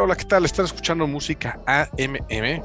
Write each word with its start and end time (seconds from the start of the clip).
Hola, 0.00 0.14
¿qué 0.14 0.26
tal? 0.26 0.44
Están 0.44 0.66
escuchando 0.66 1.08
música 1.08 1.58
AMM. 1.66 2.62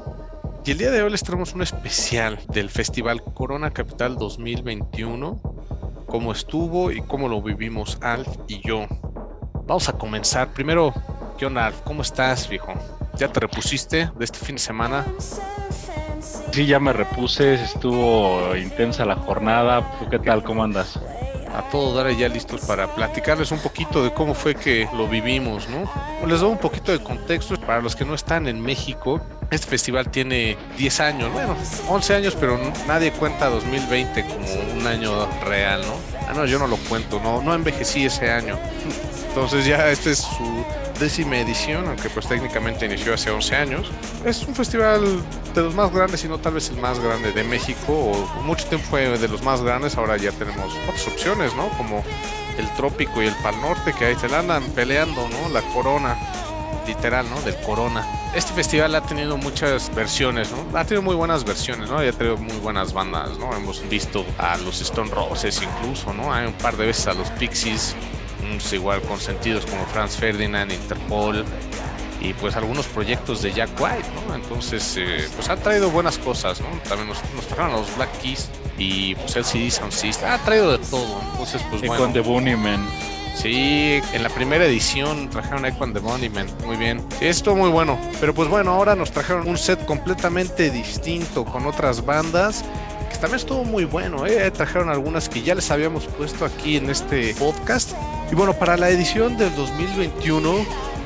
Y 0.64 0.70
el 0.70 0.78
día 0.78 0.92
de 0.92 1.02
hoy 1.02 1.10
les 1.10 1.22
traemos 1.24 1.52
un 1.52 1.62
especial 1.62 2.38
del 2.52 2.70
Festival 2.70 3.22
Corona 3.22 3.72
Capital 3.72 4.16
2021. 4.16 5.40
Cómo 6.06 6.30
estuvo 6.30 6.92
y 6.92 7.00
cómo 7.02 7.28
lo 7.28 7.42
vivimos 7.42 7.98
Alf 8.02 8.28
y 8.46 8.60
yo. 8.66 8.86
Vamos 9.66 9.88
a 9.88 9.94
comenzar. 9.94 10.52
Primero, 10.52 10.94
¿qué? 11.36 11.48
¿Cómo 11.84 12.02
estás, 12.02 12.48
viejo? 12.48 12.72
¿Ya 13.18 13.26
te 13.26 13.40
repusiste 13.40 14.10
de 14.16 14.24
este 14.24 14.38
fin 14.38 14.54
de 14.54 14.62
semana? 14.62 15.04
Sí, 16.52 16.66
ya 16.66 16.78
me 16.78 16.92
repuse, 16.92 17.54
estuvo 17.54 18.54
intensa 18.54 19.04
la 19.04 19.16
jornada. 19.16 19.98
¿Tú 19.98 20.08
qué 20.08 20.20
tal? 20.20 20.44
¿Cómo 20.44 20.62
andas? 20.62 21.00
A 21.54 21.62
todo 21.70 21.94
dar 21.94 22.10
ya 22.12 22.28
listos 22.28 22.62
para 22.62 22.92
platicarles 22.94 23.50
un 23.52 23.58
poquito 23.58 24.02
de 24.02 24.12
cómo 24.12 24.34
fue 24.34 24.54
que 24.54 24.88
lo 24.94 25.08
vivimos, 25.08 25.68
¿no? 25.68 25.90
Les 26.26 26.40
doy 26.40 26.50
un 26.50 26.58
poquito 26.58 26.92
de 26.92 27.02
contexto 27.02 27.58
para 27.60 27.80
los 27.80 27.94
que 27.94 28.04
no 28.04 28.14
están 28.14 28.48
en 28.48 28.60
México. 28.60 29.20
Este 29.50 29.66
festival 29.66 30.10
tiene 30.10 30.56
10 30.76 31.00
años, 31.00 31.32
bueno, 31.32 31.56
11 31.88 32.14
años, 32.14 32.36
pero 32.38 32.58
nadie 32.88 33.12
cuenta 33.12 33.48
2020 33.48 34.24
como 34.24 34.80
un 34.80 34.86
año 34.86 35.26
real, 35.44 35.82
¿no? 35.82 35.94
Ah, 36.28 36.32
no, 36.34 36.46
yo 36.46 36.58
no 36.58 36.66
lo 36.66 36.76
cuento, 36.76 37.20
no, 37.22 37.40
no 37.40 37.54
envejecí 37.54 38.06
ese 38.06 38.30
año. 38.30 38.58
Entonces 39.28 39.66
ya 39.66 39.90
este 39.90 40.12
es 40.12 40.18
su 40.18 40.64
décima 40.98 41.38
edición, 41.38 41.88
aunque 41.88 42.08
pues 42.10 42.28
técnicamente 42.28 42.86
inició 42.86 43.14
hace 43.14 43.30
11 43.30 43.56
años. 43.56 43.90
Es 44.24 44.42
un 44.44 44.54
festival 44.54 45.22
de 45.54 45.62
los 45.62 45.74
más 45.74 45.92
grandes, 45.92 46.24
y 46.24 46.28
no 46.28 46.38
tal 46.38 46.54
vez 46.54 46.70
el 46.70 46.76
más 46.76 46.98
grande 46.98 47.32
de 47.32 47.44
México, 47.44 47.92
o 47.92 48.42
mucho 48.42 48.66
tiempo 48.66 48.86
fue 48.88 49.18
de 49.18 49.28
los 49.28 49.42
más 49.42 49.62
grandes, 49.62 49.96
ahora 49.96 50.16
ya 50.16 50.32
tenemos 50.32 50.72
otras 50.88 51.06
opciones, 51.06 51.54
¿no? 51.54 51.68
Como 51.76 52.02
el 52.58 52.68
Trópico 52.76 53.22
y 53.22 53.26
el 53.26 53.34
Pal 53.36 53.60
Norte, 53.60 53.92
que 53.92 54.06
ahí 54.06 54.16
se 54.16 54.28
la 54.28 54.40
andan 54.40 54.62
peleando, 54.70 55.28
¿no? 55.28 55.48
La 55.48 55.62
corona, 55.72 56.16
literal, 56.86 57.28
¿no? 57.30 57.40
Del 57.42 57.56
corona. 57.62 58.06
Este 58.34 58.52
festival 58.52 58.94
ha 58.94 59.00
tenido 59.00 59.36
muchas 59.36 59.94
versiones. 59.94 60.50
Ha 60.74 60.84
tenido 60.84 61.02
muy 61.02 61.14
buenas 61.14 61.44
versiones, 61.44 61.88
¿no? 61.88 62.04
Y 62.04 62.08
ha 62.08 62.12
tenido 62.12 62.36
muy 62.36 62.56
buenas 62.58 62.92
bandas, 62.92 63.38
¿no? 63.38 63.54
Hemos 63.56 63.88
visto 63.88 64.24
a 64.38 64.56
los 64.58 64.80
Stone 64.80 65.10
Roses 65.10 65.60
incluso, 65.62 66.12
¿no? 66.12 66.32
Hay 66.32 66.46
un 66.46 66.52
par 66.54 66.76
de 66.76 66.86
veces 66.86 67.06
a 67.06 67.14
los 67.14 67.28
Pixies, 67.30 67.94
igual 68.72 69.00
con 69.02 69.20
sentidos 69.20 69.66
como 69.66 69.84
Franz 69.86 70.16
Ferdinand, 70.16 70.72
Interpol 70.72 71.44
y 72.20 72.32
pues 72.34 72.56
algunos 72.56 72.86
proyectos 72.86 73.42
de 73.42 73.52
Jack 73.52 73.70
White, 73.78 74.08
¿no? 74.26 74.34
Entonces, 74.34 74.96
eh, 74.96 75.28
pues 75.34 75.48
ha 75.48 75.56
traído 75.56 75.90
buenas 75.90 76.16
cosas, 76.18 76.60
¿no? 76.60 76.68
También 76.88 77.08
nos, 77.08 77.18
nos 77.34 77.46
trajeron 77.46 77.72
a 77.72 77.76
los 77.78 77.96
Black 77.96 78.10
Keys 78.20 78.48
y 78.78 79.14
pues 79.16 79.36
LCD 79.36 79.70
Sound 79.70 79.92
System, 79.92 80.30
ha 80.30 80.38
traído 80.38 80.72
de 80.72 80.78
todo, 80.78 81.20
entonces 81.30 81.62
pues 81.70 81.82
y 81.82 81.86
bueno. 81.86 82.02
con 82.02 82.12
The 82.12 82.20
Bunnymen. 82.20 82.84
Sí, 83.34 84.00
en 84.12 84.22
la 84.22 84.28
primera 84.28 84.64
edición 84.64 85.28
trajeron 85.28 85.66
Equan 85.66 85.92
The 85.92 86.00
Monument, 86.00 86.50
muy 86.64 86.76
bien. 86.76 87.04
esto 87.20 87.54
muy 87.56 87.68
bueno. 87.68 87.98
Pero 88.20 88.32
pues 88.32 88.48
bueno, 88.48 88.70
ahora 88.70 88.94
nos 88.94 89.10
trajeron 89.10 89.48
un 89.48 89.58
set 89.58 89.84
completamente 89.84 90.70
distinto 90.70 91.44
con 91.44 91.66
otras 91.66 92.06
bandas 92.06 92.64
que 93.14 93.20
también 93.20 93.40
estuvo 93.40 93.64
muy 93.64 93.84
bueno. 93.84 94.26
¿eh? 94.26 94.50
Trajeron 94.50 94.90
algunas 94.90 95.28
que 95.28 95.42
ya 95.42 95.54
les 95.54 95.70
habíamos 95.70 96.04
puesto 96.06 96.44
aquí 96.44 96.76
en 96.76 96.90
este 96.90 97.34
podcast. 97.34 97.92
Y 98.30 98.34
bueno, 98.34 98.52
para 98.54 98.76
la 98.76 98.90
edición 98.90 99.36
del 99.36 99.54
2021, 99.54 100.54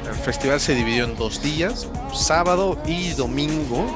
el 0.09 0.15
festival 0.15 0.61
se 0.61 0.75
dividió 0.75 1.05
en 1.05 1.17
dos 1.17 1.43
días, 1.43 1.89
sábado 2.13 2.79
y 2.87 3.11
domingo. 3.13 3.87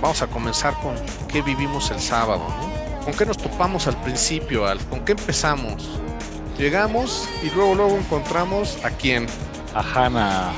Vamos 0.00 0.22
a 0.22 0.26
comenzar 0.26 0.74
con 0.80 0.94
qué 1.28 1.42
vivimos 1.42 1.90
el 1.90 2.00
sábado, 2.00 2.44
¿no? 2.48 3.04
¿Con 3.04 3.14
qué 3.14 3.26
nos 3.26 3.38
topamos 3.38 3.86
al 3.86 4.00
principio, 4.02 4.66
Al? 4.66 4.78
¿Con 4.86 5.04
qué 5.04 5.12
empezamos? 5.12 5.88
Llegamos 6.58 7.28
y 7.42 7.50
luego 7.54 7.74
luego 7.74 7.96
encontramos 7.96 8.78
a 8.84 8.90
quién. 8.90 9.26
A 9.74 9.80
Hannah 9.80 10.52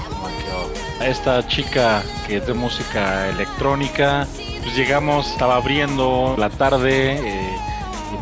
a 1.00 1.06
esta 1.06 1.46
chica 1.46 2.02
que 2.26 2.36
es 2.36 2.46
de 2.46 2.54
música 2.54 3.28
electrónica. 3.28 4.26
Pues 4.64 4.76
llegamos, 4.76 5.30
estaba 5.30 5.56
abriendo 5.56 6.34
la 6.36 6.50
tarde. 6.50 7.18
Eh, 7.18 7.56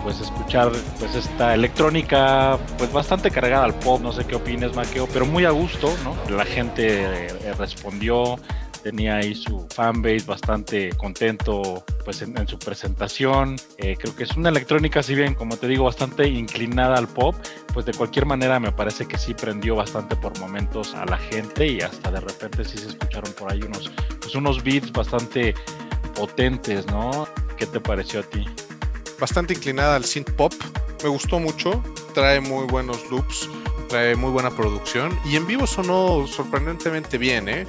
pues 0.03 0.21
escuchar 0.21 0.73
pues 0.99 1.15
esta 1.15 1.55
electrónica 1.55 2.59
pues 2.79 2.93
bastante 2.93 3.31
cargada 3.31 3.65
al 3.65 3.75
pop, 3.75 4.01
no 4.01 4.13
sé 4.13 4.25
qué 4.25 4.35
opines 4.35 4.75
Maqueo, 4.75 5.07
pero 5.13 5.27
muy 5.27 5.45
a 5.45 5.51
gusto, 5.51 5.95
¿no? 6.03 6.17
La 6.35 6.45
gente 6.45 7.05
eh, 7.05 7.55
respondió, 7.57 8.39
tenía 8.83 9.17
ahí 9.17 9.35
su 9.35 9.67
fanbase 9.71 10.25
bastante 10.27 10.91
contento 10.97 11.85
pues 12.05 12.21
en, 12.23 12.49
su 12.49 12.59
presentación. 12.59 13.57
Eh, 13.79 13.97
creo 13.97 14.15
que 14.17 14.25
es 14.25 14.37
una 14.37 14.49
electrónica, 14.49 15.03
si 15.03 15.15
bien 15.15 15.35
como 15.35 15.57
te 15.57 15.69
digo, 15.69 15.85
bastante 15.85 16.27
inclinada 16.29 16.97
al 16.97 17.07
pop, 17.07 17.37
pues 17.73 17.87
de 17.87 17.93
cualquier 17.93 18.27
manera 18.27 18.59
me 18.59 18.73
parece 18.73 19.07
que 19.07 19.19
sí 19.19 19.35
prendió 19.35 19.77
bastante 19.77 20.17
por 20.17 20.39
momentos 20.41 20.95
a 20.95 21.05
la 21.07 21.19
gente 21.19 21.67
y 21.67 21.81
hasta 21.81 22.11
de 22.11 22.21
repente 22.21 22.65
sí 22.65 22.79
se 22.79 22.89
escucharon 22.89 23.33
por 23.35 23.53
ahí 23.53 23.63
unos, 23.63 23.91
pues 24.21 24.35
unos 24.35 24.63
beats 24.65 24.91
bastante 24.91 25.55
potentes, 26.13 26.87
¿no? 26.87 27.27
¿Qué 27.57 27.67
te 27.67 27.81
pareció 27.81 28.21
a 28.21 28.23
ti? 28.23 28.47
bastante 29.23 29.55
inclinada 29.55 29.95
al 29.95 30.05
synth 30.05 30.33
pop. 30.33 30.53
Me 31.05 31.09
gustó 31.09 31.39
mucho, 31.39 31.81
trae 32.13 32.41
muy 32.41 32.67
buenos 32.67 33.09
loops, 33.09 33.49
trae 33.89 34.17
muy 34.17 34.31
buena 34.33 34.51
producción 34.51 35.17
y 35.25 35.37
en 35.37 35.47
vivo 35.47 35.65
sonó 35.65 36.27
sorprendentemente 36.27 37.19
bien, 37.19 37.49
¿eh? 37.49 37.65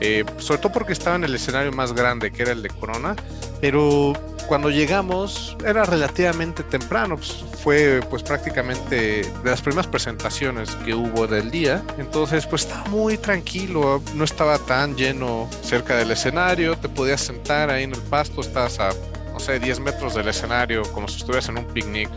¿Eh? 0.00 0.24
sobre 0.38 0.60
todo 0.60 0.72
porque 0.72 0.92
estaba 0.92 1.16
en 1.16 1.24
el 1.24 1.34
escenario 1.34 1.72
más 1.72 1.92
grande 1.92 2.30
que 2.30 2.42
era 2.42 2.52
el 2.52 2.62
de 2.62 2.70
Corona, 2.70 3.16
pero 3.60 4.12
cuando 4.46 4.70
llegamos 4.70 5.56
era 5.64 5.84
relativamente 5.84 6.62
temprano, 6.62 7.16
pues, 7.16 7.44
fue 7.62 8.00
pues 8.10 8.22
prácticamente 8.22 9.22
de 9.22 9.50
las 9.50 9.62
primeras 9.62 9.86
presentaciones 9.86 10.74
que 10.84 10.94
hubo 10.94 11.26
del 11.26 11.50
día, 11.50 11.82
entonces 11.98 12.46
pues 12.46 12.62
estaba 12.62 12.84
muy 12.86 13.16
tranquilo, 13.16 14.02
no 14.14 14.24
estaba 14.24 14.58
tan 14.58 14.96
lleno 14.96 15.48
cerca 15.62 15.96
del 15.96 16.10
escenario, 16.10 16.76
te 16.76 16.88
podías 16.88 17.20
sentar 17.20 17.70
ahí 17.70 17.84
en 17.84 17.92
el 17.92 18.02
pasto, 18.02 18.40
estabas 18.40 18.80
a 18.80 18.90
no 19.32 19.38
sé, 19.38 19.58
10 19.58 19.80
metros 19.80 20.14
del 20.14 20.28
escenario, 20.28 20.82
como 20.92 21.08
si 21.08 21.18
estuvieras 21.18 21.48
en 21.48 21.58
un 21.58 21.64
picnic. 21.64 22.10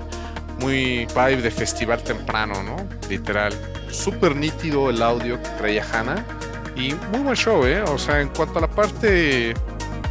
Muy 0.60 1.06
vibe 1.08 1.42
de 1.42 1.52
festival 1.52 2.04
temprano, 2.04 2.62
¿no? 2.64 2.76
Literal. 3.10 3.54
Súper 3.90 4.36
nítido 4.36 4.90
el 4.90 5.02
audio 5.02 5.42
que 5.42 5.50
traía 5.50 5.86
Hannah. 5.92 6.26
Y 6.76 6.94
muy 7.12 7.22
buen 7.22 7.36
show, 7.36 7.66
¿eh? 7.66 7.82
O 7.84 7.98
sea, 7.98 8.22
en 8.22 8.30
cuanto 8.30 8.60
a 8.60 8.62
la 8.62 8.70
parte 8.70 9.54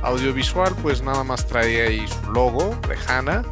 audiovisual, 0.03 0.75
pues 0.83 1.03
nada 1.03 1.25
más 1.25 1.47
traía 1.47 1.85
ahí 1.85 2.07
su 2.07 2.33
logo 2.33 2.77
de 2.89 2.97
Hannah. 3.07 3.43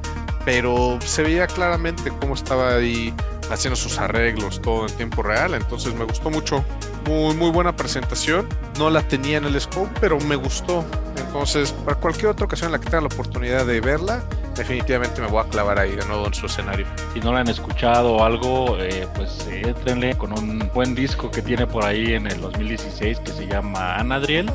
Pero 0.44 0.98
se 1.04 1.22
veía 1.22 1.47
claramente 1.47 2.10
cómo 2.20 2.34
estaba 2.34 2.76
ahí 2.76 3.15
haciendo 3.50 3.76
sus 3.76 3.99
arreglos 3.99 4.62
todo 4.62 4.87
en 4.87 4.97
tiempo 4.97 5.22
real. 5.22 5.54
Entonces 5.54 5.94
me 5.94 6.04
gustó 6.04 6.31
mucho. 6.31 6.65
Muy, 7.06 7.34
muy 7.34 7.50
buena 7.50 7.75
presentación. 7.75 8.49
No 8.78 8.91
la 8.91 9.03
tenía 9.03 9.38
en 9.38 9.44
el 9.44 9.60
scope, 9.60 9.91
pero 10.00 10.19
me 10.20 10.37
gustó. 10.37 10.84
Entonces, 11.16 11.72
para 11.72 11.97
cualquier 11.97 12.28
otra 12.28 12.47
ocasión 12.47 12.69
en 12.69 12.72
la 12.72 12.78
que 12.78 12.87
tenga 12.87 13.03
la 13.03 13.06
oportunidad 13.06 13.66
de 13.66 13.81
verla, 13.81 14.22
definitivamente 14.56 15.21
me 15.21 15.28
voy 15.28 15.43
a 15.44 15.49
clavar 15.49 15.78
ahí 15.78 15.97
de 15.97 16.05
nuevo 16.06 16.27
en 16.27 16.34
su 16.34 16.47
escenario. 16.47 16.87
Si 17.15 17.21
no 17.21 17.33
la 17.33 17.41
han 17.41 17.49
escuchado 17.49 18.16
o 18.16 18.25
algo, 18.25 18.77
eh, 18.78 19.06
pues 19.15 19.47
entrenle 19.50 20.16
con 20.16 20.33
un 20.38 20.71
buen 20.75 20.94
disco 20.94 21.31
que 21.31 21.43
tiene 21.43 21.66
por 21.66 21.84
ahí 21.84 22.15
en 22.15 22.27
el 22.27 22.41
2016 22.41 23.21
que 23.21 23.33
se 23.33 23.47
llama 23.47 23.97
Anadriel. 23.97 24.50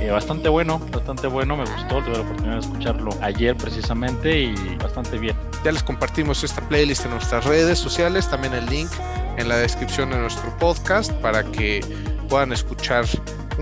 Eh, 0.00 0.10
bastante 0.10 0.48
bueno, 0.48 0.80
bastante 0.90 1.28
bueno, 1.28 1.56
me 1.56 1.64
gustó, 1.64 2.02
tuve 2.02 2.14
la 2.14 2.22
oportunidad 2.22 2.54
de 2.54 2.60
escucharlo 2.60 3.10
ayer 3.20 3.56
precisamente 3.56 4.36
y 4.36 4.54
bastante 4.82 5.16
bien. 5.16 5.36
Ya 5.64 5.70
les 5.70 5.82
compartimos 5.84 6.42
esta 6.42 6.60
playlist 6.68 7.04
en 7.04 7.12
nuestras 7.12 7.44
redes 7.44 7.78
sociales, 7.78 8.28
también 8.28 8.52
el 8.52 8.66
link 8.66 8.90
en 9.36 9.48
la 9.48 9.56
descripción 9.56 10.10
de 10.10 10.18
nuestro 10.18 10.56
podcast 10.58 11.12
para 11.14 11.44
que 11.44 11.80
puedan 12.28 12.52
escuchar 12.52 13.04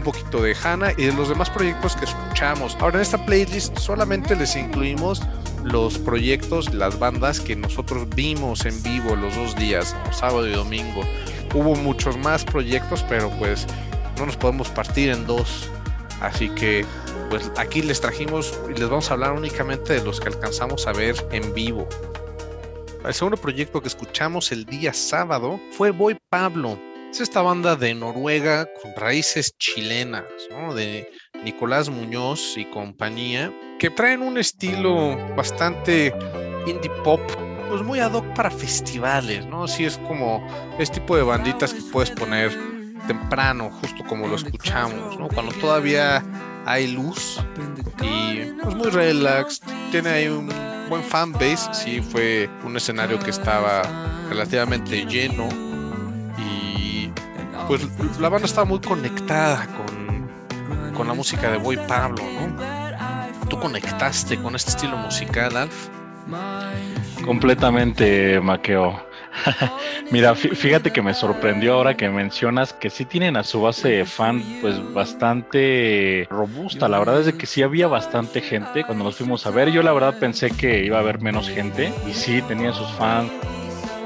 un 0.01 0.05
poquito 0.05 0.43
de 0.43 0.57
Hannah 0.65 0.93
y 0.97 1.05
de 1.05 1.13
los 1.13 1.29
demás 1.29 1.51
proyectos 1.51 1.95
que 1.95 2.07
escuchamos. 2.07 2.77
Ahora 2.81 2.97
en 2.97 3.03
esta 3.03 3.25
playlist 3.27 3.77
solamente 3.79 4.35
les 4.35 4.57
incluimos 4.57 5.23
los 5.63 5.99
proyectos, 5.99 6.73
las 6.73 6.99
bandas 6.99 7.39
que 7.39 7.55
nosotros 7.55 8.09
vimos 8.17 8.65
en 8.65 8.83
vivo 8.83 9.15
los 9.15 9.37
dos 9.37 9.55
días, 9.57 9.95
sábado 10.11 10.49
y 10.49 10.53
domingo. 10.53 11.03
Hubo 11.55 11.77
muchos 11.77 12.17
más 12.17 12.45
proyectos, 12.45 13.05
pero 13.09 13.29
pues 13.39 13.67
no 14.19 14.27
nos 14.27 14.37
podemos 14.39 14.71
partir 14.71 15.11
en 15.11 15.27
dos. 15.27 15.69
Así 16.23 16.49
que 16.51 16.87
pues 17.29 17.53
aquí 17.59 17.83
les 17.83 18.01
trajimos 18.01 18.59
y 18.69 18.79
les 18.79 18.89
vamos 18.89 19.11
a 19.11 19.15
hablar 19.15 19.33
únicamente 19.33 19.93
de 19.93 20.05
los 20.05 20.19
que 20.19 20.29
alcanzamos 20.29 20.87
a 20.87 20.93
ver 20.93 21.15
en 21.31 21.53
vivo. 21.53 21.87
El 23.05 23.13
segundo 23.13 23.37
proyecto 23.37 23.83
que 23.83 23.89
escuchamos 23.89 24.51
el 24.51 24.65
día 24.65 24.95
sábado 24.95 25.61
fue 25.73 25.91
Boy 25.91 26.17
Pablo, 26.31 26.79
es 27.11 27.21
esta 27.21 27.43
banda 27.43 27.75
de 27.75 27.93
Noruega 27.93 28.69
con 28.81 28.95
raíces 28.95 29.57
chilenas, 29.59 30.25
¿no? 30.51 30.75
De 30.75 31.11
Nicolás 31.45 31.91
Muñoz 31.91 32.57
y 32.57 32.65
compañía, 32.67 33.53
que 33.81 33.91
traen 33.91 34.23
un 34.23 34.39
estilo 34.39 35.17
bastante 35.35 36.15
indie 36.67 36.91
pop, 37.03 37.21
pues 37.69 37.83
muy 37.83 37.99
ad 37.99 38.13
hoc 38.13 38.25
para 38.35 38.51
festivales, 38.51 39.45
¿no? 39.47 39.65
Así 39.65 39.85
es 39.85 39.99
como 39.99 40.47
este 40.79 41.01
tipo 41.01 41.17
de 41.17 41.25
banditas 41.25 41.75
que 41.75 41.83
puedes 41.93 42.11
poner 42.13 42.57
temprano, 43.09 43.71
justo 43.81 44.05
como 44.05 44.29
lo 44.29 44.37
escuchamos, 44.37 45.19
¿no? 45.19 45.29
Cuando 45.29 45.53
todavía 45.55 46.23
hay 46.65 46.93
luz 46.93 47.41
y 48.03 48.53
pues 48.63 48.77
muy 48.77 48.89
relax, 48.89 49.61
tiene 49.91 50.11
ahí 50.11 50.29
un 50.29 50.49
buen 50.89 51.03
fan 51.03 51.33
base, 51.33 51.69
sí 51.73 52.01
fue 52.01 52.49
un 52.65 52.77
escenario 52.77 53.19
que 53.19 53.31
estaba 53.31 53.83
relativamente 54.29 55.05
lleno 55.07 55.70
pues 57.71 57.87
la 58.19 58.29
banda 58.29 58.47
estaba 58.47 58.65
muy 58.65 58.81
conectada 58.81 59.65
con, 59.77 60.93
con 60.93 61.07
la 61.07 61.15
música 61.15 61.53
de 61.53 61.59
Boy 61.59 61.77
Pablo, 61.87 62.17
¿no? 62.19 63.49
¿Tú 63.49 63.61
conectaste 63.61 64.37
con 64.43 64.57
este 64.57 64.71
estilo 64.71 64.97
musical, 64.97 65.57
Alf? 65.57 65.89
Completamente, 67.25 68.41
Maqueo. 68.41 69.01
Mira, 70.11 70.35
fíjate 70.35 70.91
que 70.91 71.01
me 71.01 71.15
sorprendió 71.15 71.75
ahora 71.75 71.97
que 71.97 72.09
mencionas 72.09 72.73
que 72.73 72.91
sí 72.91 73.05
tienen 73.05 73.37
a 73.37 73.45
su 73.45 73.63
base 73.63 73.89
de 73.89 74.05
fan 74.05 74.43
pues 74.61 74.75
bastante 74.93 76.27
robusta. 76.29 76.89
La 76.89 76.99
verdad 76.99 77.21
es 77.21 77.33
que 77.35 77.47
sí 77.47 77.63
había 77.63 77.87
bastante 77.87 78.41
gente 78.41 78.83
cuando 78.83 79.05
nos 79.05 79.15
fuimos 79.15 79.47
a 79.47 79.51
ver. 79.51 79.71
Yo 79.71 79.85
la 79.85 79.93
verdad 79.93 80.19
pensé 80.19 80.51
que 80.51 80.85
iba 80.85 80.97
a 80.97 81.01
haber 81.03 81.21
menos 81.21 81.49
gente 81.49 81.93
y 82.09 82.15
sí 82.15 82.43
tenían 82.43 82.75
sus 82.75 82.91
fans. 82.95 83.31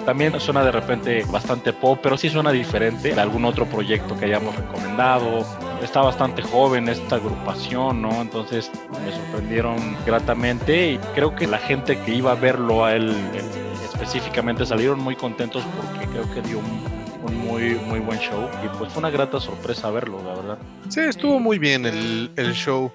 También 0.05 0.39
suena 0.39 0.63
de 0.63 0.71
repente 0.71 1.25
bastante 1.31 1.73
pop, 1.73 1.99
pero 2.03 2.19
sí 2.19 2.29
suena 2.29 2.53
diferente 2.53 3.15
de 3.15 3.21
algún 3.21 3.45
otro 3.45 3.65
proyecto 3.67 4.19
que 4.19 4.27
hayamos 4.27 4.55
recomendado. 4.55 5.47
Está 5.83 6.03
bastante 6.03 6.43
joven 6.43 6.89
esta 6.89 7.17
agrupación, 7.17 8.03
¿no? 8.03 8.21
Entonces 8.21 8.71
me 8.91 9.13
sorprendieron 9.13 9.97
gratamente 10.05 10.93
y 10.93 10.99
creo 11.15 11.35
que 11.35 11.47
la 11.47 11.59
gente 11.59 11.99
que 12.01 12.15
iba 12.15 12.33
a 12.33 12.35
verlo 12.35 12.85
a 12.85 12.95
él 12.95 13.15
específicamente 13.85 14.67
salieron 14.67 15.01
muy 15.01 15.17
contentos 15.17 15.65
porque 15.77 16.07
creo 16.07 16.35
que 16.35 16.43
dio 16.43 16.59
un, 16.59 16.95
muy, 17.33 17.75
muy 17.75 18.01
buen 18.01 18.19
show 18.19 18.49
y 18.65 18.69
pues 18.77 18.93
fue 18.93 19.01
una 19.01 19.11
grata 19.11 19.41
sorpresa 19.41 19.91
verlo, 19.91 20.23
la 20.23 20.35
verdad. 20.35 20.59
Sí, 20.89 21.01
estuvo 21.01 21.41
muy 21.41 21.59
bien 21.59 21.87
el, 21.87 22.31
el 22.37 22.53
show. 22.53 22.93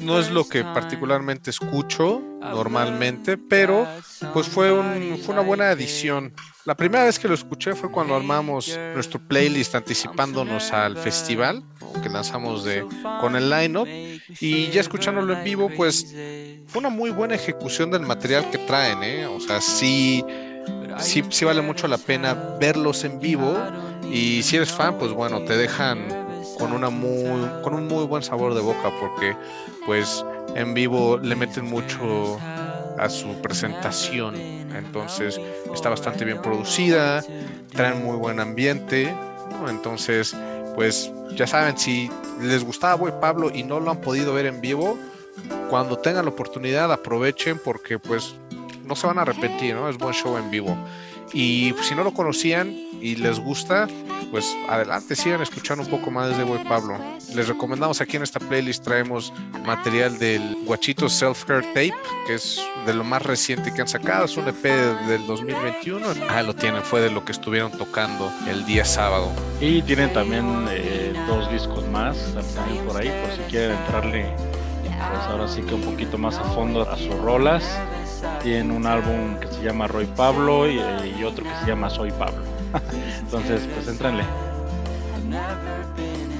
No 0.00 0.18
es 0.18 0.30
lo 0.30 0.44
que 0.44 0.62
particularmente 0.62 1.50
escucho 1.50 2.22
normalmente, 2.40 3.36
pero 3.36 3.86
pues 4.32 4.48
fue, 4.48 4.72
un, 4.72 5.18
fue 5.18 5.34
una 5.34 5.42
buena 5.42 5.70
adición. 5.70 6.32
La 6.64 6.76
primera 6.76 7.04
vez 7.04 7.18
que 7.18 7.26
lo 7.26 7.34
escuché 7.34 7.74
fue 7.74 7.90
cuando 7.90 8.14
armamos 8.14 8.78
nuestro 8.94 9.20
playlist 9.20 9.74
anticipándonos 9.74 10.72
al 10.72 10.96
festival 10.96 11.64
que 12.02 12.08
lanzamos 12.08 12.64
de, 12.64 12.86
con 13.20 13.34
el 13.36 13.50
line-up 13.50 13.88
y 14.40 14.68
ya 14.70 14.80
escuchándolo 14.80 15.36
en 15.36 15.44
vivo, 15.44 15.70
pues 15.76 16.14
fue 16.66 16.78
una 16.78 16.88
muy 16.88 17.10
buena 17.10 17.34
ejecución 17.34 17.90
del 17.90 18.02
material 18.02 18.48
que 18.50 18.58
traen, 18.58 19.02
¿eh? 19.02 19.26
O 19.26 19.40
sea, 19.40 19.60
sí 19.60 20.24
sí, 20.98 21.24
sí 21.30 21.44
vale 21.44 21.62
mucho 21.62 21.88
la 21.88 21.98
pena 21.98 22.34
verlos 22.60 23.04
en 23.04 23.18
vivo 23.20 23.56
y 24.10 24.42
si 24.42 24.56
eres 24.56 24.72
fan, 24.72 24.98
pues 24.98 25.12
bueno, 25.12 25.42
te 25.42 25.56
dejan 25.56 26.06
con 26.58 26.72
una 26.72 26.90
muy 26.90 27.48
con 27.62 27.74
un 27.74 27.88
muy 27.88 28.04
buen 28.04 28.22
sabor 28.22 28.54
de 28.54 28.60
boca 28.60 28.90
porque 29.00 29.36
pues 29.84 30.24
en 30.54 30.74
vivo 30.74 31.18
le 31.18 31.34
meten 31.34 31.64
mucho 31.64 32.38
a 32.98 33.08
su 33.08 33.34
presentación. 33.40 34.36
Entonces 34.36 35.40
está 35.74 35.90
bastante 35.90 36.24
bien 36.24 36.40
producida, 36.40 37.22
traen 37.74 38.04
muy 38.04 38.16
buen 38.16 38.40
ambiente. 38.40 39.14
Entonces, 39.68 40.36
pues 40.74 41.10
ya 41.36 41.46
saben, 41.46 41.78
si 41.78 42.10
les 42.40 42.64
gustaba 42.64 42.94
Boy 42.94 43.12
Pablo 43.20 43.50
y 43.52 43.62
no 43.62 43.80
lo 43.80 43.90
han 43.90 44.00
podido 44.00 44.34
ver 44.34 44.46
en 44.46 44.60
vivo, 44.60 44.98
cuando 45.70 45.98
tengan 45.98 46.24
la 46.24 46.30
oportunidad 46.30 46.92
aprovechen 46.92 47.58
porque 47.62 47.98
pues 47.98 48.34
no 48.84 48.96
se 48.96 49.06
van 49.06 49.18
a 49.18 49.22
arrepentir, 49.22 49.74
¿no? 49.74 49.88
Es 49.88 49.96
buen 49.96 50.14
show 50.14 50.36
en 50.36 50.50
vivo. 50.50 50.76
Y 51.32 51.74
si 51.82 51.94
no 51.94 52.04
lo 52.04 52.12
conocían 52.12 52.74
y 53.00 53.16
les 53.16 53.40
gusta, 53.40 53.88
pues 54.30 54.56
adelante, 54.68 55.16
sigan 55.16 55.42
escuchando 55.42 55.84
un 55.84 55.90
poco 55.90 56.10
más 56.10 56.36
de 56.36 56.44
Boy 56.44 56.62
Pablo. 56.64 56.98
Les 57.34 57.48
recomendamos 57.48 58.00
aquí 58.00 58.16
en 58.16 58.22
esta 58.22 58.38
playlist 58.38 58.84
traemos 58.84 59.32
material 59.64 60.18
del 60.18 60.56
Guachito 60.64 61.08
Self 61.08 61.44
Care 61.44 61.66
Tape, 61.68 61.94
que 62.26 62.34
es 62.34 62.60
de 62.86 62.94
lo 62.94 63.04
más 63.04 63.22
reciente 63.22 63.72
que 63.72 63.80
han 63.80 63.88
sacado, 63.88 64.26
es 64.26 64.36
un 64.36 64.48
EP 64.48 64.62
del 64.62 65.26
2021. 65.26 66.06
Ah, 66.28 66.42
lo 66.42 66.54
tienen, 66.54 66.82
fue 66.82 67.00
de 67.00 67.10
lo 67.10 67.24
que 67.24 67.32
estuvieron 67.32 67.72
tocando 67.72 68.32
el 68.48 68.64
día 68.64 68.84
sábado. 68.84 69.30
Y 69.60 69.82
tienen 69.82 70.12
también 70.12 70.66
eh, 70.70 71.12
dos 71.26 71.50
discos 71.50 71.86
más 71.88 72.16
también 72.54 72.84
por 72.86 72.96
ahí, 72.96 73.10
por 73.22 73.36
si 73.36 73.50
quieren 73.50 73.76
entrarle, 73.76 74.34
pues 74.82 75.22
ahora 75.28 75.48
sí 75.48 75.62
que 75.62 75.74
un 75.74 75.82
poquito 75.82 76.18
más 76.18 76.36
a 76.36 76.44
fondo 76.54 76.88
a 76.88 76.96
sus 76.96 77.14
rolas 77.20 77.64
tiene 78.42 78.74
un 78.74 78.86
álbum 78.86 79.38
que 79.38 79.46
se 79.48 79.62
llama 79.62 79.86
Roy 79.86 80.06
Pablo 80.06 80.68
y, 80.68 80.78
otro 81.24 81.44
que 81.44 81.54
se 81.60 81.66
llama 81.66 81.90
Soy 81.90 82.10
Pablo. 82.12 82.42
Entonces, 83.20 83.62
pues 83.74 83.88
entrenle. 83.88 84.24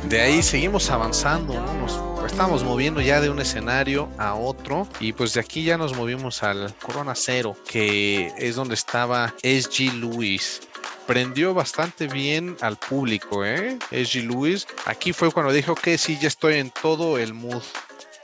De 0.09 0.21
ahí 0.21 0.43
seguimos 0.43 0.91
avanzando, 0.91 1.55
nos 1.55 2.31
estamos 2.31 2.65
moviendo 2.65 3.01
ya 3.01 3.21
de 3.21 3.31
un 3.31 3.41
escenario 3.41 4.09
a 4.19 4.35
otro 4.35 4.87
y 5.01 5.13
pues 5.13 5.33
de 5.35 5.41
aquí 5.41 5.65
ya 5.65 5.79
nos 5.79 5.97
movimos 5.97 6.43
al 6.43 6.75
Corona 6.75 7.15
Cero, 7.15 7.57
que 7.67 8.33
es 8.37 8.57
donde 8.57 8.75
estaba 8.75 9.35
SG 9.43 9.95
Lewis 9.95 10.61
prendió 11.07 11.53
bastante 11.53 12.07
bien 12.07 12.57
al 12.61 12.77
público, 12.77 13.45
¿eh? 13.45 13.79
SG 13.91 14.25
Lewis. 14.25 14.67
Aquí 14.87 15.13
fue 15.13 15.31
cuando 15.31 15.53
dijo 15.53 15.75
que 15.75 15.99
sí, 15.99 16.19
ya 16.21 16.29
estoy 16.29 16.55
en 16.55 16.71
todo 16.71 17.19
el 17.19 17.35
mood 17.35 17.63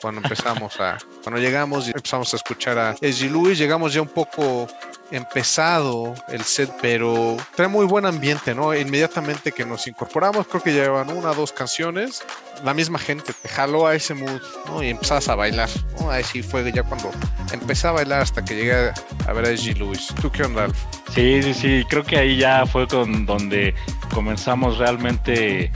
cuando 0.00 0.20
empezamos 0.22 0.80
a, 0.80 0.98
cuando 1.28 1.46
llegamos 1.46 1.86
y 1.86 1.90
empezamos 1.90 2.32
a 2.32 2.38
escuchar 2.38 2.78
a 2.78 2.92
S.G. 3.02 3.30
Lewis, 3.30 3.58
llegamos 3.58 3.92
ya 3.92 4.00
un 4.00 4.08
poco 4.08 4.66
empezado 5.10 6.14
el 6.28 6.42
set, 6.42 6.72
pero 6.80 7.36
trae 7.54 7.68
muy 7.68 7.84
buen 7.84 8.06
ambiente, 8.06 8.54
¿no? 8.54 8.74
Inmediatamente 8.74 9.52
que 9.52 9.66
nos 9.66 9.86
incorporamos, 9.86 10.46
creo 10.46 10.62
que 10.62 10.72
llevan 10.72 11.10
una 11.10 11.32
o 11.32 11.34
dos 11.34 11.52
canciones, 11.52 12.22
la 12.64 12.72
misma 12.72 12.98
gente 12.98 13.34
te 13.34 13.46
jaló 13.46 13.86
a 13.86 13.94
ese 13.94 14.14
mood, 14.14 14.40
¿no? 14.68 14.82
Y 14.82 14.88
empezabas 14.88 15.28
a 15.28 15.34
bailar, 15.34 15.68
¿no? 16.00 16.10
Ahí 16.10 16.24
sí 16.24 16.42
fue 16.42 16.72
ya 16.72 16.82
cuando 16.82 17.10
empecé 17.52 17.88
a 17.88 17.90
bailar 17.90 18.22
hasta 18.22 18.42
que 18.42 18.54
llegué 18.54 18.90
a 19.26 19.32
ver 19.34 19.44
a 19.44 19.50
S.G. 19.50 19.76
Lewis. 19.76 20.06
¿Tú 20.22 20.32
qué 20.32 20.44
onda, 20.44 20.64
Alf? 20.64 20.78
Sí, 21.14 21.42
sí, 21.42 21.52
sí, 21.52 21.84
creo 21.90 22.04
que 22.04 22.16
ahí 22.16 22.38
ya 22.38 22.64
fue 22.64 22.88
con 22.88 23.26
donde 23.26 23.74
comenzamos 24.14 24.78
realmente 24.78 25.70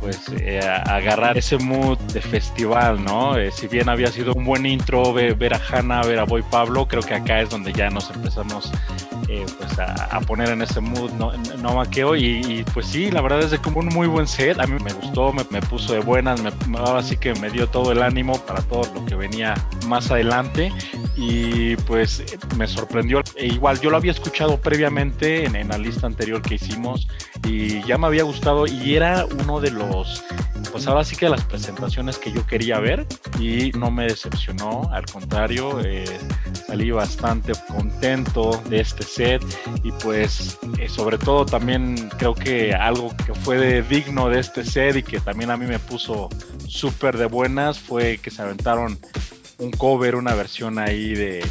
pues 0.00 0.20
eh, 0.40 0.60
agarrar 0.60 1.38
ese 1.38 1.58
mood 1.58 1.98
de 2.12 2.20
festival, 2.20 3.02
¿no? 3.04 3.36
Eh, 3.36 3.50
si 3.50 3.66
bien 3.68 3.88
había 3.88 4.08
sido 4.08 4.32
un 4.34 4.44
buen 4.44 4.66
intro 4.66 5.12
ver, 5.12 5.54
a 5.54 5.60
Hanna, 5.70 6.02
ver 6.02 6.18
a 6.18 6.24
Boy 6.24 6.42
Pablo, 6.50 6.86
creo 6.86 7.02
que 7.02 7.14
acá 7.14 7.40
es 7.40 7.50
donde 7.50 7.72
ya 7.72 7.90
nos 7.90 8.10
empezamos 8.10 8.70
eh, 9.28 9.44
pues 9.58 9.78
a, 9.78 10.20
poner 10.20 10.50
en 10.50 10.62
ese 10.62 10.80
mood, 10.80 11.10
no, 11.12 11.32
no 11.58 11.74
maqueo 11.74 12.16
y, 12.16 12.64
pues 12.74 12.86
sí, 12.86 13.10
la 13.10 13.20
verdad 13.20 13.40
es 13.40 13.50
de 13.50 13.58
como 13.58 13.80
un 13.80 13.88
muy 13.88 14.06
buen 14.06 14.26
set, 14.26 14.58
a 14.60 14.66
mí 14.66 14.76
me 14.82 14.92
gustó, 14.92 15.32
me, 15.32 15.44
puso 15.62 15.92
de 15.92 16.00
buenas, 16.00 16.40
me, 16.42 16.78
ahora 16.78 17.02
sí 17.02 17.16
que 17.16 17.34
me 17.34 17.50
dio 17.50 17.68
todo 17.68 17.92
el 17.92 18.02
ánimo 18.02 18.38
para 18.40 18.62
todo 18.62 18.82
lo 18.94 19.04
que 19.04 19.14
venía 19.14 19.54
más 19.86 20.10
adelante 20.10 20.72
y 21.16 21.76
pues 21.76 22.22
me 22.56 22.66
sorprendió, 22.66 23.22
e 23.36 23.46
igual 23.46 23.80
yo 23.80 23.90
lo 23.90 23.96
había 23.96 24.12
escuchado 24.12 24.60
previamente 24.60 25.44
en, 25.44 25.56
en 25.56 25.68
la 25.68 25.78
lista 25.78 26.06
anterior 26.06 26.42
que 26.42 26.56
hicimos 26.56 27.08
y 27.46 27.82
ya 27.82 27.98
me 27.98 28.06
había 28.06 28.24
gustado 28.24 28.66
y 28.66 28.94
era 28.94 29.24
uno 29.26 29.60
de 29.60 29.70
los, 29.70 29.86
pues 30.72 30.86
ahora 30.86 31.04
sí 31.04 31.16
que 31.16 31.28
las 31.28 31.44
presentaciones 31.44 32.18
que 32.18 32.32
yo 32.32 32.46
quería 32.46 32.78
ver 32.80 33.06
y 33.38 33.70
no 33.72 33.90
me 33.90 34.04
decepcionó, 34.04 34.88
al 34.92 35.06
contrario, 35.06 35.80
eh, 35.80 36.04
salí 36.66 36.90
bastante 36.90 37.52
contento 37.68 38.62
de 38.68 38.80
este 38.80 39.04
set 39.04 39.42
y 39.82 39.92
pues 39.92 40.58
eh, 40.78 40.88
sobre 40.88 41.18
todo 41.18 41.46
también 41.46 42.10
creo 42.18 42.34
que 42.34 42.74
algo 42.74 43.14
que 43.24 43.34
fue 43.34 43.58
de 43.58 43.82
digno 43.82 44.28
de 44.28 44.40
este 44.40 44.64
set 44.64 44.96
y 44.96 45.02
que 45.02 45.20
también 45.20 45.50
a 45.50 45.56
mí 45.56 45.66
me 45.66 45.78
puso 45.78 46.28
súper 46.66 47.16
de 47.16 47.26
buenas 47.26 47.78
fue 47.78 48.18
que 48.18 48.30
se 48.30 48.42
aventaron 48.42 48.98
un 49.58 49.70
cover, 49.70 50.16
una 50.16 50.34
versión 50.34 50.78
ahí 50.78 51.14
de, 51.14 51.44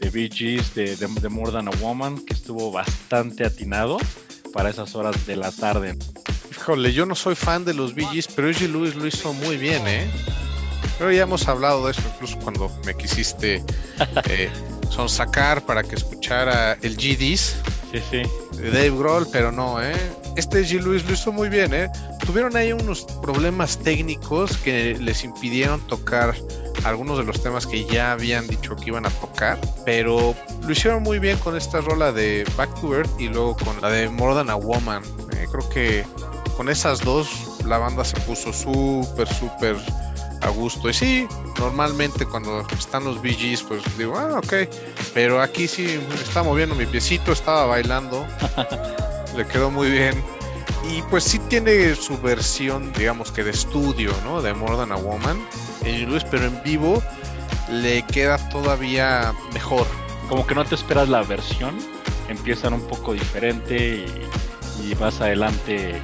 de 0.00 0.10
Bee 0.10 0.30
Gees 0.32 0.74
de, 0.74 0.96
de 0.96 1.28
More 1.28 1.52
Than 1.52 1.68
a 1.68 1.72
Woman 1.80 2.24
que 2.24 2.34
estuvo 2.34 2.70
bastante 2.70 3.44
atinado 3.44 3.98
para 4.52 4.70
esas 4.70 4.94
horas 4.94 5.26
de 5.26 5.36
la 5.36 5.50
tarde. 5.52 5.96
Híjole, 6.58 6.92
yo 6.92 7.06
no 7.06 7.14
soy 7.14 7.36
fan 7.36 7.64
de 7.64 7.72
los 7.72 7.94
Bee 7.94 8.04
pero 8.34 8.50
G. 8.50 8.68
Lewis 8.68 8.96
lo 8.96 9.06
hizo 9.06 9.32
muy 9.32 9.56
bien, 9.56 9.86
¿eh? 9.86 10.10
Pero 10.98 11.12
ya 11.12 11.22
hemos 11.22 11.46
hablado 11.46 11.86
de 11.86 11.92
eso 11.92 12.02
incluso 12.12 12.36
cuando 12.40 12.68
me 12.84 12.96
quisiste 12.96 13.62
eh, 14.28 14.50
sonsacar 14.90 15.64
para 15.64 15.84
que 15.84 15.94
escuchara 15.94 16.72
el 16.82 16.96
GDs. 16.96 17.56
Sí, 17.92 18.02
sí. 18.10 18.22
De 18.56 18.70
Dave 18.72 18.90
Grohl, 18.90 19.28
pero 19.30 19.52
no, 19.52 19.80
¿eh? 19.80 19.94
Este 20.36 20.62
G. 20.62 20.82
Lewis 20.82 21.06
lo 21.06 21.14
hizo 21.14 21.30
muy 21.30 21.48
bien, 21.48 21.72
¿eh? 21.72 21.88
Tuvieron 22.26 22.56
ahí 22.56 22.72
unos 22.72 23.04
problemas 23.22 23.78
técnicos 23.78 24.56
que 24.56 24.98
les 24.98 25.22
impidieron 25.22 25.80
tocar 25.86 26.34
algunos 26.84 27.18
de 27.18 27.24
los 27.24 27.40
temas 27.40 27.68
que 27.68 27.86
ya 27.86 28.12
habían 28.12 28.48
dicho 28.48 28.74
que 28.74 28.86
iban 28.86 29.06
a 29.06 29.10
tocar, 29.10 29.58
pero 29.86 30.34
lo 30.62 30.72
hicieron 30.72 31.04
muy 31.04 31.20
bien 31.20 31.38
con 31.38 31.56
esta 31.56 31.80
rola 31.80 32.10
de 32.10 32.44
Back 32.56 32.80
to 32.80 32.94
Earth 32.94 33.20
y 33.20 33.28
luego 33.28 33.56
con 33.56 33.80
la 33.80 33.90
de 33.90 34.08
More 34.08 34.34
Than 34.34 34.50
a 34.50 34.56
Woman. 34.56 35.02
Eh, 35.32 35.46
creo 35.50 35.68
que 35.70 36.04
con 36.58 36.68
esas 36.68 37.00
dos 37.04 37.28
la 37.64 37.78
banda 37.78 38.04
se 38.04 38.18
puso 38.22 38.52
súper, 38.52 39.32
súper 39.32 39.76
a 40.40 40.48
gusto. 40.48 40.90
Y 40.90 40.92
sí, 40.92 41.28
normalmente 41.56 42.26
cuando 42.26 42.66
están 42.76 43.04
los 43.04 43.22
BGs, 43.22 43.62
pues 43.62 43.82
digo, 43.96 44.18
ah, 44.18 44.38
ok. 44.38 44.68
Pero 45.14 45.40
aquí 45.40 45.68
sí 45.68 46.00
estaba 46.20 46.48
moviendo 46.48 46.74
mi 46.74 46.84
piecito, 46.84 47.30
estaba 47.30 47.66
bailando. 47.66 48.26
Le 49.36 49.46
quedó 49.46 49.70
muy 49.70 49.88
bien. 49.88 50.20
Y 50.90 51.00
pues 51.02 51.22
sí 51.22 51.38
tiene 51.48 51.94
su 51.94 52.18
versión, 52.18 52.92
digamos 52.92 53.30
que 53.30 53.44
de 53.44 53.52
estudio, 53.52 54.12
¿no? 54.24 54.42
De 54.42 54.52
More 54.52 54.78
Than 54.78 54.90
a 54.90 54.96
Woman 54.96 55.40
pero 56.28 56.44
en 56.44 56.62
vivo 56.64 57.00
le 57.70 58.02
queda 58.02 58.36
todavía 58.50 59.32
mejor. 59.54 59.86
Como 60.28 60.44
que 60.44 60.56
no 60.56 60.64
te 60.64 60.74
esperas 60.74 61.08
la 61.08 61.22
versión, 61.22 61.76
empiezan 62.28 62.72
un 62.72 62.82
poco 62.82 63.12
diferente 63.12 64.04
y, 64.04 64.94
más 64.96 65.20
adelante 65.20 66.00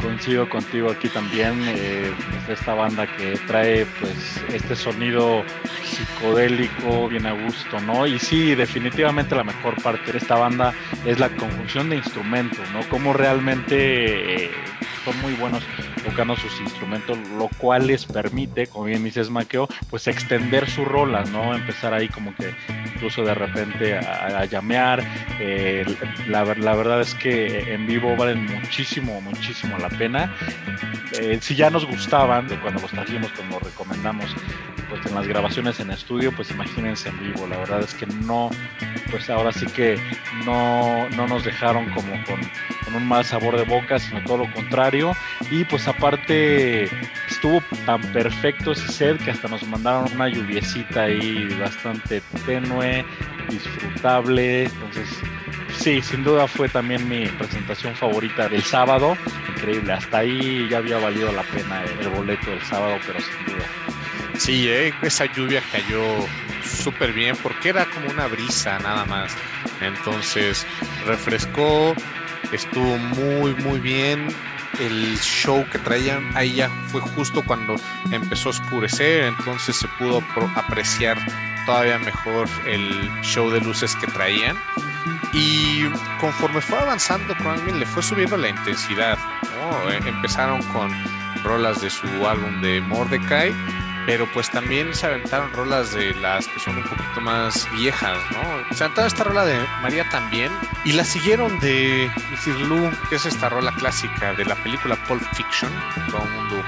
coincido 0.00 0.48
contigo 0.48 0.90
aquí 0.90 1.08
también. 1.08 1.62
Eh, 1.66 2.12
esta 2.48 2.74
banda 2.74 3.06
que 3.16 3.38
trae 3.46 3.86
pues 4.00 4.40
este 4.52 4.74
sonido 4.74 5.44
psicodélico, 5.84 7.08
bien 7.08 7.26
a 7.26 7.32
gusto, 7.32 7.80
¿no? 7.80 8.06
Y 8.06 8.18
sí, 8.18 8.54
definitivamente 8.54 9.34
la 9.34 9.44
mejor 9.44 9.80
parte 9.82 10.12
de 10.12 10.18
esta 10.18 10.36
banda 10.36 10.72
es 11.04 11.18
la 11.18 11.28
conjunción 11.30 11.90
de 11.90 11.96
instrumentos, 11.96 12.64
¿no? 12.72 12.88
Como 12.88 13.12
realmente 13.12 14.44
eh, 14.46 14.50
son 15.12 15.22
muy 15.22 15.32
buenos 15.34 15.62
tocando 16.04 16.36
sus 16.36 16.60
instrumentos, 16.60 17.18
lo 17.38 17.48
cual 17.58 17.86
les 17.86 18.04
permite, 18.04 18.66
como 18.66 18.84
bien 18.84 19.04
dices 19.04 19.30
Maqueo, 19.30 19.68
pues 19.88 20.06
extender 20.06 20.68
su 20.68 20.84
rola, 20.84 21.24
¿no? 21.24 21.54
Empezar 21.54 21.94
ahí 21.94 22.08
como 22.08 22.34
que 22.34 22.54
incluso 22.94 23.22
de 23.24 23.34
repente 23.34 23.96
a, 23.96 24.44
llamear. 24.44 25.02
Eh, 25.40 25.84
la, 26.28 26.44
verdad 26.44 27.00
es 27.00 27.14
que 27.14 27.72
en 27.72 27.86
vivo 27.86 28.16
valen 28.16 28.44
muchísimo, 28.44 29.20
muchísimo 29.20 29.78
la 29.78 29.88
pena. 29.88 30.34
Eh, 31.18 31.38
si 31.40 31.54
ya 31.54 31.70
nos 31.70 31.86
gustaban, 31.86 32.48
de 32.48 32.60
cuando 32.60 32.82
los 32.82 32.90
trajimos, 32.90 33.30
cuando 33.32 33.58
los 33.58 33.72
recomendamos, 33.72 34.26
pues 34.88 35.04
en 35.06 35.14
las 35.14 35.26
grabaciones 35.26 35.80
en 35.80 35.90
estudio, 35.90 36.32
pues 36.34 36.50
imagínense 36.50 37.08
en 37.08 37.20
vivo. 37.20 37.46
La 37.46 37.58
verdad 37.58 37.80
es 37.80 37.94
que 37.94 38.06
no, 38.06 38.50
pues 39.10 39.30
ahora 39.30 39.52
sí 39.52 39.66
que 39.66 39.98
no, 40.44 41.08
no 41.10 41.26
nos 41.26 41.44
dejaron 41.44 41.90
como 41.90 42.12
con, 42.24 42.40
con 42.84 42.94
un 42.94 43.06
mal 43.06 43.24
sabor 43.24 43.56
de 43.56 43.64
boca, 43.64 43.98
sino 43.98 44.22
todo 44.24 44.38
lo 44.38 44.52
contrario. 44.52 44.97
Y 45.50 45.64
pues 45.64 45.86
aparte 45.88 46.84
estuvo 47.28 47.62
tan 47.86 48.00
perfecto 48.12 48.72
ese 48.72 48.88
set 48.88 49.24
que 49.24 49.30
hasta 49.30 49.48
nos 49.48 49.62
mandaron 49.66 50.10
una 50.12 50.28
lluviecita 50.28 51.04
ahí 51.04 51.48
bastante 51.60 52.22
tenue, 52.46 53.04
disfrutable. 53.48 54.64
Entonces, 54.64 55.08
sí, 55.78 56.02
sin 56.02 56.24
duda 56.24 56.46
fue 56.46 56.68
también 56.68 57.08
mi 57.08 57.26
presentación 57.26 57.94
favorita 57.94 58.48
del 58.48 58.62
sábado. 58.62 59.16
Increíble, 59.56 59.92
hasta 59.92 60.18
ahí 60.18 60.68
ya 60.70 60.78
había 60.78 60.98
valido 60.98 61.32
la 61.32 61.42
pena 61.42 61.82
el 62.00 62.08
boleto 62.08 62.50
del 62.50 62.62
sábado, 62.62 62.96
pero 63.06 63.20
sin 63.20 63.54
duda. 63.54 63.66
Sí, 64.38 64.68
eh, 64.68 64.94
esa 65.02 65.26
lluvia 65.26 65.62
cayó 65.72 66.00
súper 66.64 67.12
bien 67.12 67.36
porque 67.42 67.70
era 67.70 67.86
como 67.86 68.08
una 68.08 68.26
brisa 68.26 68.78
nada 68.78 69.04
más. 69.04 69.36
Entonces 69.80 70.66
refrescó, 71.06 71.94
estuvo 72.52 72.96
muy, 72.98 73.54
muy 73.56 73.80
bien 73.80 74.28
el 74.80 75.18
show 75.20 75.64
que 75.70 75.78
traían 75.78 76.36
ahí 76.36 76.54
ya 76.54 76.68
fue 76.88 77.00
justo 77.00 77.42
cuando 77.44 77.76
empezó 78.10 78.48
a 78.48 78.52
oscurecer, 78.52 79.24
entonces 79.24 79.76
se 79.76 79.88
pudo 79.98 80.22
apreciar 80.56 81.18
todavía 81.66 81.98
mejor 81.98 82.48
el 82.66 83.10
show 83.22 83.50
de 83.50 83.60
luces 83.60 83.94
que 83.96 84.06
traían. 84.06 84.56
Y 85.32 85.84
conforme 86.20 86.60
fue 86.60 86.78
avanzando, 86.78 87.34
Krangmin 87.34 87.78
le 87.78 87.86
fue 87.86 88.02
subiendo 88.02 88.36
la 88.36 88.48
intensidad. 88.48 89.18
Eh, 89.90 90.00
empezaron 90.06 90.62
con 90.72 90.90
rolas 91.44 91.80
de 91.80 91.90
su 91.90 92.06
álbum 92.26 92.60
de 92.62 92.80
Mordecai 92.80 93.54
pero 94.08 94.26
pues 94.32 94.50
también 94.50 94.94
se 94.94 95.04
aventaron 95.04 95.52
rolas 95.52 95.92
de 95.92 96.14
las 96.14 96.48
que 96.48 96.58
son 96.60 96.78
un 96.78 96.82
poquito 96.82 97.20
más 97.20 97.70
viejas, 97.72 98.16
¿no? 98.32 98.74
Se 98.74 98.84
aventaron 98.84 99.06
esta 99.06 99.24
rola 99.24 99.44
de 99.44 99.58
María 99.82 100.08
también 100.08 100.50
y 100.86 100.92
la 100.92 101.04
siguieron 101.04 101.60
de. 101.60 102.10
Lou, 102.70 102.90
que 103.10 103.16
es 103.16 103.26
esta 103.26 103.50
rola 103.50 103.70
clásica 103.72 104.32
de 104.32 104.46
la 104.46 104.54
película 104.62 104.96
Pulp 105.06 105.22
Fiction, 105.34 105.70
todo 106.10 106.22
el 106.22 106.30
mundo 106.30 106.64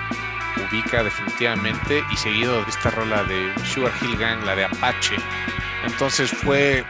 ubica 0.71 1.03
definitivamente, 1.03 2.05
y 2.13 2.17
seguido 2.19 2.63
de 2.63 2.71
esta 2.71 2.91
rola 2.91 3.25
de 3.25 3.55
Sugar 3.65 3.93
Hill 4.03 4.19
Gang, 4.19 4.45
la 4.45 4.55
de 4.55 4.67
Apache. 4.67 5.17
Entonces 5.87 6.31
fue 6.31 6.85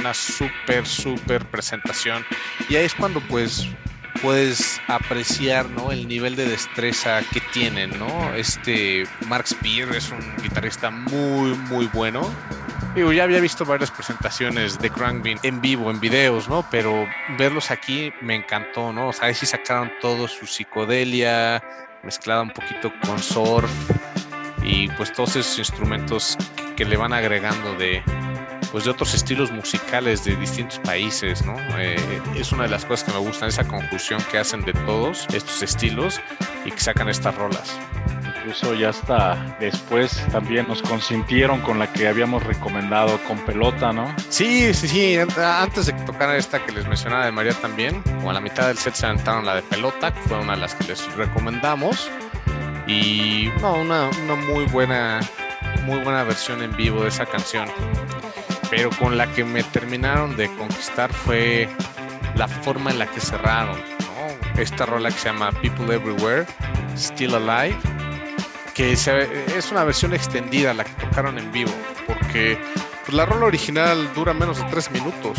una 0.00 0.14
súper, 0.14 0.86
súper 0.86 1.44
presentación. 1.44 2.24
Y 2.70 2.76
ahí 2.76 2.86
es 2.86 2.94
cuando 2.94 3.20
pues 3.20 3.68
puedes 4.22 4.80
apreciar 4.86 5.68
¿no? 5.70 5.92
el 5.92 6.06
nivel 6.06 6.36
de 6.36 6.46
destreza 6.46 7.20
que 7.32 7.40
tienen, 7.52 7.98
¿no? 7.98 8.34
Este 8.34 9.04
Mark 9.26 9.48
Spear 9.48 9.94
es 9.94 10.10
un 10.10 10.36
guitarrista 10.42 10.90
muy, 10.90 11.54
muy 11.68 11.86
bueno. 11.92 12.22
Digo, 12.94 13.12
ya 13.12 13.24
había 13.24 13.40
visto 13.40 13.64
varias 13.64 13.90
presentaciones 13.90 14.78
de 14.78 14.90
Crankbean 14.90 15.40
en 15.42 15.60
vivo, 15.60 15.90
en 15.90 15.98
videos, 15.98 16.48
¿no? 16.48 16.64
Pero 16.70 17.06
verlos 17.36 17.70
aquí 17.70 18.12
me 18.20 18.36
encantó, 18.36 18.92
¿no? 18.92 19.08
O 19.08 19.12
sea, 19.12 19.28
ahí 19.28 19.34
sacaron 19.34 19.90
todo 20.00 20.28
su 20.28 20.46
psicodelia, 20.46 21.62
mezclada 22.02 22.42
un 22.42 22.50
poquito 22.50 22.92
con 23.04 23.18
surf 23.18 23.70
y 24.62 24.88
pues 24.90 25.12
todos 25.12 25.36
esos 25.36 25.58
instrumentos 25.58 26.36
que 26.76 26.84
le 26.84 26.96
van 26.96 27.12
agregando 27.12 27.74
de, 27.74 28.02
pues 28.72 28.84
de 28.84 28.90
otros 28.90 29.12
estilos 29.12 29.52
musicales 29.52 30.24
de 30.24 30.34
distintos 30.34 30.78
países, 30.78 31.44
¿no? 31.44 31.54
Eh, 31.78 31.96
es 32.34 32.50
una 32.52 32.62
de 32.64 32.70
las 32.70 32.86
cosas 32.86 33.04
que 33.04 33.12
me 33.12 33.24
gustan, 33.24 33.50
esa 33.50 33.68
conjunción 33.68 34.20
que 34.30 34.38
hacen 34.38 34.62
de 34.62 34.72
todos 34.72 35.26
estos 35.34 35.62
estilos 35.62 36.20
y 36.64 36.70
que 36.70 36.80
sacan 36.80 37.10
estas 37.10 37.34
rolas. 37.34 37.78
Incluso 38.38 38.74
ya 38.74 38.88
hasta 38.88 39.56
después 39.60 40.26
también 40.32 40.66
nos 40.66 40.80
consintieron 40.80 41.60
con 41.60 41.78
la 41.78 41.92
que 41.92 42.08
habíamos 42.08 42.42
recomendado 42.42 43.22
con 43.24 43.38
pelota, 43.40 43.92
¿no? 43.92 44.12
Sí, 44.30 44.72
sí, 44.72 44.88
sí. 44.88 45.18
Antes 45.38 45.86
de 45.86 45.94
que 45.94 46.02
tocara 46.02 46.36
esta 46.36 46.64
que 46.64 46.72
les 46.72 46.88
mencionaba 46.88 47.26
de 47.26 47.30
María 47.30 47.52
también, 47.52 48.02
como 48.02 48.30
a 48.30 48.32
la 48.32 48.40
mitad 48.40 48.68
del 48.68 48.78
set 48.78 48.94
se 48.94 49.06
aventaron 49.06 49.44
la 49.44 49.54
de 49.54 49.62
pelota, 49.62 50.12
que 50.14 50.20
fue 50.22 50.40
una 50.40 50.54
de 50.54 50.60
las 50.60 50.74
que 50.74 50.84
les 50.88 51.14
recomendamos. 51.14 52.10
Y 52.86 53.50
no, 53.60 53.74
una, 53.74 54.08
una 54.24 54.34
muy 54.34 54.64
buena, 54.64 55.20
muy 55.84 56.00
buena 56.00 56.24
versión 56.24 56.62
en 56.62 56.74
vivo 56.74 57.02
de 57.02 57.10
esa 57.10 57.26
canción 57.26 57.68
pero 58.74 58.88
con 58.88 59.18
la 59.18 59.30
que 59.30 59.44
me 59.44 59.62
terminaron 59.64 60.34
de 60.34 60.48
conquistar 60.56 61.12
fue 61.12 61.68
la 62.36 62.48
forma 62.48 62.90
en 62.90 62.98
la 62.98 63.06
que 63.06 63.20
cerraron. 63.20 63.78
Esta 64.56 64.86
rola 64.86 65.10
que 65.10 65.18
se 65.18 65.26
llama 65.26 65.52
People 65.52 65.94
Everywhere, 65.94 66.46
Still 66.96 67.34
Alive, 67.34 67.76
que 68.72 68.92
es 68.92 69.70
una 69.70 69.84
versión 69.84 70.14
extendida 70.14 70.72
la 70.72 70.84
que 70.84 70.92
tocaron 71.04 71.38
en 71.38 71.52
vivo, 71.52 71.70
porque 72.06 72.58
pues, 73.04 73.14
la 73.14 73.26
rola 73.26 73.44
original 73.44 74.10
dura 74.14 74.32
menos 74.32 74.56
de 74.56 74.64
3 74.70 74.90
minutos, 74.92 75.38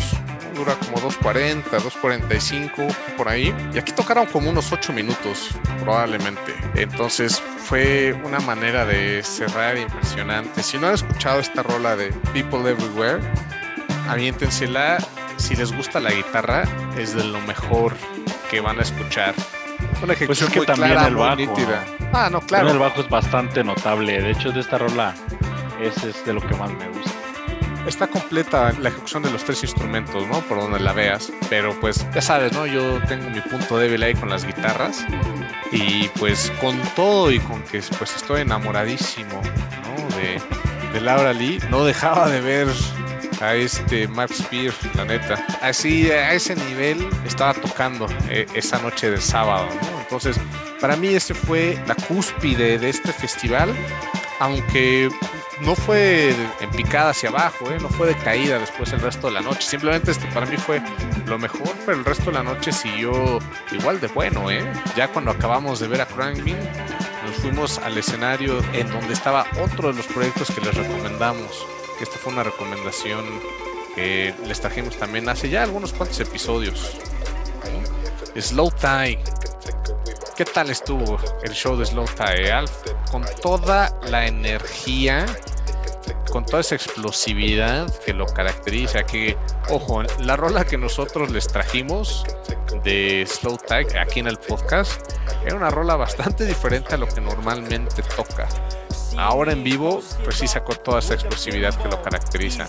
dura 0.54 0.74
como 0.76 0.98
2.40, 0.98 1.64
2.45, 1.64 2.94
por 3.16 3.28
ahí, 3.28 3.54
y 3.72 3.78
aquí 3.78 3.92
tocaron 3.92 4.26
como 4.26 4.50
unos 4.50 4.72
8 4.72 4.92
minutos, 4.92 5.50
probablemente. 5.80 6.54
Entonces 6.74 7.42
fue 7.58 8.14
una 8.24 8.40
manera 8.40 8.84
de 8.84 9.22
cerrar 9.22 9.76
impresionante. 9.76 10.62
Si 10.62 10.78
no 10.78 10.88
han 10.88 10.94
escuchado 10.94 11.40
esta 11.40 11.62
rola 11.62 11.96
de 11.96 12.12
People 12.32 12.70
Everywhere, 12.70 13.20
aviéntensela. 14.08 14.98
si 15.36 15.56
les 15.56 15.72
gusta 15.72 16.00
la 16.00 16.12
guitarra, 16.12 16.64
es 16.96 17.14
de 17.14 17.24
lo 17.24 17.40
mejor 17.40 17.94
que 18.50 18.60
van 18.60 18.78
a 18.78 18.82
escuchar. 18.82 19.34
Una 20.02 20.14
pues 20.14 20.42
es 20.42 20.50
que 20.50 20.60
también 20.60 20.92
el 20.92 21.16
bajo. 21.16 21.36
Ah, 22.12 22.28
no, 22.30 22.40
claro. 22.40 22.70
El 22.70 22.78
bajo 22.78 23.00
es 23.00 23.08
bastante 23.08 23.64
notable. 23.64 24.20
De 24.20 24.30
hecho, 24.30 24.52
de 24.52 24.60
esta 24.60 24.78
rola, 24.78 25.14
ese 25.80 26.10
es 26.10 26.24
de 26.24 26.32
lo 26.32 26.40
que 26.40 26.54
más 26.54 26.70
me 26.72 26.88
gusta. 26.88 27.23
Está 27.86 28.06
completa 28.06 28.72
la 28.80 28.88
ejecución 28.88 29.22
de 29.22 29.30
los 29.30 29.44
tres 29.44 29.62
instrumentos, 29.62 30.26
¿no? 30.26 30.40
Por 30.40 30.58
donde 30.58 30.80
la 30.80 30.92
veas. 30.92 31.30
Pero 31.50 31.78
pues, 31.80 32.06
ya 32.14 32.22
sabes, 32.22 32.52
¿no? 32.52 32.66
Yo 32.66 33.00
tengo 33.08 33.28
mi 33.30 33.40
punto 33.40 33.78
débil 33.78 34.02
ahí 34.02 34.14
con 34.14 34.30
las 34.30 34.44
guitarras. 34.44 35.04
Y 35.70 36.08
pues 36.18 36.52
con 36.60 36.80
todo 36.94 37.30
y 37.30 37.40
con 37.40 37.62
que 37.62 37.82
pues 37.98 38.14
estoy 38.16 38.42
enamoradísimo, 38.42 39.40
¿no? 39.42 40.16
De, 40.16 40.40
de 40.92 41.00
Laura 41.00 41.32
Lee, 41.32 41.58
no 41.70 41.84
dejaba 41.84 42.28
de 42.28 42.40
ver 42.40 42.68
a 43.40 43.54
este 43.54 44.08
Max 44.08 44.38
Spear, 44.38 44.72
la 44.94 45.04
neta. 45.04 45.44
Así, 45.60 46.10
a 46.10 46.32
ese 46.32 46.54
nivel 46.54 47.08
estaba 47.26 47.54
tocando 47.54 48.06
eh, 48.28 48.46
esa 48.54 48.78
noche 48.80 49.10
del 49.10 49.20
sábado, 49.20 49.66
¿no? 49.82 50.00
Entonces, 50.00 50.36
para 50.80 50.96
mí 50.96 51.08
ese 51.08 51.34
fue 51.34 51.78
la 51.86 51.94
cúspide 51.94 52.78
de 52.78 52.88
este 52.88 53.12
festival, 53.12 53.74
aunque 54.38 55.10
no 55.60 55.74
fue 55.74 56.34
en 56.60 56.70
picada 56.70 57.10
hacia 57.10 57.28
abajo, 57.28 57.70
¿eh? 57.70 57.78
no 57.80 57.88
fue 57.88 58.08
de 58.08 58.16
caída 58.16 58.58
después 58.58 58.92
el 58.92 59.00
resto 59.00 59.28
de 59.28 59.34
la 59.34 59.40
noche. 59.40 59.62
Simplemente 59.62 60.10
este 60.10 60.26
para 60.28 60.46
mí 60.46 60.56
fue 60.56 60.82
lo 61.26 61.38
mejor, 61.38 61.72
pero 61.86 61.98
el 61.98 62.04
resto 62.04 62.26
de 62.26 62.32
la 62.32 62.42
noche 62.42 62.72
siguió 62.72 63.38
igual 63.72 64.00
de 64.00 64.08
bueno. 64.08 64.50
¿eh? 64.50 64.64
Ya 64.96 65.08
cuando 65.08 65.30
acabamos 65.30 65.80
de 65.80 65.88
ver 65.88 66.00
a 66.00 66.06
Crankmin, 66.06 66.56
nos 67.26 67.36
fuimos 67.36 67.78
al 67.78 67.96
escenario 67.96 68.58
en 68.72 68.88
donde 68.90 69.12
estaba 69.12 69.46
otro 69.62 69.88
de 69.88 69.94
los 69.94 70.06
proyectos 70.06 70.50
que 70.50 70.60
les 70.60 70.74
recomendamos 70.74 71.64
esta 72.04 72.18
fue 72.18 72.32
una 72.32 72.42
recomendación 72.42 73.24
que 73.94 74.34
les 74.46 74.60
trajimos 74.60 74.96
también 74.98 75.28
hace 75.28 75.48
ya 75.48 75.62
algunos 75.62 75.92
cuantos 75.92 76.18
episodios. 76.20 76.98
Slow 78.36 78.70
Tie. 78.72 79.18
¿Qué 80.36 80.44
tal 80.44 80.70
estuvo 80.70 81.18
el 81.42 81.52
show 81.52 81.76
de 81.76 81.86
Slow 81.86 82.06
Tie, 82.06 82.50
Alf? 82.50 82.72
Con 83.10 83.24
toda 83.40 83.96
la 84.08 84.26
energía, 84.26 85.24
con 86.32 86.44
toda 86.44 86.60
esa 86.60 86.74
explosividad 86.74 87.92
que 88.04 88.12
lo 88.12 88.26
caracteriza, 88.26 89.04
que, 89.04 89.36
ojo, 89.70 90.02
la 90.20 90.36
rola 90.36 90.64
que 90.64 90.76
nosotros 90.76 91.30
les 91.30 91.46
trajimos 91.46 92.24
de 92.82 93.24
Slow 93.26 93.56
Tie 93.56 93.98
aquí 93.98 94.20
en 94.20 94.26
el 94.26 94.36
podcast 94.36 95.00
era 95.44 95.54
una 95.54 95.70
rola 95.70 95.94
bastante 95.94 96.44
diferente 96.44 96.94
a 96.94 96.98
lo 96.98 97.06
que 97.06 97.20
normalmente 97.20 98.02
toca 98.16 98.48
ahora 99.16 99.52
en 99.52 99.62
vivo, 99.62 100.02
pues 100.22 100.36
sí 100.36 100.46
sacó 100.46 100.74
toda 100.74 100.98
esa 100.98 101.14
explosividad 101.14 101.74
que 101.74 101.88
lo 101.88 102.02
caracteriza. 102.02 102.66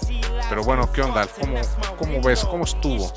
Pero 0.50 0.64
bueno, 0.64 0.92
¿qué 0.92 1.02
onda? 1.02 1.28
¿Cómo, 1.40 1.58
cómo 1.98 2.22
ves? 2.22 2.44
¿Cómo 2.46 2.66
estuvo? 2.66 3.12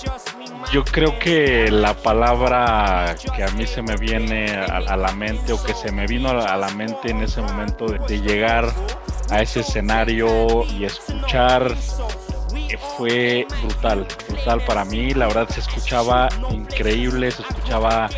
Yo 0.73 0.85
creo 0.85 1.19
que 1.19 1.71
la 1.71 1.95
palabra 1.95 3.17
que 3.35 3.43
a 3.43 3.49
mí 3.53 3.67
se 3.67 3.81
me 3.81 3.97
viene 3.97 4.51
a, 4.51 4.97
la 4.97 5.13
mente 5.13 5.55
o 5.55 5.63
que 5.63 5.73
se 5.73 5.91
me 5.91 6.07
vino 6.07 6.29
a 6.29 6.57
la 6.57 6.69
mente 6.71 7.11
en 7.11 7.23
ese 7.23 7.41
momento 7.41 7.87
de, 7.87 8.21
llegar 8.21 8.71
a 9.31 9.41
ese 9.41 9.61
escenario 9.61 10.67
y 10.67 10.85
escuchar 10.85 11.75
eh, 12.55 12.77
fue 12.97 13.47
brutal, 13.63 14.07
brutal 14.29 14.61
para 14.67 14.85
mí. 14.85 15.15
La 15.15 15.29
verdad 15.29 15.49
se 15.49 15.61
escuchaba 15.61 16.29
increíble, 16.51 17.31
se 17.31 17.43
escuchaba 17.43 18.11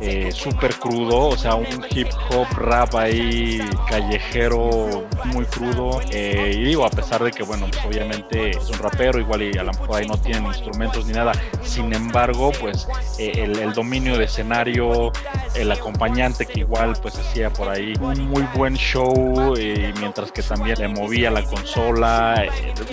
eh, 0.00 0.30
súper 0.30 0.74
crudo, 0.76 1.28
o 1.28 1.36
sea, 1.36 1.56
un 1.56 1.66
hip 1.90 2.06
hop 2.30 2.46
rap 2.56 2.94
ahí 2.94 3.58
callejero 3.88 5.04
muy 5.26 5.44
crudo. 5.46 6.00
Eh, 6.12 6.52
y 6.54 6.64
digo, 6.64 6.84
a 6.84 6.90
pesar 6.90 7.22
de 7.24 7.32
que, 7.32 7.42
bueno, 7.42 7.66
pues 7.66 7.84
obviamente 7.84 8.50
es 8.50 8.70
un 8.70 8.78
rapero, 8.78 9.18
igual 9.18 9.42
y 9.42 9.58
a 9.58 9.64
lo 9.64 9.72
mejor 9.72 9.96
ahí 9.96 10.06
no 10.06 10.16
tienen 10.16 10.46
instrumentos 10.46 11.04
ni 11.06 11.14
nada. 11.14 11.32
Sin 11.64 11.92
embargo, 11.92 12.52
pues 12.60 12.86
eh, 13.18 13.32
el, 13.42 13.72
dominio 13.72 14.16
de 14.16 14.24
escenario, 14.24 15.12
el 15.54 15.70
acompañante 15.72 16.46
que 16.46 16.60
igual 16.60 16.96
pues 17.02 17.18
hacía 17.18 17.50
por 17.50 17.68
ahí 17.68 17.94
un 18.00 18.28
muy 18.28 18.42
buen 18.54 18.74
show, 18.74 19.54
mientras 19.98 20.30
que 20.30 20.42
también 20.42 20.78
le 20.78 20.88
movía 20.88 21.30
la 21.30 21.42
consola. 21.42 22.44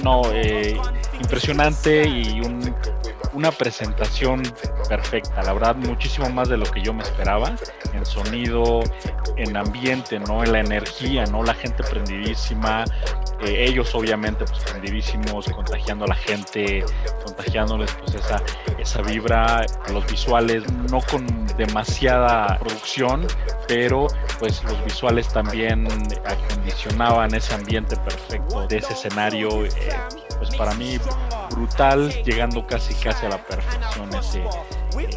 no, 0.03 0.23
impresionante 1.19 2.07
y 2.07 2.41
un 2.41 2.75
una 3.35 3.51
presentación 3.51 4.41
perfecta, 4.87 5.43
la 5.43 5.53
verdad, 5.53 5.75
muchísimo 5.75 6.29
más 6.29 6.47
de 6.47 6.57
lo 6.57 6.65
que 6.65 6.81
yo 6.81 6.93
me 6.93 7.03
esperaba, 7.03 7.55
en 7.93 8.05
sonido, 8.05 8.81
en 9.35 9.57
ambiente, 9.57 10.19
¿no? 10.19 10.43
En 10.43 10.53
la 10.53 10.61
energía, 10.61 11.25
¿no? 11.25 11.43
La 11.43 11.53
gente 11.53 11.83
prendidísima, 11.83 12.85
eh, 13.41 13.65
ellos 13.67 13.93
obviamente 13.93 14.45
pues 14.45 14.63
prendidísimos, 14.63 15.47
contagiando 15.49 16.05
a 16.05 16.07
la 16.07 16.15
gente, 16.15 16.85
contagiándoles 17.25 17.91
pues 17.99 18.15
esa, 18.15 18.41
esa 18.79 19.01
vibra, 19.01 19.65
los 19.91 20.05
visuales, 20.07 20.63
no 20.89 21.01
con 21.01 21.25
demasiada 21.57 22.57
producción, 22.59 23.27
pero 23.67 24.07
pues 24.39 24.63
los 24.63 24.83
visuales 24.85 25.27
también 25.27 25.87
acondicionaban 26.25 27.33
ese 27.35 27.53
ambiente 27.53 27.97
perfecto 27.97 28.65
de 28.67 28.77
ese 28.77 28.93
escenario. 28.93 29.65
Eh, 29.65 29.71
pues 30.37 30.55
para 30.55 30.73
mí 30.73 30.97
brutal, 31.51 32.09
llegando 32.23 32.65
casi 32.65 32.93
casi 32.95 33.25
a 33.25 33.29
la 33.29 33.37
perfección 33.37 34.13
ese, 34.15 34.39
eh, 34.39 35.09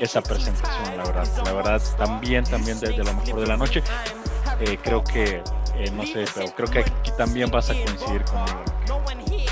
esa 0.00 0.20
presentación, 0.22 0.96
la 0.96 1.04
verdad. 1.04 1.28
La 1.44 1.52
verdad, 1.52 1.82
también, 1.96 2.44
también 2.44 2.78
desde 2.80 3.04
lo 3.04 3.14
mejor 3.14 3.40
de 3.40 3.46
la 3.46 3.56
noche. 3.56 3.82
Eh, 4.60 4.78
creo 4.82 5.04
que, 5.04 5.42
eh, 5.74 5.90
no 5.92 6.04
sé, 6.04 6.24
pero 6.34 6.46
creo 6.54 6.68
que 6.68 6.78
aquí 6.80 7.12
también 7.16 7.50
vas 7.50 7.70
a 7.70 7.74
coincidir 7.74 8.24
conmigo. 8.24 8.64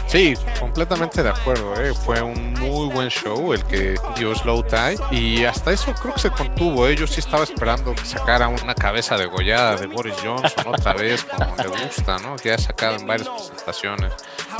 Sí, 0.06 0.34
completamente 0.60 1.22
de 1.22 1.30
acuerdo. 1.30 1.74
¿eh? 1.80 1.92
Fue 1.92 2.22
un 2.22 2.54
muy 2.54 2.88
buen 2.92 3.08
show 3.08 3.52
el 3.52 3.64
que 3.64 3.96
dio 4.16 4.34
Slow 4.34 4.62
Tie. 4.62 4.96
Y 5.10 5.44
hasta 5.44 5.72
eso 5.72 5.92
creo 5.94 6.14
que 6.14 6.20
se 6.20 6.30
contuvo. 6.30 6.86
¿eh? 6.86 6.96
Yo 6.96 7.06
sí 7.06 7.20
estaba 7.20 7.44
esperando 7.44 7.94
que 7.94 8.04
sacara 8.04 8.48
una 8.48 8.74
cabeza 8.74 9.16
degollada 9.16 9.76
de 9.76 9.86
Boris 9.86 10.14
Johnson 10.22 10.66
otra 10.66 10.94
vez, 10.94 11.24
como 11.24 11.56
le 11.56 11.68
gusta, 11.68 12.18
¿no? 12.18 12.36
Que 12.36 12.52
ha 12.52 12.58
sacado 12.58 12.96
en 12.96 13.06
varias 13.06 13.28
presentaciones. 13.28 14.12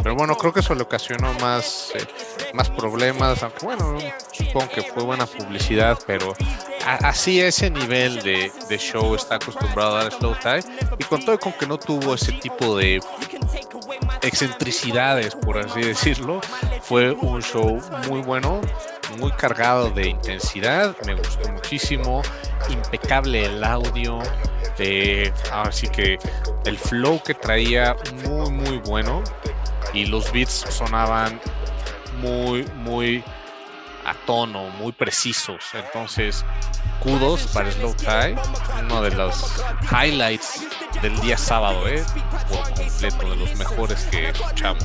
Pero 0.03 0.14
bueno, 0.14 0.37
creo 0.37 0.53
que 0.53 0.61
eso 0.61 0.75
le 0.75 0.83
ocasionó 0.83 1.33
más, 1.35 1.92
eh, 1.94 2.07
más 2.53 2.68
problemas. 2.70 3.42
Aunque 3.42 3.64
bueno, 3.64 3.99
supongo 4.33 4.68
que 4.68 4.83
fue 4.83 5.05
buena 5.05 5.27
publicidad, 5.27 5.99
pero 6.07 6.35
así 6.85 7.40
ese 7.40 7.70
nivel 7.70 8.22
de, 8.22 8.53
de, 8.68 8.79
show 8.79 9.14
está 9.14 9.37
acostumbrado 9.37 9.96
a 9.96 10.05
dar 10.05 10.12
Slow 10.12 10.35
Tie. 10.42 10.61
Y 10.99 11.05
con 11.05 11.25
todo 11.25 11.38
con 11.38 11.53
que 11.53 11.66
no 11.66 11.79
tuvo 11.79 12.14
ese 12.14 12.33
tipo 12.33 12.77
de 12.77 13.01
excentricidades, 14.22 15.26
por 15.35 15.59
así 15.59 15.81
decirlo. 15.81 16.41
Fue 16.83 17.12
un 17.12 17.43
show 17.43 17.81
muy 18.09 18.21
bueno, 18.23 18.61
muy 19.19 19.31
cargado 19.33 19.91
de 19.91 20.09
intensidad, 20.09 20.97
me 21.07 21.15
gustó 21.15 21.51
muchísimo, 21.51 22.23
impecable 22.69 23.47
el 23.47 23.65
audio, 23.65 24.19
eh, 24.79 25.33
así 25.53 25.89
que 25.89 26.19
el 26.65 26.79
flow 26.79 27.23
que 27.23 27.35
traía 27.35 27.97
muy 28.29 28.51
muy 28.51 28.79
bueno 28.79 29.23
y 29.93 30.07
los 30.07 30.33
beats 30.33 30.67
sonaban 30.69 31.41
muy 32.21 32.65
muy 32.77 33.25
a 34.07 34.15
tono, 34.25 34.71
muy 34.71 34.93
precisos. 34.93 35.65
Entonces, 35.75 36.45
kudos 37.01 37.47
para 37.53 37.71
Slow 37.71 37.95
Tie, 37.95 38.37
uno 38.83 39.03
de 39.03 39.11
los 39.11 39.53
highlights 39.91 40.67
del 41.03 41.19
día 41.21 41.37
sábado, 41.37 41.87
¿eh? 41.89 42.03
por 42.49 42.73
completo, 42.75 43.31
de 43.31 43.37
los 43.37 43.57
mejores 43.57 44.05
que 44.11 44.31
escuchamos. 44.31 44.85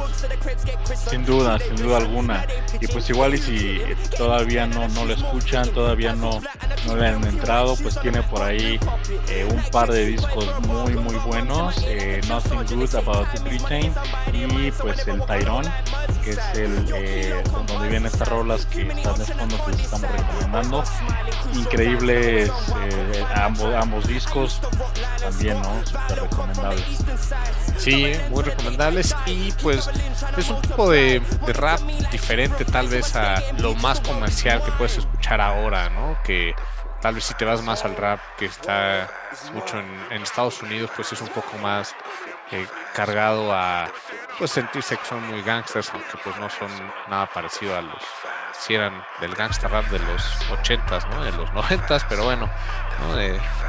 Sin 1.10 1.26
duda, 1.26 1.58
sin 1.60 1.76
duda 1.76 1.98
alguna. 1.98 2.46
Y 2.80 2.88
pues 2.88 3.10
igual 3.10 3.36
y 3.36 3.38
si 3.38 3.82
todavía 4.18 4.68
no, 4.68 4.88
no 4.90 5.06
lo 5.06 5.14
escuchan, 5.14 5.70
todavía 5.70 6.14
no, 6.14 6.42
no 6.88 6.96
le 6.96 7.08
han 7.08 7.24
entrado, 7.24 7.76
pues 7.78 8.00
tiene 8.02 8.22
por 8.24 8.42
ahí 8.42 8.80
eh, 9.30 9.48
un 9.50 9.62
par 9.72 9.92
de 9.92 10.06
discos 10.06 10.48
muy 10.62 10.94
muy 10.96 11.16
buenos, 11.16 11.76
eh, 11.86 12.22
Nothing 12.28 12.66
Good 12.66 12.96
About 12.96 13.28
the 13.34 13.40
Britain 13.40 13.94
y 14.34 14.72
pues 14.72 15.08
el 15.08 15.24
Tyrone, 15.26 15.70
que 16.24 16.32
es 16.32 16.40
el 16.56 16.86
eh, 16.94 17.44
donde 17.68 17.90
vienen 17.90 18.06
estas 18.06 18.28
rolas 18.28 18.66
que 18.66 18.88
están 18.88 19.18
de 19.18 19.26
fondo 19.26 19.66
que 19.66 19.72
les 19.72 19.82
estamos 19.82 20.12
recomendando. 20.12 20.84
Ambos, 23.36 23.76
ambos 23.76 24.08
discos, 24.08 24.62
también, 25.20 25.62
¿no? 25.62 25.86
Súper 25.86 26.22
recomendables. 26.22 26.84
Sí, 27.78 28.12
muy 28.30 28.44
recomendables 28.44 29.16
y 29.26 29.52
pues 29.62 29.90
es 30.38 30.50
un 30.50 30.62
tipo 30.62 30.90
de, 30.90 31.22
de, 31.46 31.54
rap 31.54 31.80
diferente 32.12 32.66
tal 32.66 32.88
vez 32.88 33.16
a 33.16 33.42
lo 33.58 33.74
más 33.76 34.00
comercial 34.00 34.64
que 34.64 34.72
puedes 34.74 34.98
escuchar 34.98 35.42
ahora, 35.42 35.90
¿no? 35.90 36.18
Que 36.24 36.54
tal 37.02 37.16
vez 37.16 37.26
si 37.26 37.34
te 37.34 37.46
vas 37.46 37.62
más 37.64 37.84
al 37.84 37.96
rap 37.96 38.20
que 38.38 38.46
está 38.46 39.10
mucho 39.54 39.80
en, 39.80 40.22
Estados 40.22 40.62
Unidos, 40.62 40.92
pues 40.96 41.12
es 41.12 41.22
un 41.22 41.30
poco 41.30 41.58
más 41.58 41.96
eh, 42.52 42.66
cargado 42.94 43.52
a 43.54 43.88
pues 44.38 44.52
sentirse 44.52 44.98
que 44.98 45.06
son 45.06 45.26
muy 45.28 45.42
gangsters, 45.42 45.90
aunque 45.94 46.18
pues 46.24 46.38
no 46.38 46.50
son 46.50 46.70
nada 47.10 47.28
parecido 47.28 47.76
a 47.76 47.82
los 47.82 48.04
si 48.62 48.76
eran 48.76 49.04
del 49.20 49.34
gangster 49.34 49.72
rap 49.72 49.86
de 49.86 50.00
los 50.00 50.24
80s, 50.50 51.08
¿no? 51.10 51.24
De 51.24 51.32
los 51.32 51.50
90s, 51.50 52.06
pero 52.08 52.26
bueno, 52.26 52.50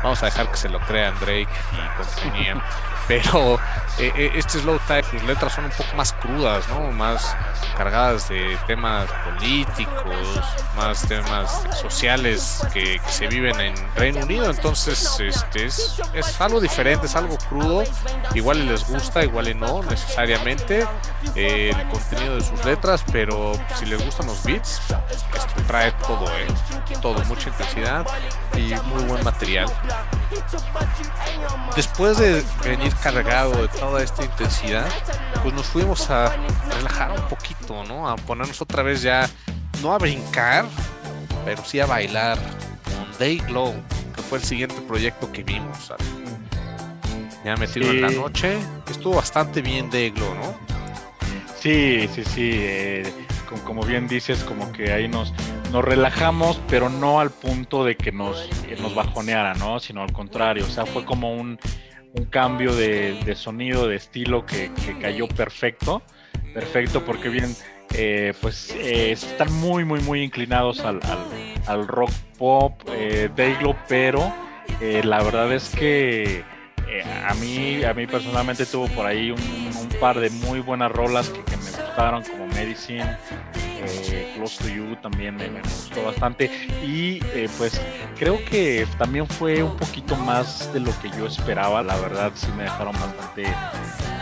vamos 0.03 0.23
a 0.23 0.27
dejar 0.27 0.51
que 0.51 0.57
se 0.57 0.69
lo 0.69 0.79
crean 0.81 1.19
Drake 1.21 1.49
y 1.73 1.97
compañía. 1.97 2.63
Pero 3.09 3.59
eh, 3.99 4.13
eh, 4.17 4.33
este 4.35 4.59
Slow 4.61 4.79
Tide, 4.87 5.05
sus 5.05 5.23
letras 5.25 5.53
son 5.53 5.67
un 5.67 5.71
poco 5.71 5.95
más 5.97 6.13
crudas, 6.15 6.67
¿no? 6.69 6.91
Más 6.93 7.37
cargadas 7.77 8.29
de 8.29 8.57
temas 8.67 9.09
políticos, 9.25 10.41
más 10.77 11.07
temas 11.07 11.63
sociales 11.81 12.67
que, 12.73 13.01
se 13.09 13.27
viven 13.27 13.61
en 13.61 13.75
Reino 13.95 14.21
Unido. 14.21 14.51
Entonces, 14.51 15.21
este 15.21 15.67
es, 15.67 16.01
es, 16.15 16.41
algo 16.41 16.61
diferente, 16.61 17.07
es 17.07 17.17
algo 17.17 17.37
crudo. 17.49 17.85
Igual 18.35 18.59
y 18.59 18.67
les 18.67 18.89
gusta, 18.89 19.23
igual 19.25 19.49
y 19.49 19.55
no 19.55 19.83
necesariamente 19.83 20.87
eh, 21.35 21.73
el 21.77 21.89
contenido 21.89 22.37
de 22.37 22.41
sus 22.41 22.65
letras, 22.65 23.05
pero 23.13 23.53
si 23.79 23.87
les 23.87 24.03
gustan 24.05 24.27
los 24.27 24.43
beats, 24.43 24.81
esto 25.11 25.63
trae 25.67 25.93
todo, 26.07 26.27
¿eh? 26.29 26.47
Todo, 27.01 27.23
mucha 27.25 27.49
intensidad 27.49 28.07
y 28.57 28.75
muy 28.87 29.05
buen 29.05 29.23
material. 29.25 29.67
Después 31.77 32.19
de 32.19 32.45
venir 32.65 32.92
cargado 32.95 33.63
de 33.63 33.69
toda 33.69 34.03
esta 34.03 34.25
intensidad, 34.25 34.89
pues 35.43 35.55
nos 35.55 35.67
fuimos 35.67 36.11
a 36.11 36.35
relajar 36.71 37.13
un 37.13 37.29
poquito, 37.29 37.85
¿no? 37.85 38.09
A 38.09 38.17
ponernos 38.17 38.61
otra 38.61 38.83
vez 38.83 39.03
ya, 39.03 39.29
no 39.83 39.93
a 39.93 39.99
brincar, 39.99 40.67
pero 41.45 41.65
sí 41.65 41.81
a 41.81 41.87
bailar 41.87 42.39
con 42.85 43.19
Day 43.19 43.39
Glow, 43.39 43.75
que 44.15 44.23
fue 44.23 44.39
el 44.39 44.45
siguiente 44.45 44.81
proyecto 44.83 45.31
que 45.33 45.43
vimos. 45.43 45.93
Ya 47.45 47.57
metido 47.57 47.91
en 47.91 48.03
la 48.03 48.11
noche, 48.11 48.59
estuvo 48.89 49.17
bastante 49.17 49.63
bien 49.63 49.91
Day 49.91 50.11
Glow, 50.11 50.35
¿no? 50.35 50.55
Sí, 51.61 52.09
sí, 52.15 52.25
sí. 52.25 52.51
Eh, 52.55 53.13
como, 53.65 53.85
bien 53.85 54.09
dices, 54.09 54.43
como 54.45 54.73
que 54.73 54.93
ahí 54.93 55.09
nos, 55.09 55.33
nos 55.71 55.85
relajamos, 55.85 56.61
pero 56.69 56.89
no 56.89 57.21
al 57.21 57.31
punto 57.31 57.85
de 57.85 57.97
que 57.97 58.13
nos, 58.13 58.49
nos 58.81 58.95
bajoneara, 58.95 59.55
¿no? 59.55 59.79
Sino 59.79 60.03
al 60.03 60.13
contrario. 60.13 60.65
O 60.65 60.71
sea, 60.71 60.87
fue 60.87 61.05
como 61.05 61.35
un, 61.35 61.59
un 62.15 62.25
cambio 62.27 62.75
de, 62.75 63.35
sonido, 63.37 63.89
de 63.89 63.97
estilo 63.97 64.45
que, 64.45 64.71
cayó 65.01 65.29
perfecto. 65.29 66.03
Perfecto, 66.55 67.03
porque 67.05 67.31
bien, 67.31 67.55
eh, 67.95 68.35
pues 68.41 68.75
eh, 68.77 69.13
están 69.13 69.53
muy, 69.55 69.85
muy, 69.85 70.01
muy 70.01 70.23
inclinados 70.23 70.81
al, 70.81 71.01
al, 71.67 71.89
rock 71.89 72.11
pop, 72.37 72.75
eh, 72.91 73.31
pero 73.89 74.33
eh, 74.81 75.01
la 75.03 75.23
verdad 75.23 75.51
es 75.53 75.71
que 75.71 76.45
a 77.27 77.33
mí, 77.35 77.83
a 77.85 77.95
mí 77.95 78.07
personalmente 78.07 78.67
tuvo 78.67 78.87
por 78.89 79.07
ahí 79.07 79.31
un, 79.31 79.89
par 79.99 80.19
de 80.21 80.31
muy 80.31 80.61
buenas 80.61 80.91
rolas 80.91 81.29
que, 81.31 81.43
que 81.43 81.57
me 81.57 81.71
gustaron, 81.71 82.23
como 82.25 82.47
Medicine, 82.49 83.17
eh, 83.85 84.33
Close 84.37 84.63
to 84.63 84.69
You 84.69 84.97
también 84.97 85.37
me, 85.37 85.49
gustó 85.61 86.05
bastante. 86.05 86.51
Y 86.85 87.21
eh, 87.35 87.49
pues 87.59 87.81
creo 88.19 88.45
que 88.45 88.87
también 88.99 89.27
fue 89.27 89.63
un 89.63 89.77
poquito 89.77 90.17
más 90.17 90.73
de 90.73 90.81
lo 90.81 90.91
que 91.01 91.11
yo 91.11 91.27
esperaba, 91.27 91.83
la 91.83 91.97
verdad 91.97 92.33
sí 92.35 92.49
me 92.57 92.65
dejaron 92.65 92.93
bastante 92.95 93.45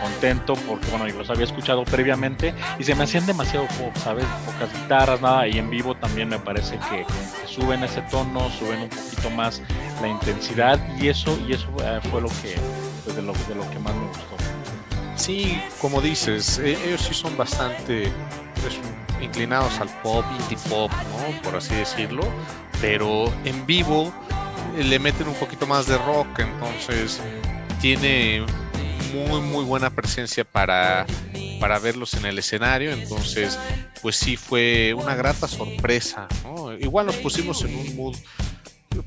contento 0.01 0.55
porque 0.67 0.89
bueno, 0.89 1.07
yo 1.07 1.17
los 1.17 1.29
había 1.29 1.45
escuchado 1.45 1.83
previamente 1.85 2.53
y 2.79 2.83
se 2.83 2.95
me 2.95 3.03
hacían 3.03 3.25
demasiado 3.25 3.67
pop, 3.67 3.95
¿sabes? 4.03 4.25
Pocas 4.45 4.73
guitarras, 4.73 5.21
nada, 5.21 5.47
y 5.47 5.57
en 5.57 5.69
vivo 5.69 5.95
también 5.95 6.29
me 6.29 6.39
parece 6.39 6.79
que, 6.89 7.05
suben 7.47 7.83
ese 7.83 8.01
tono, 8.03 8.49
suben 8.49 8.81
un 8.81 8.89
poquito 8.89 9.29
más 9.31 9.61
la 10.01 10.07
intensidad. 10.07 10.79
Y 10.99 11.09
eso, 11.09 11.37
y 11.47 11.53
eso 11.53 11.67
eh, 11.83 11.99
fue 12.09 12.21
lo 12.21 12.29
que, 12.29 12.55
pues, 13.03 13.15
de, 13.15 13.21
lo, 13.21 13.33
de 13.33 13.55
lo 13.55 13.69
que 13.69 13.79
más 13.79 13.93
me 13.93 14.07
gustó. 14.07 14.35
Sí, 15.15 15.61
como 15.79 16.01
dices, 16.01 16.57
e, 16.59 16.71
ellos 16.87 17.01
sí 17.01 17.13
son 17.13 17.37
bastante 17.37 18.11
pues, 18.61 18.79
inclinados 19.21 19.79
al 19.79 19.89
pop, 20.01 20.25
indie 20.39 20.57
pop, 20.69 20.91
¿no? 20.91 21.41
Por 21.41 21.55
así 21.55 21.75
decirlo, 21.75 22.23
pero 22.79 23.31
en 23.45 23.65
vivo 23.65 24.11
eh, 24.77 24.83
le 24.83 24.99
meten 24.99 25.27
un 25.27 25.35
poquito 25.35 25.67
más 25.67 25.87
de 25.87 25.97
rock, 25.97 26.39
entonces 26.39 27.21
tiene 27.79 28.45
muy 29.13 29.41
muy 29.41 29.65
buena 29.65 29.89
presencia 29.89 30.43
para, 30.43 31.05
para 31.59 31.79
verlos 31.79 32.13
en 32.13 32.25
el 32.25 32.39
escenario, 32.39 32.91
entonces 32.91 33.59
pues 34.01 34.15
sí 34.15 34.37
fue 34.37 34.93
una 34.93 35.15
grata 35.15 35.47
sorpresa, 35.47 36.27
¿no? 36.43 36.73
Igual 36.73 37.07
nos 37.07 37.17
pusimos 37.17 37.63
en 37.63 37.75
un 37.75 37.95
mood 37.95 38.15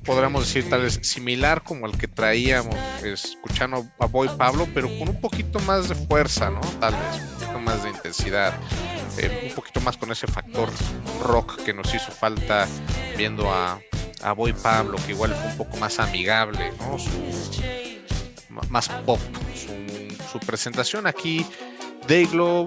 podríamos 0.04 0.46
decir 0.46 0.68
tal 0.68 0.82
vez 0.82 0.98
similar 1.02 1.62
como 1.62 1.86
el 1.86 1.96
que 1.96 2.08
traíamos 2.08 2.76
escuchando 3.02 3.86
a 3.98 4.06
Boy 4.06 4.28
Pablo, 4.36 4.66
pero 4.74 4.88
con 4.98 5.08
un 5.08 5.20
poquito 5.20 5.58
más 5.60 5.88
de 5.88 5.94
fuerza, 5.94 6.50
¿no? 6.50 6.60
Tal 6.80 6.94
vez, 6.94 7.43
más 7.64 7.82
de 7.82 7.90
intensidad, 7.90 8.54
eh, 9.18 9.48
un 9.48 9.54
poquito 9.54 9.80
más 9.80 9.96
con 9.96 10.12
ese 10.12 10.26
factor 10.26 10.68
rock 11.22 11.62
que 11.64 11.72
nos 11.72 11.92
hizo 11.94 12.12
falta 12.12 12.66
viendo 13.16 13.50
a, 13.52 13.80
a 14.22 14.32
Boy 14.32 14.52
Pablo, 14.52 14.98
que 15.04 15.12
igual 15.12 15.34
fue 15.34 15.50
un 15.50 15.56
poco 15.56 15.76
más 15.78 15.98
amigable, 15.98 16.72
¿no? 16.78 16.96
más 18.68 18.88
pop, 18.88 19.20
su, 19.54 20.28
su 20.30 20.38
presentación 20.40 21.06
aquí, 21.06 21.44
Dayglow, 22.06 22.66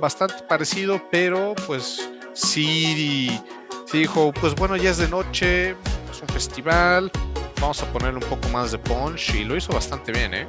bastante 0.00 0.42
parecido, 0.48 1.00
pero 1.10 1.54
pues 1.66 2.10
sí, 2.32 3.40
sí 3.86 3.98
dijo, 3.98 4.32
pues 4.32 4.54
bueno, 4.54 4.76
ya 4.76 4.90
es 4.90 4.98
de 4.98 5.08
noche, 5.08 5.76
un 6.20 6.28
festival, 6.28 7.10
vamos 7.60 7.82
a 7.82 7.86
ponerle 7.92 8.18
un 8.18 8.28
poco 8.28 8.48
más 8.48 8.72
de 8.72 8.78
punch 8.78 9.34
y 9.34 9.44
lo 9.44 9.56
hizo 9.56 9.72
bastante 9.72 10.12
bien, 10.12 10.34
¿eh? 10.34 10.48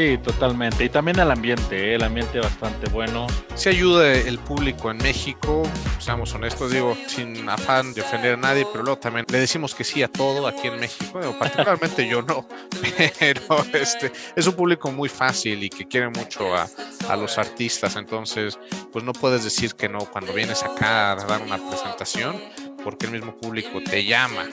Sí, 0.00 0.16
totalmente. 0.16 0.82
Y 0.82 0.88
también 0.88 1.18
el 1.18 1.30
ambiente, 1.30 1.90
¿eh? 1.90 1.94
el 1.96 2.02
ambiente 2.02 2.40
bastante 2.40 2.88
bueno. 2.88 3.26
Sí 3.54 3.68
ayuda 3.68 4.10
el 4.10 4.38
público 4.38 4.90
en 4.90 4.96
México, 4.96 5.62
seamos 5.98 6.34
honestos, 6.34 6.70
digo, 6.70 6.96
sin 7.06 7.46
afán 7.50 7.92
de 7.92 8.00
ofender 8.00 8.32
a 8.32 8.36
nadie, 8.38 8.66
pero 8.72 8.82
luego 8.82 8.98
también 8.98 9.26
le 9.30 9.40
decimos 9.40 9.74
que 9.74 9.84
sí 9.84 10.02
a 10.02 10.08
todo 10.08 10.46
aquí 10.46 10.68
en 10.68 10.80
México, 10.80 11.20
particularmente 11.38 12.08
yo 12.08 12.22
no, 12.22 12.46
pero 13.18 13.62
este 13.74 14.10
es 14.34 14.46
un 14.46 14.54
público 14.54 14.90
muy 14.90 15.10
fácil 15.10 15.62
y 15.62 15.68
que 15.68 15.86
quiere 15.86 16.08
mucho 16.08 16.54
a, 16.56 16.66
a 17.10 17.16
los 17.16 17.36
artistas, 17.36 17.96
entonces 17.96 18.58
pues 18.90 19.04
no 19.04 19.12
puedes 19.12 19.44
decir 19.44 19.74
que 19.74 19.90
no 19.90 19.98
cuando 19.98 20.32
vienes 20.32 20.62
acá 20.62 21.12
a 21.12 21.16
dar 21.16 21.42
una 21.42 21.58
presentación 21.58 22.40
porque 22.82 23.04
el 23.04 23.12
mismo 23.12 23.36
público 23.36 23.82
te 23.84 24.06
llama. 24.06 24.48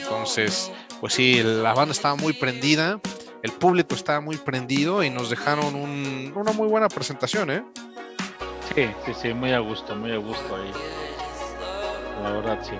Entonces, 0.00 0.72
pues 1.00 1.12
sí, 1.12 1.40
la 1.44 1.72
banda 1.72 1.92
estaba 1.92 2.16
muy 2.16 2.32
prendida, 2.32 3.00
el 3.42 3.52
público 3.52 3.94
estaba 3.94 4.20
muy 4.20 4.36
prendido 4.36 5.02
y 5.02 5.10
nos 5.10 5.30
dejaron 5.30 5.74
una 5.74 6.52
muy 6.52 6.68
buena 6.68 6.88
presentación, 6.88 7.50
¿eh? 7.50 7.64
Sí, 8.74 8.88
sí, 9.04 9.12
sí, 9.14 9.34
muy 9.34 9.52
a 9.52 9.58
gusto, 9.58 9.96
muy 9.96 10.12
a 10.12 10.18
gusto 10.18 10.56
ahí. 10.56 10.72
La 12.22 12.32
verdad, 12.32 12.58
sí. 12.62 12.74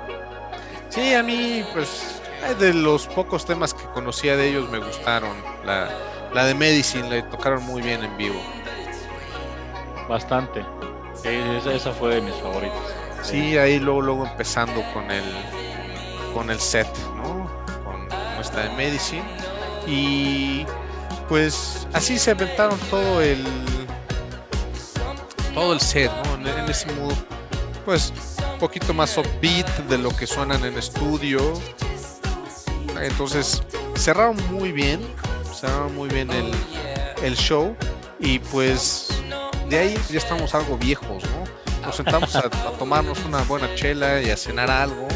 Sí, 0.89 1.15
a 1.15 1.23
mí, 1.23 1.65
pues, 1.73 2.21
de 2.59 2.75
los 2.75 3.07
pocos 3.09 3.45
temas 3.45 3.75
que 3.75 3.85
conocía 3.95 4.37
de 4.37 4.49
ellos 4.49 4.69
me 4.71 4.79
gustaron. 4.79 5.37
La, 5.65 5.89
la 6.33 6.45
de 6.45 6.55
Medicine 6.55 7.09
le 7.09 7.23
tocaron 7.23 7.63
muy 7.65 7.83
bien 7.83 8.05
en 8.05 8.17
vivo. 8.17 8.41
Bastante. 10.09 10.65
Esa, 11.25 11.73
esa 11.73 11.93
fue 11.93 12.17
de 12.17 12.21
mis 12.21 12.35
favoritos. 12.37 12.81
Sí, 13.23 13.57
ahí 13.59 13.79
luego, 13.79 14.01
luego 14.01 14.27
empezando 14.27 14.83
con 14.93 15.11
el 15.11 15.25
con 16.35 16.49
el 16.51 16.61
set, 16.61 16.89
¿no? 17.17 17.51
Con 17.85 18.09
nuestra 18.37 18.65
de 18.65 18.77
Medicine. 18.77 19.25
Y 19.87 20.65
pues 21.29 21.87
así 21.93 22.19
se 22.19 22.33
inventaron 22.33 22.79
todo 22.91 23.21
el 23.21 23.45
todo 25.55 25.73
el 25.73 25.81
set, 25.81 26.11
¿no? 26.25 26.49
En, 26.49 26.71
ese 26.71 26.91
mood, 26.93 27.15
pues 27.85 28.13
un 28.53 28.59
poquito 28.59 28.95
más 28.95 29.17
upbeat 29.19 29.69
de 29.89 29.99
lo 29.99 30.11
que 30.17 30.27
suenan 30.27 30.65
en 30.65 30.79
estudio. 30.79 31.55
Entonces 33.01 33.63
cerraron 33.97 34.37
muy 34.53 34.73
bien, 34.73 35.01
cerraron 35.53 35.95
muy 35.95 36.09
bien 36.09 36.31
el, 36.31 36.53
el 37.23 37.37
show 37.37 37.77
y 38.21 38.39
pues 38.39 39.09
de 39.69 39.79
ahí 39.79 39.99
ya 40.11 40.19
estamos 40.19 40.55
algo 40.55 40.77
viejos, 40.77 41.23
¿no? 41.25 41.61
nos 41.91 41.97
sentamos 41.97 42.37
a, 42.37 42.49
tomarnos 42.79 43.19
una 43.25 43.43
buena 43.43 43.75
chela 43.75 44.21
y 44.21 44.31
a 44.31 44.37
cenar 44.37 44.71
algo. 44.71 45.09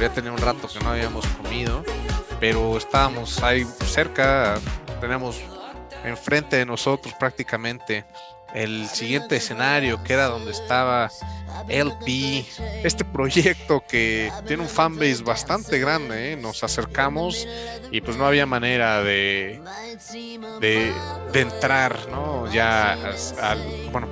Ya 0.00 0.08
tenía 0.08 0.32
un 0.32 0.38
rato 0.38 0.66
que 0.66 0.80
no 0.80 0.90
habíamos 0.90 1.26
comido, 1.26 1.84
pero 2.42 2.76
estábamos 2.76 3.40
ahí 3.40 3.64
cerca, 3.86 4.58
tenemos 5.00 5.40
enfrente 6.04 6.56
de 6.56 6.66
nosotros 6.66 7.14
prácticamente 7.14 8.04
el 8.52 8.88
siguiente 8.88 9.36
escenario, 9.36 10.02
que 10.02 10.14
era 10.14 10.26
donde 10.26 10.50
estaba 10.50 11.08
LP, 11.68 12.44
este 12.82 13.04
proyecto 13.04 13.84
que 13.88 14.32
tiene 14.44 14.64
un 14.64 14.68
fanbase 14.68 15.22
bastante 15.22 15.78
grande, 15.78 16.32
¿eh? 16.32 16.36
nos 16.36 16.64
acercamos 16.64 17.46
y 17.92 18.00
pues 18.00 18.16
no 18.16 18.26
había 18.26 18.44
manera 18.44 19.04
de, 19.04 19.60
de, 20.60 20.92
entrar, 21.34 21.96
¿no? 22.10 22.52
Ya 22.52 22.98
al, 23.40 23.62
bueno, 23.92 24.08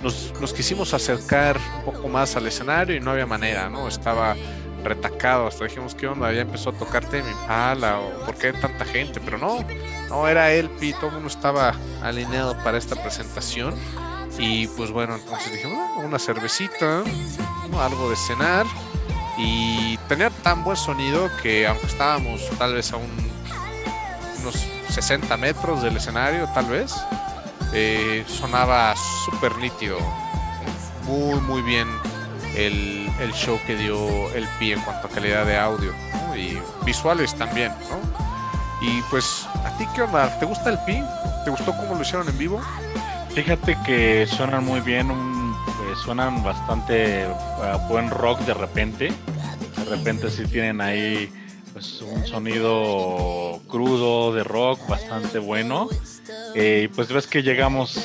nos, 0.00 0.52
quisimos 0.52 0.94
acercar 0.94 1.58
un 1.78 1.92
poco 1.92 2.08
más 2.08 2.36
al 2.36 2.46
escenario 2.46 2.94
y 2.94 3.00
no 3.00 3.10
había 3.10 3.26
manera, 3.26 3.68
¿no? 3.68 3.88
Estaba 3.88 4.36
retacado, 4.82 5.46
hasta 5.46 5.64
dijimos 5.64 5.94
que 5.94 6.06
onda, 6.06 6.32
ya 6.32 6.42
empezó 6.42 6.70
a 6.70 6.72
tocarte 6.72 7.22
mi 7.22 7.32
pala 7.46 8.00
o 8.00 8.24
por 8.24 8.36
qué 8.36 8.52
tanta 8.52 8.84
gente, 8.84 9.20
pero 9.20 9.38
no, 9.38 9.64
no 10.08 10.28
era 10.28 10.52
él, 10.52 10.70
y 10.80 10.92
todo 10.94 11.08
el 11.08 11.12
mundo 11.14 11.28
estaba 11.28 11.74
alineado 12.02 12.56
para 12.64 12.78
esta 12.78 12.96
presentación. 12.96 13.74
Y 14.38 14.68
pues 14.68 14.90
bueno, 14.92 15.16
entonces 15.16 15.52
dijimos, 15.52 15.78
una 16.04 16.18
cervecita, 16.18 17.02
algo 17.76 18.10
de 18.10 18.16
cenar 18.16 18.66
y 19.36 19.96
tenía 20.08 20.30
tan 20.30 20.64
buen 20.64 20.76
sonido 20.76 21.30
que 21.42 21.66
aunque 21.66 21.86
estábamos 21.86 22.48
tal 22.58 22.74
vez 22.74 22.92
a 22.92 22.96
un, 22.96 23.10
unos 24.40 24.66
60 24.88 25.36
metros 25.36 25.82
del 25.82 25.96
escenario, 25.96 26.48
tal 26.54 26.66
vez. 26.66 26.94
Eh, 27.74 28.24
sonaba 28.26 28.94
súper 29.26 29.54
nítido, 29.58 29.98
muy, 31.04 31.38
muy 31.40 31.60
bien 31.60 31.86
el, 32.58 33.32
show 33.32 33.58
que 33.66 33.76
dio 33.76 34.32
el 34.34 34.46
pie 34.58 34.74
en 34.74 34.80
cuanto 34.80 35.06
a 35.06 35.10
calidad 35.10 35.46
de 35.46 35.56
audio 35.56 35.94
y 36.36 36.58
visuales 36.84 37.34
también, 37.34 37.72
¿no? 37.88 37.98
Y 38.80 39.02
pues, 39.10 39.46
¿a 39.64 39.76
ti 39.76 39.86
qué 39.94 40.02
onda? 40.02 40.38
¿Te 40.38 40.46
gusta 40.46 40.70
el 40.70 40.78
pi? 40.80 41.02
¿Te 41.44 41.50
gustó 41.50 41.76
cómo 41.76 41.94
lo 41.94 42.02
hicieron 42.02 42.28
en 42.28 42.38
vivo? 42.38 42.60
Fíjate 43.30 43.76
que 43.84 44.26
suenan 44.26 44.64
muy 44.64 44.80
bien, 44.80 45.08
pues, 45.78 45.98
suenan 46.00 46.42
bastante 46.42 47.26
buen 47.88 48.10
rock 48.10 48.40
de 48.40 48.54
repente. 48.54 49.12
De 49.76 49.84
repente 49.84 50.30
sí 50.30 50.44
tienen 50.46 50.80
ahí 50.80 51.32
pues 51.72 52.02
un 52.02 52.26
sonido 52.26 53.60
crudo 53.68 54.32
de 54.32 54.42
rock 54.42 54.80
bastante 54.88 55.38
bueno. 55.38 55.88
Eh, 56.54 56.88
pues 56.94 57.08
ves 57.08 57.26
que 57.26 57.42
llegamos 57.42 57.98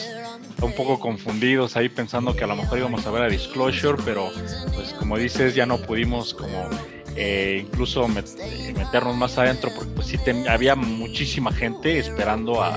un 0.66 0.74
poco 0.74 1.00
confundidos 1.00 1.76
ahí 1.76 1.90
pensando 1.90 2.36
que 2.36 2.44
a 2.44 2.48
lo 2.48 2.56
mejor 2.56 2.80
íbamos 2.80 3.06
a 3.06 3.12
ver 3.12 3.24
a 3.24 3.28
Disclosure, 3.28 4.02
pero 4.04 4.32
pues 4.74 4.94
como 4.94 5.18
dices 5.18 5.56
ya 5.56 5.66
no 5.66 5.78
pudimos 5.78 6.34
como 6.34 6.70
eh, 7.16 7.66
incluso 7.68 8.08
meternos 8.08 9.16
más 9.16 9.38
adentro 9.38 9.72
porque 9.76 9.92
pues 9.92 10.08
sí 10.08 10.18
había 10.50 10.76
muchísima 10.76 11.52
gente 11.52 12.00
esperando 12.00 12.64
a, 12.64 12.76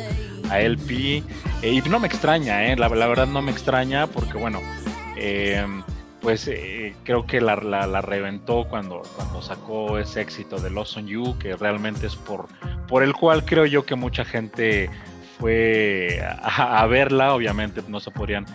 a 0.50 0.60
LP 0.60 1.22
eh, 1.62 1.72
y 1.72 1.80
no 1.88 1.98
me 1.98 2.08
extraña, 2.08 2.74
la, 2.76 2.88
la, 2.88 3.06
verdad 3.06 3.26
no 3.26 3.40
me 3.42 3.52
extraña 3.52 4.06
porque 4.06 4.36
bueno, 4.36 4.60
pues 6.20 6.50
creo 7.04 7.24
que 7.24 7.40
la, 7.40 7.56
la, 7.56 8.00
reventó 8.00 8.66
cuando, 8.68 9.02
cuando 9.16 9.40
sacó 9.42 9.98
ese 9.98 10.20
éxito 10.20 10.58
de 10.58 10.70
Lost 10.70 10.96
on 10.96 11.06
You, 11.06 11.38
que 11.38 11.56
realmente 11.56 12.06
es 12.06 12.16
por, 12.16 12.48
por 12.88 13.02
el 13.02 13.14
cual 13.14 13.44
creo 13.44 13.64
yo 13.64 13.86
que 13.86 13.94
mucha 13.94 14.24
gente 14.24 14.90
fue 15.38 16.22
a, 16.42 16.86
verla, 16.86 17.34
obviamente 17.34 17.82
no 17.88 18.00
se 18.00 18.10
podrían 18.10 18.46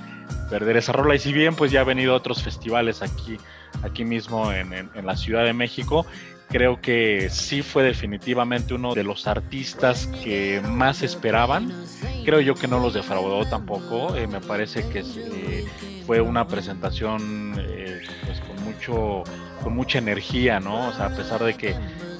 perder 0.50 0.78
esa 0.78 0.92
rola. 0.92 1.16
Y 1.16 1.20
si 1.20 1.34
bien 1.34 1.56
pues 1.56 1.72
ya 1.72 1.82
ha 1.82 1.84
venido 1.84 2.14
a 2.14 2.18
otros 2.18 2.44
festivales 2.44 3.02
aquí, 3.02 3.38
aquí 3.84 4.06
mismo 4.06 4.52
en, 4.52 4.90
la 5.04 5.16
Ciudad 5.16 5.46
de 5.46 5.54
México, 5.54 6.06
creo 6.50 6.82
que 6.82 7.30
sí 7.30 7.62
fue 7.62 7.84
definitivamente 7.84 8.74
uno 8.74 8.94
de 8.94 9.04
los 9.04 9.28
artistas 9.28 10.08
que 10.24 10.62
más 10.62 11.02
esperaban. 11.02 11.72
Creo 12.26 12.42
yo 12.42 12.56
que 12.56 12.68
no 12.68 12.80
los 12.80 12.94
defraudó 12.94 13.46
tampoco. 13.46 14.16
Eh, 14.16 14.28
me 14.28 14.42
parece 14.42 14.88
que 14.90 15.00
eh, 15.00 15.66
fue 16.06 16.22
una 16.22 16.48
presentación 16.48 17.56
eh, 17.60 18.02
pues 18.26 18.40
con 18.42 18.64
mucho 18.64 19.24
con 19.64 19.76
mucha 19.76 20.00
energía, 20.00 20.60
¿no? 20.60 20.88
O 20.90 20.94
sea, 20.94 21.08
a 21.08 21.16
pesar 21.16 21.44
de 21.44 21.56
que 21.56 21.70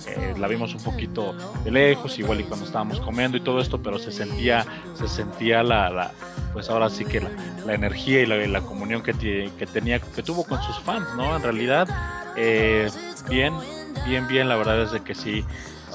eh, 0.08 0.34
la 0.38 0.48
vimos 0.48 0.74
un 0.74 0.84
poquito 0.84 1.36
de 1.64 1.72
lejos, 1.72 2.18
igual 2.18 2.42
y 2.42 2.44
cuando 2.44 2.66
estábamos 2.66 3.00
comiendo 3.00 3.38
y 3.38 3.42
todo 3.42 3.62
esto, 3.62 3.82
pero 3.82 4.00
se 4.00 4.12
sentía, 4.12 4.66
se 4.96 5.08
sentía 5.08 5.64
la, 5.64 6.12
pues 6.54 6.70
ahora 6.70 6.90
sí 6.90 7.06
que 7.06 7.22
la, 7.22 7.74
energía 7.74 8.22
y 8.22 8.26
la, 8.26 8.62
comunión 8.62 9.04
que, 9.04 9.14
que, 9.14 9.68
tenía, 9.68 10.00
que 10.00 10.24
tuvo 10.24 10.44
con 10.44 10.62
sus 10.64 10.80
fans, 10.80 11.08
¿no? 11.16 11.36
En 11.36 11.44
realidad, 11.44 11.88
eh, 12.36 12.90
bien, 13.30 13.54
bien, 14.06 14.28
bien, 14.28 14.50
la 14.50 14.56
verdad 14.56 14.82
es 14.82 14.92
de 14.92 15.02
que 15.02 15.14
sí, 15.14 15.46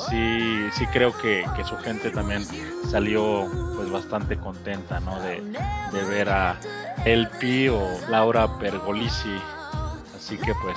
sí, 0.08 0.68
sí 0.72 0.86
creo 0.92 1.16
que, 1.18 1.44
su 1.68 1.76
gente 1.78 2.10
también 2.10 2.44
salió 2.88 3.48
pues 3.76 3.90
bastante 3.90 4.36
contenta, 4.36 5.00
¿no? 5.00 5.20
De, 5.20 5.42
ver 6.08 6.28
a 6.28 6.58
Elpi 7.04 7.68
o 7.68 7.82
Laura 8.08 8.58
Pergolisi. 8.58 9.36
Así 10.14 10.36
que 10.36 10.52
pues 10.62 10.76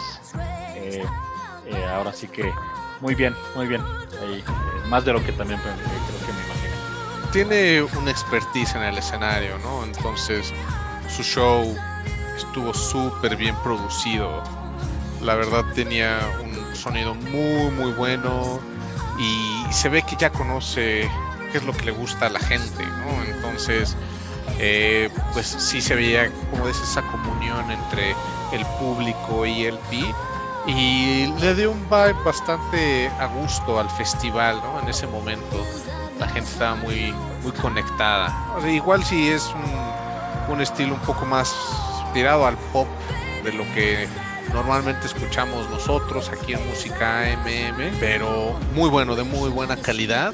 eh, 0.95 1.85
ahora 1.93 2.13
sí 2.13 2.27
que 2.27 2.51
muy 3.01 3.15
bien, 3.15 3.33
muy 3.55 3.67
bien. 3.67 3.81
Eh, 4.21 4.43
más 4.87 5.05
de 5.05 5.13
lo 5.13 5.23
que 5.23 5.31
también 5.31 5.59
creo 5.61 5.75
que 5.75 6.33
me 6.33 6.43
imaginé. 6.45 7.31
Tiene 7.31 7.83
una 7.97 8.11
expertise 8.11 8.75
en 8.75 8.83
el 8.83 8.97
escenario, 8.97 9.57
¿no? 9.59 9.83
Entonces, 9.85 10.53
su 11.07 11.23
show 11.23 11.77
estuvo 12.35 12.73
súper 12.73 13.37
bien 13.37 13.55
producido. 13.63 14.43
La 15.21 15.35
verdad 15.35 15.63
tenía 15.73 16.19
un 16.43 16.75
sonido 16.75 17.15
muy, 17.15 17.71
muy 17.71 17.91
bueno 17.93 18.59
y 19.17 19.63
se 19.71 19.87
ve 19.87 20.01
que 20.03 20.15
ya 20.17 20.29
conoce 20.29 21.09
qué 21.51 21.57
es 21.57 21.63
lo 21.63 21.71
que 21.71 21.85
le 21.85 21.91
gusta 21.91 22.25
a 22.25 22.29
la 22.29 22.39
gente, 22.39 22.85
¿no? 22.85 23.23
Entonces, 23.23 23.95
eh, 24.59 25.09
pues 25.31 25.47
sí 25.47 25.81
se 25.81 25.95
veía, 25.95 26.29
como 26.51 26.67
dices, 26.67 26.83
esa 26.83 27.01
comunión 27.03 27.71
entre 27.71 28.11
el 28.51 28.65
público 28.77 29.45
y 29.45 29.65
el 29.65 29.77
pi 29.89 30.05
y 30.67 31.27
le 31.39 31.55
dio 31.55 31.71
un 31.71 31.83
vibe 31.85 32.15
bastante 32.23 33.07
a 33.19 33.27
gusto 33.27 33.79
al 33.79 33.89
festival, 33.89 34.57
¿no? 34.57 34.81
En 34.81 34.89
ese 34.89 35.07
momento 35.07 35.65
la 36.19 36.27
gente 36.27 36.49
estaba 36.49 36.75
muy, 36.75 37.13
muy 37.43 37.51
conectada. 37.53 38.33
igual 38.67 39.03
si 39.03 39.29
es 39.29 39.47
un, 39.53 40.53
un 40.53 40.61
estilo 40.61 40.93
un 40.93 41.01
poco 41.01 41.25
más 41.25 41.53
tirado 42.13 42.45
al 42.45 42.57
pop 42.73 42.87
de 43.43 43.53
lo 43.53 43.63
que 43.73 44.07
normalmente 44.53 45.07
escuchamos 45.07 45.69
nosotros 45.69 46.29
aquí 46.29 46.53
en 46.53 46.67
música 46.67 47.21
AMM, 47.21 47.99
pero 47.99 48.59
muy 48.73 48.89
bueno, 48.89 49.15
de 49.15 49.23
muy 49.23 49.49
buena 49.49 49.77
calidad. 49.77 50.33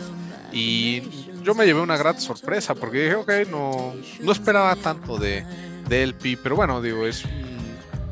Y 0.52 1.34
yo 1.44 1.54
me 1.54 1.66
llevé 1.66 1.82
una 1.82 1.98
grata 1.98 2.20
sorpresa 2.20 2.74
porque 2.76 3.04
dije, 3.04 3.16
ok, 3.16 3.32
no, 3.52 3.94
no 4.22 4.32
esperaba 4.32 4.76
tanto 4.76 5.18
de, 5.18 5.46
de 5.88 6.04
LP, 6.04 6.40
pero 6.42 6.56
bueno, 6.56 6.82
digo, 6.82 7.06
es 7.06 7.26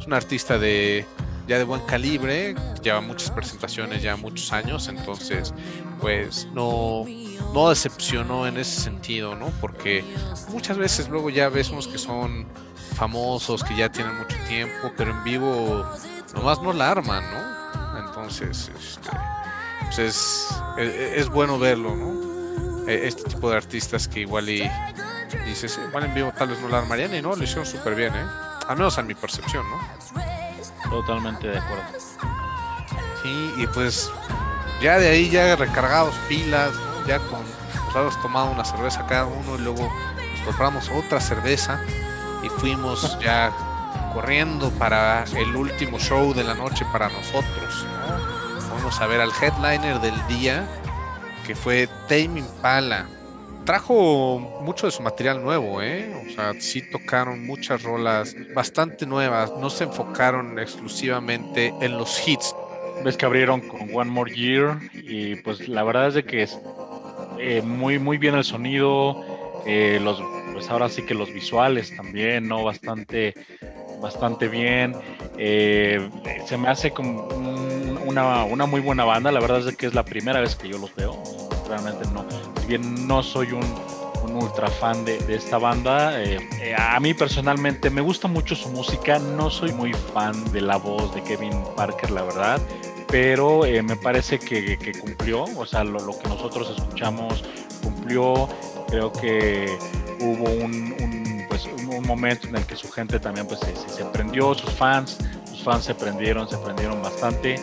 es 0.03 0.07
un 0.07 0.13
artista 0.13 0.59
de, 0.59 1.05
ya 1.47 1.57
de 1.57 1.63
buen 1.63 1.81
calibre, 1.81 2.55
lleva 2.81 3.01
muchas 3.01 3.31
presentaciones, 3.31 4.01
ya 4.01 4.15
muchos 4.15 4.51
años, 4.53 4.87
entonces 4.87 5.53
pues 5.99 6.47
no, 6.53 7.05
no 7.53 7.69
decepcionó 7.69 8.47
en 8.47 8.57
ese 8.57 8.81
sentido, 8.81 9.35
¿no? 9.35 9.47
Porque 9.61 10.03
muchas 10.49 10.77
veces 10.77 11.09
luego 11.09 11.29
ya 11.29 11.49
vemos 11.49 11.87
que 11.87 11.97
son 11.97 12.45
famosos, 12.95 13.63
que 13.63 13.75
ya 13.75 13.91
tienen 13.91 14.15
mucho 14.17 14.37
tiempo, 14.47 14.91
pero 14.97 15.11
en 15.11 15.23
vivo 15.23 15.85
nomás 16.33 16.61
no 16.61 16.73
la 16.73 16.91
arman, 16.91 17.23
¿no? 17.31 17.99
Entonces, 18.05 18.71
este, 18.77 19.09
pues 19.85 19.99
es, 19.99 20.49
es, 20.77 21.29
bueno 21.29 21.57
verlo, 21.59 21.95
¿no? 21.95 22.87
E, 22.87 23.07
este 23.07 23.23
tipo 23.23 23.49
de 23.49 23.57
artistas 23.57 24.07
que 24.07 24.21
igual 24.21 24.49
y 24.49 24.69
dices, 25.45 25.79
igual 25.87 26.05
en 26.05 26.13
vivo 26.13 26.31
tal 26.37 26.49
vez 26.49 26.59
no 26.61 26.69
la 26.69 26.79
armarían 26.79 27.13
y 27.15 27.21
no, 27.21 27.35
lo 27.35 27.43
hicieron 27.43 27.65
súper 27.65 27.95
bien, 27.95 28.13
¿eh? 28.13 28.25
Al 28.67 28.77
menos 28.77 28.97
en 28.97 29.07
mi 29.07 29.13
percepción, 29.13 29.65
¿no? 29.69 30.22
Totalmente 30.93 31.47
de 31.47 31.57
acuerdo. 31.57 31.85
Sí, 33.23 33.53
y 33.57 33.65
pues 33.65 34.11
ya 34.79 34.99
de 34.99 35.09
ahí 35.09 35.29
ya 35.31 35.55
recargados 35.55 36.13
pilas, 36.29 36.71
ya 37.07 37.17
con 37.17 37.41
pues 37.91 38.21
tomado 38.21 38.51
una 38.51 38.63
cerveza 38.63 39.05
cada 39.07 39.25
uno 39.25 39.55
y 39.55 39.61
luego 39.61 39.91
nos 40.31 40.41
compramos 40.45 40.89
otra 40.89 41.19
cerveza 41.19 41.79
y 42.43 42.49
fuimos 42.49 43.17
ya 43.19 43.51
corriendo 44.13 44.69
para 44.71 45.23
el 45.35 45.55
último 45.55 45.97
show 45.97 46.31
de 46.33 46.43
la 46.43 46.53
noche 46.53 46.85
para 46.91 47.09
nosotros. 47.09 47.87
Vamos 48.69 49.01
a 49.01 49.07
ver 49.07 49.19
al 49.19 49.31
headliner 49.41 49.99
del 49.99 50.27
día 50.27 50.67
que 51.45 51.55
fue 51.55 51.87
Tame 52.07 52.39
Impala 52.39 53.07
trajo 53.65 54.39
mucho 54.61 54.87
de 54.87 54.91
su 54.91 55.01
material 55.01 55.41
nuevo, 55.41 55.81
¿eh? 55.81 56.13
O 56.27 56.29
sea, 56.31 56.53
sí 56.59 56.81
tocaron 56.81 57.45
muchas 57.45 57.83
rolas 57.83 58.35
bastante 58.53 59.05
nuevas, 59.05 59.51
no 59.59 59.69
se 59.69 59.85
enfocaron 59.85 60.59
exclusivamente 60.59 61.73
en 61.81 61.97
los 61.97 62.27
hits. 62.27 62.55
Ves 63.03 63.17
que 63.17 63.25
abrieron 63.25 63.61
con 63.61 63.89
One 63.93 64.11
More 64.11 64.33
Year 64.33 64.77
y 64.93 65.35
pues 65.37 65.67
la 65.67 65.83
verdad 65.83 66.07
es 66.07 66.13
de 66.13 66.23
que 66.23 66.43
es 66.43 66.59
eh, 67.39 67.61
muy, 67.61 67.99
muy 67.99 68.17
bien 68.17 68.35
el 68.35 68.43
sonido, 68.43 69.25
eh, 69.65 69.99
los, 70.01 70.21
pues 70.53 70.69
ahora 70.69 70.89
sí 70.89 71.03
que 71.03 71.13
los 71.13 71.33
visuales 71.33 71.95
también, 71.95 72.47
¿no? 72.47 72.63
Bastante, 72.63 73.33
bastante 74.01 74.47
bien. 74.47 74.95
Eh, 75.37 76.09
se 76.45 76.57
me 76.57 76.69
hace 76.69 76.91
como 76.91 77.27
una, 78.05 78.43
una 78.45 78.65
muy 78.65 78.81
buena 78.81 79.03
banda, 79.05 79.31
la 79.31 79.39
verdad 79.39 79.59
es 79.59 79.65
de 79.65 79.75
que 79.75 79.87
es 79.87 79.93
la 79.93 80.03
primera 80.05 80.39
vez 80.39 80.55
que 80.55 80.69
yo 80.69 80.77
los 80.77 80.93
veo 80.95 81.42
realmente 81.73 82.07
no, 82.13 82.25
si 82.61 82.67
bien 82.67 83.07
no 83.07 83.23
soy 83.23 83.51
un, 83.51 83.63
ultra 84.33 84.67
fan 84.67 85.05
de, 85.05 85.17
esta 85.29 85.59
banda, 85.59 86.19
eh, 86.23 86.39
eh, 86.59 86.75
a 86.75 86.99
mí 86.99 87.13
personalmente 87.13 87.91
me 87.91 88.01
gusta 88.01 88.27
mucho 88.27 88.55
su 88.55 88.67
música, 88.69 89.19
no 89.19 89.51
soy 89.51 89.73
muy 89.73 89.93
fan 89.93 90.51
de 90.51 90.61
la 90.61 90.77
voz 90.77 91.13
de 91.13 91.21
Kevin 91.21 91.53
Parker, 91.75 92.09
la 92.09 92.23
verdad, 92.23 92.59
pero 93.09 93.63
eh, 93.63 93.83
me 93.83 93.95
parece 93.95 94.39
que, 94.39 94.91
cumplió, 94.99 95.43
o 95.43 95.65
sea, 95.67 95.83
lo, 95.83 95.99
que 96.17 96.27
nosotros 96.27 96.73
escuchamos 96.75 97.43
cumplió, 97.83 98.49
creo 98.87 99.11
que 99.11 99.77
hubo 100.19 100.49
un, 100.49 101.45
pues, 101.47 101.65
un, 101.65 102.07
momento 102.07 102.47
en 102.47 102.55
el 102.55 102.65
que 102.65 102.75
su 102.75 102.89
gente 102.91 103.19
también 103.19 103.45
pues, 103.45 103.59
se, 103.59 104.05
prendió, 104.05 104.55
sus 104.55 104.71
fans, 104.71 105.19
sus 105.45 105.63
fans 105.63 105.83
se 105.83 105.93
prendieron, 105.93 106.49
se 106.49 106.57
prendieron 106.57 107.03
bastante. 107.03 107.55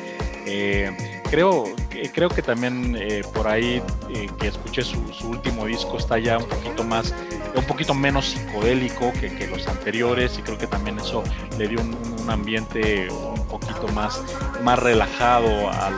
Creo, 1.31 1.65
creo 2.13 2.29
que 2.29 2.43
también 2.43 2.97
eh, 2.99 3.23
por 3.33 3.47
ahí 3.47 3.83
eh, 4.09 4.29
que 4.39 4.49
escuché 4.49 4.83
su, 4.83 4.99
último 5.25 5.67
disco 5.67 5.97
está 5.97 6.19
ya 6.19 6.39
un 6.39 6.49
poquito 6.49 6.85
más, 6.85 7.15
un 7.55 7.65
poquito 7.65 7.95
menos 7.95 8.27
psicodélico 8.27 9.13
que, 9.13 9.47
los 9.47 9.67
anteriores 9.69 10.39
y 10.39 10.43
creo 10.43 10.59
que 10.59 10.67
también 10.67 10.99
eso 10.99 11.23
le 11.59 11.69
dio 11.69 11.81
un, 11.81 12.29
ambiente 12.29 13.09
un 13.11 13.47
poquito 13.49 13.89
más, 13.89 14.23
más 14.63 14.79
relajado 14.79 15.69
a 15.69 15.91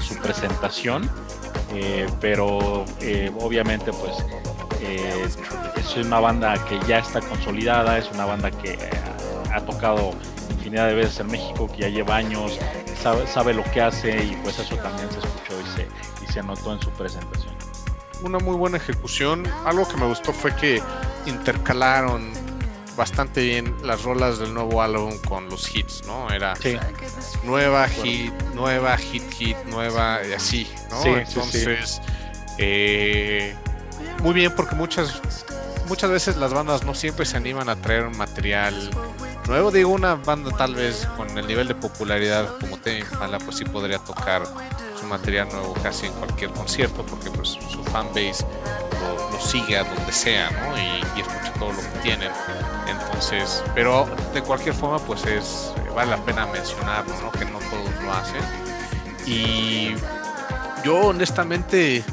su 0.00 0.14
presentación. 0.16 1.10
eh, 1.74 2.06
pero 2.20 2.84
eh, 3.00 3.30
obviamente 3.40 3.92
pues 3.92 4.16
es 5.76 5.96
una 5.96 6.20
banda 6.20 6.54
que 6.66 6.78
ya 6.86 6.98
está 6.98 7.20
consolidada, 7.20 7.98
es 7.98 8.10
una 8.12 8.24
banda 8.24 8.50
que 8.50 8.78
ha 9.52 9.60
tocado 9.62 10.12
infinidad 10.66 10.88
de 10.88 10.94
veces 10.94 11.20
en 11.20 11.28
México, 11.28 11.70
que 11.72 11.82
ya 11.82 11.88
lleva 11.88 12.16
años, 12.16 12.58
sabe, 13.00 13.26
sabe 13.28 13.54
lo 13.54 13.62
que 13.70 13.80
hace 13.80 14.24
y 14.24 14.36
pues 14.42 14.58
eso 14.58 14.76
también 14.76 15.08
se 15.12 15.18
escuchó 15.18 15.60
y 15.60 15.76
se, 15.76 15.88
y 16.24 16.32
se 16.32 16.42
notó 16.42 16.72
en 16.72 16.80
su 16.80 16.90
presentación. 16.90 17.54
Una 18.22 18.38
muy 18.38 18.56
buena 18.56 18.78
ejecución, 18.78 19.46
algo 19.64 19.86
que 19.86 19.96
me 19.96 20.06
gustó 20.06 20.32
fue 20.32 20.54
que 20.56 20.82
intercalaron 21.26 22.32
bastante 22.96 23.42
bien 23.42 23.76
las 23.84 24.02
rolas 24.02 24.38
del 24.38 24.54
nuevo 24.54 24.82
álbum 24.82 25.16
con 25.28 25.48
los 25.48 25.72
hits, 25.72 26.02
¿no? 26.06 26.30
Era 26.30 26.54
nueva 27.44 27.86
hit, 27.88 28.32
nueva 28.54 28.96
hit, 28.96 29.30
hit, 29.34 29.56
nueva 29.66 30.20
y 30.28 30.32
así, 30.32 30.68
¿no? 30.90 31.16
Entonces, 31.16 32.00
eh, 32.58 33.54
muy 34.22 34.32
bien 34.32 34.52
porque 34.56 34.74
muchas 34.74 35.20
muchas 35.88 36.10
veces 36.10 36.36
las 36.36 36.52
bandas 36.52 36.84
no 36.84 36.94
siempre 36.94 37.24
se 37.24 37.36
animan 37.36 37.68
a 37.68 37.76
traer 37.76 38.06
un 38.06 38.16
material 38.16 38.90
nuevo. 39.46 39.70
Digo, 39.70 39.90
una 39.90 40.14
banda 40.14 40.50
tal 40.56 40.74
vez 40.74 41.06
con 41.16 41.36
el 41.36 41.46
nivel 41.46 41.68
de 41.68 41.74
popularidad 41.74 42.48
como 42.60 42.76
Tame 42.78 43.00
Impala, 43.00 43.38
pues 43.38 43.56
sí 43.56 43.64
podría 43.64 43.98
tocar 43.98 44.42
su 44.98 45.06
material 45.06 45.48
nuevo 45.50 45.74
casi 45.82 46.06
en 46.06 46.12
cualquier 46.14 46.50
concierto 46.50 47.04
porque 47.06 47.30
pues 47.30 47.50
su 47.50 47.82
fanbase 47.84 48.46
lo, 49.00 49.30
lo 49.30 49.40
sigue 49.40 49.78
a 49.78 49.84
donde 49.84 50.12
sea, 50.12 50.50
¿no? 50.50 50.78
Y, 50.78 51.18
y 51.18 51.20
escucha 51.20 51.52
todo 51.58 51.72
lo 51.72 51.80
que 51.80 51.98
tienen. 52.02 52.30
Entonces, 52.88 53.62
pero 53.74 54.06
de 54.32 54.42
cualquier 54.42 54.74
forma, 54.74 54.98
pues 55.00 55.24
es 55.26 55.72
vale 55.96 56.10
la 56.10 56.18
pena 56.18 56.46
mencionarlo, 56.46 57.12
¿no? 57.22 57.32
Que 57.32 57.46
no 57.46 57.58
todos 57.58 58.04
lo 58.04 58.12
hacen. 58.12 58.42
Y 59.26 59.94
yo 60.84 61.06
honestamente 61.06 62.04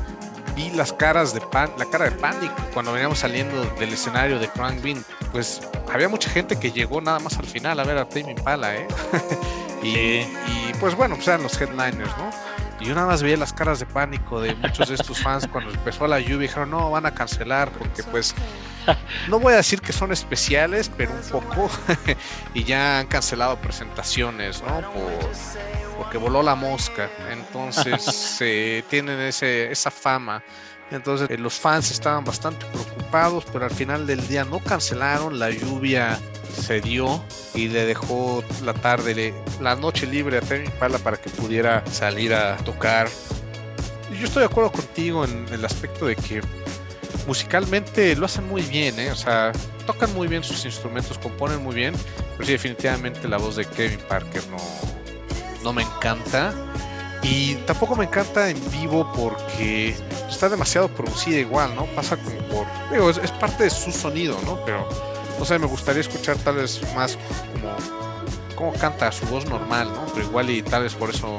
vi 0.55 0.69
las 0.71 0.93
caras 0.93 1.33
de 1.33 1.41
pan, 1.41 1.69
la 1.77 1.85
cara 1.85 2.05
de 2.05 2.11
pánico 2.11 2.55
cuando 2.73 2.93
veníamos 2.93 3.19
saliendo 3.19 3.63
del 3.79 3.93
escenario 3.93 4.39
de 4.39 4.47
Crank 4.47 4.81
Bean. 4.81 5.03
Pues 5.33 5.61
había 5.91 6.07
mucha 6.07 6.29
gente 6.29 6.57
que 6.57 6.71
llegó 6.71 7.01
nada 7.01 7.19
más 7.19 7.37
al 7.37 7.45
final 7.45 7.79
a 7.79 7.83
ver 7.83 7.97
a 7.97 8.07
Tame 8.07 8.31
Impala, 8.31 8.75
¿eh? 8.75 8.87
y, 9.83 9.89
y, 9.89 10.71
pues 10.79 10.95
bueno, 10.95 11.15
pues 11.15 11.27
eran 11.27 11.43
los 11.43 11.59
headliners, 11.59 12.17
¿no? 12.17 12.29
Y 12.79 12.85
yo 12.85 12.95
nada 12.95 13.07
más 13.07 13.23
veía 13.23 13.37
las 13.37 13.51
caras 13.51 13.79
de 13.79 13.85
pánico 13.85 14.39
de 14.39 14.55
muchos 14.55 14.89
de 14.89 14.95
estos 14.95 15.19
fans 15.21 15.47
cuando 15.51 15.71
empezó 15.71 16.07
la 16.07 16.19
lluvia 16.19 16.35
y 16.35 16.39
dijeron, 16.39 16.69
no, 16.69 16.91
van 16.91 17.05
a 17.05 17.13
cancelar 17.13 17.71
porque 17.71 18.03
pues 18.03 18.35
no 19.27 19.39
voy 19.39 19.53
a 19.53 19.57
decir 19.57 19.81
que 19.81 19.93
son 19.93 20.11
especiales, 20.11 20.91
pero 20.95 21.11
un 21.11 21.41
poco. 21.41 21.69
y 22.53 22.63
ya 22.63 22.99
han 22.99 23.07
cancelado 23.07 23.57
presentaciones, 23.57 24.61
¿no? 24.61 24.81
Por, 24.91 25.11
porque 25.97 26.17
voló 26.17 26.43
la 26.43 26.55
mosca. 26.55 27.09
Entonces 27.31 28.37
eh, 28.41 28.83
tienen 28.89 29.19
ese, 29.19 29.71
esa 29.71 29.91
fama. 29.91 30.43
Entonces 30.93 31.29
eh, 31.29 31.37
los 31.37 31.55
fans 31.55 31.91
estaban 31.91 32.23
bastante 32.23 32.65
preocupados, 32.67 33.45
pero 33.51 33.65
al 33.65 33.71
final 33.71 34.05
del 34.05 34.25
día 34.27 34.45
no 34.45 34.59
cancelaron. 34.59 35.39
La 35.39 35.49
lluvia 35.49 36.19
se 36.55 36.81
dio 36.81 37.21
y 37.55 37.67
le 37.67 37.85
dejó 37.85 38.43
la 38.63 38.73
tarde, 38.73 39.33
la 39.59 39.75
noche 39.75 40.05
libre 40.05 40.37
a 40.37 40.41
Temi 40.41 40.69
Pala 40.79 40.99
para 40.99 41.17
que 41.17 41.29
pudiera 41.29 41.83
salir 41.87 42.33
a 42.33 42.57
tocar. 42.57 43.09
Yo 44.17 44.27
estoy 44.27 44.41
de 44.41 44.45
acuerdo 44.45 44.71
contigo 44.71 45.25
en 45.25 45.47
el 45.51 45.65
aspecto 45.65 46.05
de 46.05 46.15
que 46.15 46.41
musicalmente 47.27 48.15
lo 48.15 48.25
hacen 48.25 48.47
muy 48.47 48.61
bien, 48.61 48.99
¿eh? 48.99 49.11
o 49.11 49.15
sea, 49.15 49.51
tocan 49.87 50.13
muy 50.13 50.27
bien 50.27 50.43
sus 50.43 50.65
instrumentos, 50.65 51.17
componen 51.17 51.63
muy 51.63 51.73
bien, 51.73 51.93
pero 52.37 52.45
sí, 52.45 52.51
definitivamente 52.51 53.27
la 53.27 53.37
voz 53.37 53.55
de 53.55 53.65
Kevin 53.65 53.99
Parker 54.07 54.43
no, 54.49 54.57
no 55.63 55.73
me 55.73 55.81
encanta. 55.81 56.53
Y 57.23 57.55
tampoco 57.65 57.95
me 57.95 58.05
encanta 58.05 58.49
en 58.49 58.59
vivo 58.71 59.09
porque 59.15 59.95
está 60.29 60.49
demasiado 60.49 60.89
producida 60.89 61.39
igual, 61.39 61.73
¿no? 61.75 61.85
Pasa 61.87 62.17
como 62.17 62.37
por. 62.49 62.67
Digo, 62.91 63.09
es, 63.09 63.31
parte 63.31 63.63
de 63.63 63.69
su 63.69 63.91
sonido, 63.91 64.37
¿no? 64.45 64.59
Pero, 64.65 64.87
no 65.39 65.45
sé, 65.45 65.57
me 65.57 65.67
gustaría 65.67 66.01
escuchar 66.01 66.37
tal 66.37 66.55
vez 66.55 66.81
más 66.95 67.17
como. 67.53 67.75
cómo 68.55 68.73
canta 68.73 69.11
su 69.11 69.25
voz 69.27 69.45
normal, 69.45 69.91
¿no? 69.93 70.05
Pero 70.13 70.27
igual 70.27 70.49
y 70.49 70.61
tal 70.61 70.83
vez 70.83 70.93
por 70.95 71.09
eso 71.09 71.37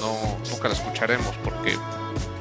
no, 0.00 0.16
nunca 0.50 0.68
la 0.68 0.74
escucharemos 0.74 1.34
porque 1.44 1.76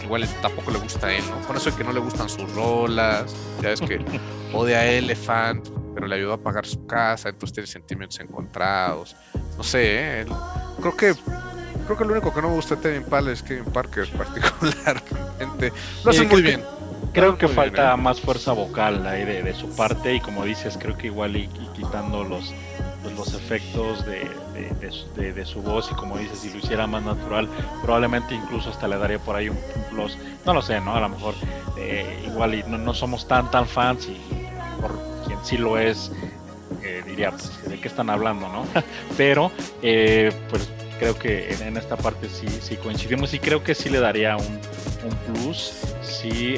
igual 0.06 0.28
tampoco 0.42 0.72
le 0.72 0.80
gusta 0.80 1.08
a 1.08 1.14
él, 1.14 1.24
¿no? 1.30 1.38
Por 1.48 1.58
eso 1.58 1.70
es 1.70 1.76
que 1.76 1.84
no 1.84 1.92
le 1.92 2.00
gustan 2.00 2.30
sus 2.30 2.50
rolas, 2.54 3.36
ya 3.62 3.72
es 3.72 3.82
que 3.82 4.00
odia 4.54 4.80
a 4.80 4.86
Elephant, 4.86 5.68
pero 5.94 6.08
le 6.08 6.16
ayudó 6.16 6.34
a 6.34 6.38
pagar 6.38 6.66
su 6.66 6.86
casa, 6.86 7.30
entonces 7.30 7.54
tiene 7.54 7.68
sentimientos 7.68 8.20
encontrados. 8.20 9.16
No 9.58 9.64
sé, 9.64 10.22
¿eh? 10.22 10.26
creo 10.80 10.96
que 10.96 11.16
creo 11.86 11.98
que 11.98 12.06
lo 12.06 12.12
único 12.12 12.34
que 12.34 12.41
no 12.41 12.50
me 12.50 12.56
gusta 12.56 12.76
de 12.76 12.82
Tevin 12.82 13.04
Pal 13.04 13.28
es 13.30 13.41
Kevin 13.41 13.65
Parker 13.65 14.10
particularmente. 14.17 15.74
Lo 16.04 16.12
hace 16.12 16.24
muy 16.24 16.41
bien. 16.41 16.63
Creo 17.13 17.38
que 17.38 17.48
falta 17.48 17.93
¿eh? 17.93 17.98
más 17.98 18.19
fuerza 18.19 18.52
vocal 18.52 19.08
ahí 19.08 19.24
de, 19.24 19.54
su 19.54 19.69
parte 19.69 20.15
y 20.15 20.19
como 20.19 20.43
dices, 20.43 20.78
creo 20.78 20.98
que 20.98 21.08
igual 21.08 21.38
y 21.38 21.48
quitando 21.74 22.26
los 22.26 22.54
pues, 23.06 23.15
los 23.15 23.36
efectos 23.36 24.04
de, 24.04 24.28
de, 25.15 25.45
su 25.45 25.62
voz 25.62 25.89
y 25.91 25.93
como 25.93 26.17
dices, 26.17 26.39
si 26.39 26.50
lo 26.50 26.58
hiciera 26.58 26.88
más 26.88 27.04
natural, 27.04 27.48
probablemente 27.84 28.34
incluso 28.34 28.71
hasta 28.71 28.88
le 28.88 28.98
daría 28.98 29.19
por 29.19 29.36
ahí 29.36 29.48
un, 29.48 29.58
plus. 29.91 30.17
No 30.43 30.56
lo 30.56 30.62
sé, 30.63 30.82
¿no? 30.82 30.95
A 30.95 31.02
lo 31.02 31.10
mejor 31.10 31.36
eh, 31.78 32.24
igual 32.26 32.56
y 32.56 32.63
no, 32.63 32.93
somos 32.95 33.28
tan 33.28 33.52
tan 33.52 33.67
fans 33.67 34.08
y 34.08 34.17
por 34.82 35.00
quien 35.28 35.38
sí 35.43 35.58
lo 35.58 35.78
es, 35.78 36.12
eh, 36.82 37.04
diría, 37.06 37.30
pues, 37.30 37.69
¿de 37.69 37.80
qué 37.80 37.88
están 37.88 38.10
hablando, 38.10 38.48
no? 38.48 38.65
Pero, 39.17 39.52
eh, 39.84 40.32
pues 40.50 40.67
creo 41.00 41.18
que 41.18 41.54
en, 41.54 41.78
esta 41.78 41.98
parte 41.98 42.30
sí, 42.30 42.48
sí 42.62 42.76
coincidimos 42.78 43.34
y 43.34 43.40
creo 43.40 43.64
que 43.64 43.76
sí 43.76 43.90
le 43.90 44.00
daría 44.00 44.38
un, 44.38 44.60
un 45.04 45.34
plus 45.34 45.74
si 46.02 46.56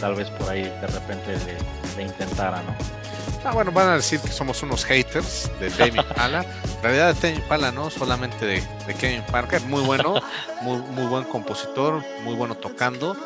tal 0.00 0.14
vez 0.14 0.28
por 0.30 0.48
ahí 0.48 0.62
de 0.62 0.86
repente 0.86 1.32
le, 1.32 1.96
le 1.96 2.02
intentara, 2.08 2.62
¿no? 2.62 3.00
Ah, 3.42 3.52
bueno, 3.52 3.72
van 3.72 3.88
a 3.88 3.96
decir 3.96 4.20
que 4.20 4.28
somos 4.28 4.62
unos 4.62 4.84
haters 4.84 5.50
de 5.60 5.70
Tame 5.70 6.02
Pala. 6.14 6.44
En 6.76 6.82
realidad, 6.82 7.14
de 7.14 7.20
Tame 7.20 7.46
Pala 7.48 7.72
no, 7.72 7.88
solamente 7.88 8.44
de, 8.44 8.62
Kevin 8.98 9.22
Parker. 9.30 9.62
Muy 9.62 9.82
bueno, 9.82 10.20
muy, 10.60 10.76
muy 10.76 11.06
buen 11.06 11.24
compositor, 11.24 12.04
muy 12.22 12.34
bueno 12.34 12.54
tocando. 12.54 13.16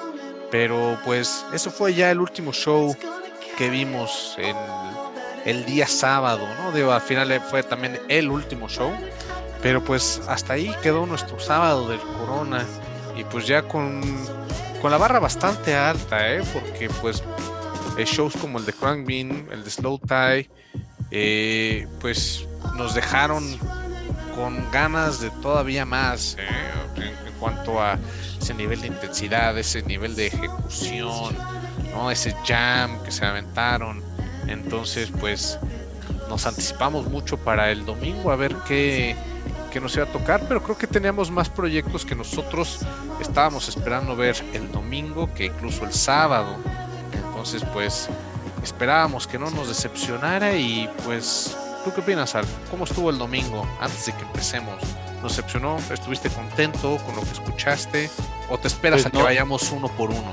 Pero 0.52 0.98
pues 1.04 1.44
eso 1.52 1.70
fue 1.70 1.94
ya 1.94 2.12
el 2.12 2.20
último 2.20 2.52
show 2.52 2.96
que 3.58 3.68
vimos 3.70 4.36
en 4.38 4.56
el 5.44 5.64
día 5.64 5.88
sábado, 5.88 6.46
¿no? 6.58 6.70
Digo, 6.70 6.92
al 6.92 7.00
final 7.00 7.40
fue 7.50 7.64
también 7.64 8.00
el 8.08 8.30
último 8.30 8.68
show. 8.68 8.92
Pero 9.64 9.82
pues 9.82 10.20
hasta 10.28 10.52
ahí 10.52 10.76
quedó 10.82 11.06
nuestro 11.06 11.40
sábado 11.40 11.88
del 11.88 11.98
Corona. 11.98 12.66
Y 13.16 13.24
pues 13.24 13.46
ya 13.46 13.62
con, 13.62 14.02
con 14.82 14.90
la 14.90 14.98
barra 14.98 15.20
bastante 15.20 15.74
alta, 15.74 16.34
¿eh? 16.34 16.42
Porque 16.52 16.90
pues 17.00 17.24
eh, 17.96 18.04
shows 18.04 18.36
como 18.36 18.58
el 18.58 18.66
de 18.66 18.74
Crank 18.74 19.06
Bean, 19.06 19.48
el 19.50 19.64
de 19.64 19.70
Slow 19.70 19.98
Tie, 20.00 20.50
eh, 21.10 21.88
pues 21.98 22.46
nos 22.74 22.94
dejaron 22.94 23.42
con 24.36 24.70
ganas 24.70 25.22
de 25.22 25.30
todavía 25.30 25.86
más 25.86 26.36
eh, 26.38 27.06
en, 27.26 27.32
cuanto 27.40 27.80
a 27.80 27.98
ese 28.38 28.52
nivel 28.52 28.82
de 28.82 28.88
intensidad, 28.88 29.56
ese 29.56 29.80
nivel 29.80 30.14
de 30.14 30.26
ejecución, 30.26 31.34
¿no? 31.94 32.10
ese 32.10 32.36
jam 32.46 33.02
que 33.02 33.10
se 33.10 33.24
aventaron. 33.24 34.02
Entonces, 34.46 35.10
pues 35.20 35.58
nos 36.28 36.44
anticipamos 36.46 37.06
mucho 37.06 37.38
para 37.38 37.70
el 37.70 37.86
domingo 37.86 38.30
a 38.30 38.36
ver 38.36 38.54
qué, 38.68 39.16
qué 39.74 39.80
nos 39.80 39.96
iba 39.96 40.04
a 40.04 40.08
tocar, 40.08 40.46
pero 40.46 40.62
creo 40.62 40.78
que 40.78 40.86
teníamos 40.86 41.32
más 41.32 41.48
proyectos 41.50 42.04
que 42.04 42.14
nosotros 42.14 42.78
estábamos 43.20 43.68
esperando 43.68 44.14
ver 44.14 44.36
el 44.52 44.70
domingo 44.70 45.28
que 45.34 45.46
incluso 45.46 45.84
el 45.84 45.92
sábado. 45.92 46.58
Entonces, 47.12 47.64
pues 47.72 48.08
esperábamos 48.62 49.26
que 49.26 49.36
no 49.36 49.50
nos 49.50 49.66
decepcionara 49.66 50.56
y 50.56 50.88
pues, 51.04 51.56
¿tú 51.84 51.92
qué 51.92 52.02
opinas, 52.02 52.36
Alf? 52.36 52.48
¿Cómo 52.70 52.84
estuvo 52.84 53.10
el 53.10 53.18
domingo 53.18 53.66
antes 53.80 54.06
de 54.06 54.12
que 54.12 54.22
empecemos? 54.22 54.76
¿Nos 55.20 55.36
decepcionó? 55.36 55.78
¿Estuviste 55.90 56.30
contento 56.30 56.96
con 56.98 57.16
lo 57.16 57.22
que 57.22 57.32
escuchaste? 57.32 58.10
¿O 58.50 58.58
te 58.58 58.68
esperas 58.68 59.02
pues 59.02 59.06
a 59.06 59.10
que 59.10 59.22
vayamos 59.24 59.72
uno 59.72 59.88
por 59.88 60.10
uno? 60.10 60.32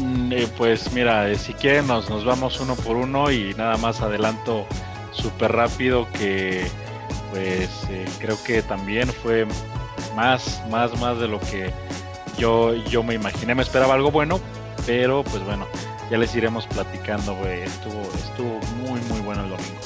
Mm, 0.00 0.32
eh, 0.32 0.48
pues 0.58 0.92
mira, 0.92 1.30
eh, 1.30 1.38
si 1.38 1.54
quieren 1.54 1.86
nos, 1.86 2.10
nos 2.10 2.24
vamos 2.24 2.58
uno 2.58 2.74
por 2.74 2.96
uno 2.96 3.30
y 3.30 3.54
nada 3.54 3.76
más 3.76 4.00
adelanto 4.00 4.66
súper 5.12 5.52
rápido 5.52 6.08
que 6.12 6.68
pues 7.30 7.70
eh, 7.90 8.06
creo 8.18 8.42
que 8.44 8.62
también 8.62 9.08
fue 9.08 9.46
más, 10.14 10.62
más, 10.70 10.98
más 11.00 11.18
de 11.18 11.28
lo 11.28 11.40
que 11.40 11.72
yo, 12.38 12.74
yo 12.74 13.02
me 13.02 13.14
imaginé. 13.14 13.54
Me 13.54 13.62
esperaba 13.62 13.94
algo 13.94 14.10
bueno, 14.10 14.40
pero 14.86 15.24
pues 15.24 15.44
bueno, 15.44 15.66
ya 16.10 16.18
les 16.18 16.34
iremos 16.34 16.66
platicando, 16.66 17.34
güey. 17.36 17.62
Estuvo, 17.62 18.02
estuvo 18.14 18.60
muy, 18.82 19.00
muy 19.02 19.20
bueno 19.20 19.44
el 19.44 19.50
domingo. 19.50 19.78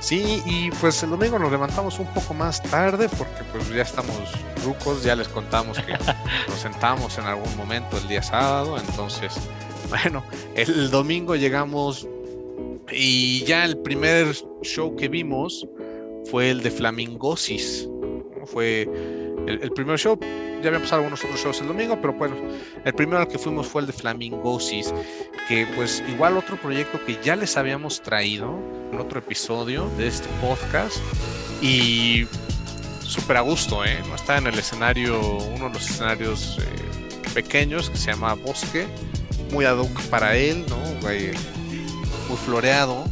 Sí, 0.00 0.42
y 0.46 0.70
pues 0.80 1.02
el 1.02 1.10
domingo 1.10 1.38
nos 1.38 1.52
levantamos 1.52 1.98
un 1.98 2.06
poco 2.06 2.32
más 2.32 2.62
tarde 2.62 3.08
porque 3.10 3.44
pues 3.52 3.68
ya 3.68 3.82
estamos 3.82 4.16
rucos, 4.64 5.04
ya 5.04 5.14
les 5.14 5.28
contamos 5.28 5.78
que 5.78 5.92
nos 6.48 6.58
sentamos 6.58 7.18
en 7.18 7.26
algún 7.26 7.54
momento 7.56 7.98
el 7.98 8.08
día 8.08 8.22
sábado, 8.22 8.78
entonces, 8.78 9.34
bueno, 9.90 10.24
el 10.54 10.90
domingo 10.90 11.36
llegamos 11.36 12.08
y 12.90 13.44
ya 13.44 13.66
el 13.66 13.76
primer 13.78 14.34
show 14.62 14.96
que 14.96 15.08
vimos 15.08 15.66
fue 16.30 16.50
el 16.50 16.62
de 16.62 16.70
Flamingosis, 16.70 17.88
fue 18.46 18.88
el, 19.46 19.70
primer 19.72 19.98
show, 19.98 20.18
ya 20.62 20.68
había 20.68 20.80
pasado 20.80 21.02
algunos 21.02 21.24
otros 21.24 21.40
shows 21.42 21.60
el 21.60 21.68
domingo, 21.68 21.98
pero 22.00 22.12
bueno, 22.12 22.36
el 22.84 22.94
primero 22.94 23.18
al 23.18 23.28
que 23.28 23.38
fuimos 23.38 23.66
fue 23.66 23.82
el 23.82 23.86
de 23.86 23.92
Flamingosis, 23.92 24.92
que 25.48 25.66
pues 25.74 26.02
igual 26.08 26.36
otro 26.36 26.56
proyecto 26.56 27.04
que 27.04 27.18
ya 27.22 27.36
les 27.36 27.56
habíamos 27.56 28.00
traído 28.02 28.58
en 28.92 29.00
otro 29.00 29.18
episodio 29.18 29.88
de 29.96 30.06
este 30.08 30.28
podcast 30.40 30.98
y 31.62 32.26
súper 33.02 33.38
a 33.38 33.40
gusto, 33.40 33.84
¿eh? 33.84 33.98
No 34.08 34.14
está 34.14 34.38
en 34.38 34.46
el 34.46 34.58
escenario, 34.58 35.20
uno 35.20 35.68
de 35.68 35.74
los 35.74 35.90
escenarios 35.90 36.58
eh, 36.60 37.30
pequeños 37.34 37.90
que 37.90 37.96
se 37.96 38.12
llama 38.12 38.34
Bosque, 38.34 38.86
muy 39.52 39.64
ad 39.64 39.78
para 40.10 40.36
él, 40.36 40.64
¿no? 40.68 40.78
muy 42.28 42.36
floreado 42.44 43.04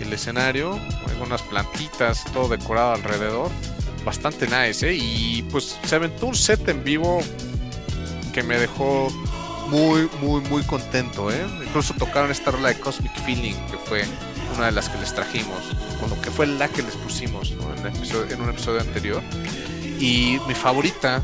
el 0.00 0.12
escenario, 0.12 0.78
algunas 1.20 1.42
plantitas, 1.42 2.24
todo 2.32 2.48
decorado 2.48 2.94
alrededor 2.94 3.50
bastante 4.06 4.46
nice, 4.46 4.88
¿eh? 4.88 4.94
Y 4.94 5.42
pues 5.50 5.78
se 5.84 5.94
aventó 5.94 6.26
un 6.26 6.34
set 6.34 6.66
en 6.68 6.82
vivo 6.82 7.20
que 8.32 8.42
me 8.42 8.58
dejó 8.58 9.10
muy, 9.68 10.08
muy, 10.22 10.40
muy 10.48 10.62
contento, 10.62 11.30
¿eh? 11.30 11.46
Incluso 11.62 11.92
tocaron 11.94 12.30
esta 12.30 12.50
rola 12.50 12.68
de 12.68 12.80
Cosmic 12.80 13.12
Feeling, 13.24 13.54
que 13.70 13.76
fue 13.84 14.04
una 14.56 14.66
de 14.66 14.72
las 14.72 14.88
que 14.88 14.98
les 14.98 15.14
trajimos, 15.14 15.58
bueno, 16.00 16.18
que 16.22 16.30
fue 16.30 16.46
la 16.46 16.68
que 16.68 16.82
les 16.82 16.96
pusimos 16.96 17.52
en, 17.52 18.32
en 18.32 18.40
un 18.40 18.48
episodio 18.48 18.80
anterior. 18.80 19.22
Y 19.98 20.38
mi 20.48 20.54
favorita 20.54 21.22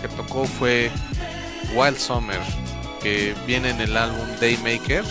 que 0.00 0.08
tocó 0.08 0.46
fue 0.46 0.90
Wild 1.74 1.98
Summer, 1.98 2.40
que 3.02 3.34
viene 3.46 3.68
en 3.70 3.80
el 3.82 3.94
álbum 3.94 4.26
Daymaker, 4.40 5.04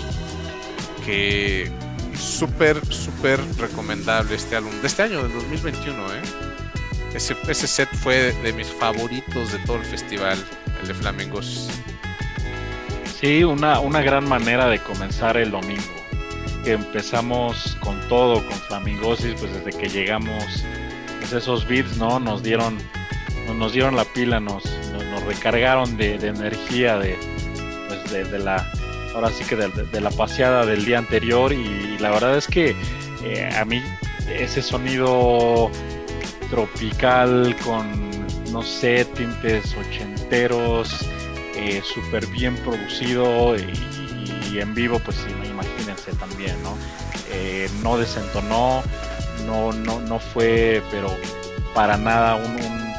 que 1.06 1.72
súper, 2.18 2.86
súper 2.94 3.40
recomendable 3.58 4.36
este 4.36 4.56
álbum 4.56 4.74
de 4.82 4.88
este 4.88 5.04
año, 5.04 5.24
del 5.24 5.34
2021, 5.34 6.14
¿eh? 6.14 6.22
Ese, 7.14 7.36
ese 7.48 7.68
set 7.68 7.90
fue 7.98 8.34
de 8.34 8.54
mis 8.54 8.68
favoritos 8.68 9.52
de 9.52 9.60
todo 9.60 9.78
el 9.78 9.86
festival, 9.86 10.38
el 10.82 10.88
de 10.88 10.94
Flamingos. 10.96 11.70
Sí, 13.24 13.44
una, 13.44 13.80
una 13.80 14.02
gran 14.02 14.28
manera 14.28 14.68
de 14.68 14.80
comenzar 14.80 15.38
el 15.38 15.52
domingo. 15.52 15.82
Empezamos 16.66 17.78
con 17.82 17.98
todo, 18.10 18.46
con 18.46 18.58
Flamingosis, 18.68 19.36
pues 19.40 19.54
desde 19.54 19.80
que 19.80 19.88
llegamos, 19.88 20.66
pues 21.20 21.32
esos 21.32 21.66
beats, 21.68 21.96
¿no? 21.98 22.20
Nos 22.20 22.44
dieron, 22.44 22.78
nos 23.56 23.72
dieron 23.74 23.96
la 23.96 24.06
pila, 24.06 24.40
nos, 24.40 24.66
nos, 24.92 25.24
recargaron 25.24 25.96
de, 25.96 26.16
energía 26.16 26.98
de, 26.98 27.18
pues 27.88 28.12
de, 28.12 28.40
la, 28.40 28.70
ahora 29.14 29.30
sí 29.30 29.44
que 29.44 29.56
de, 29.56 30.02
la 30.02 30.12
paseada 30.12 30.66
del 30.66 30.86
día 30.86 30.98
anterior 30.98 31.52
y, 31.54 31.98
la 32.00 32.12
verdad 32.12 32.38
es 32.38 32.48
que 32.48 32.76
eh, 33.24 33.50
a 33.56 33.66
mí 33.66 33.82
ese 34.28 34.62
sonido 34.62 35.70
tropical 36.50 37.56
con, 37.64 38.12
no 38.52 38.62
sé, 38.62 39.06
tintes 39.06 39.76
ochenteros, 39.76 41.08
eh, 41.56 41.82
súper 41.84 42.26
bien 42.28 42.56
producido 42.58 43.56
y, 43.58 44.60
en 44.60 44.76
vivo, 44.76 45.00
pues 45.00 45.18
imagínense 45.50 46.14
también, 46.20 46.62
¿no? 46.62 46.78
Eh, 47.32 47.68
no 47.82 47.98
desentonó, 47.98 48.84
no, 49.48 49.74
no, 49.74 50.00
no 50.00 50.20
fue, 50.20 50.84
pero 50.92 51.08
para 51.74 51.98
nada 51.98 52.36
un, 52.36 52.93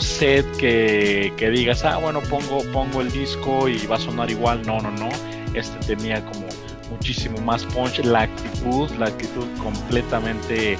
set 0.00 0.44
que, 0.56 1.32
que, 1.36 1.50
digas, 1.50 1.84
ah, 1.84 1.98
bueno, 1.98 2.20
pongo, 2.22 2.62
pongo 2.72 3.00
el 3.00 3.10
disco 3.10 3.68
y 3.68 3.86
va 3.86 3.96
a 3.96 4.00
sonar 4.00 4.30
igual. 4.30 4.62
No, 4.66 4.80
no, 4.80 4.90
no. 4.90 5.08
Este 5.54 5.94
tenía 5.94 6.24
como 6.24 6.46
muchísimo 6.90 7.38
más 7.40 7.64
punch, 7.64 8.00
la 8.04 8.22
actitud, 8.22 8.90
la 8.98 9.06
actitud 9.06 9.46
completamente 9.62 10.76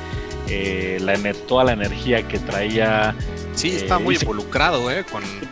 eh, 0.49 0.99
la, 1.01 1.17
toda 1.47 1.65
la 1.65 1.73
energía 1.73 2.27
que 2.27 2.39
traía. 2.39 3.15
Sí, 3.55 3.71
está 3.71 3.99
muy 3.99 4.17
involucrado 4.17 4.91
eh, 4.91 5.05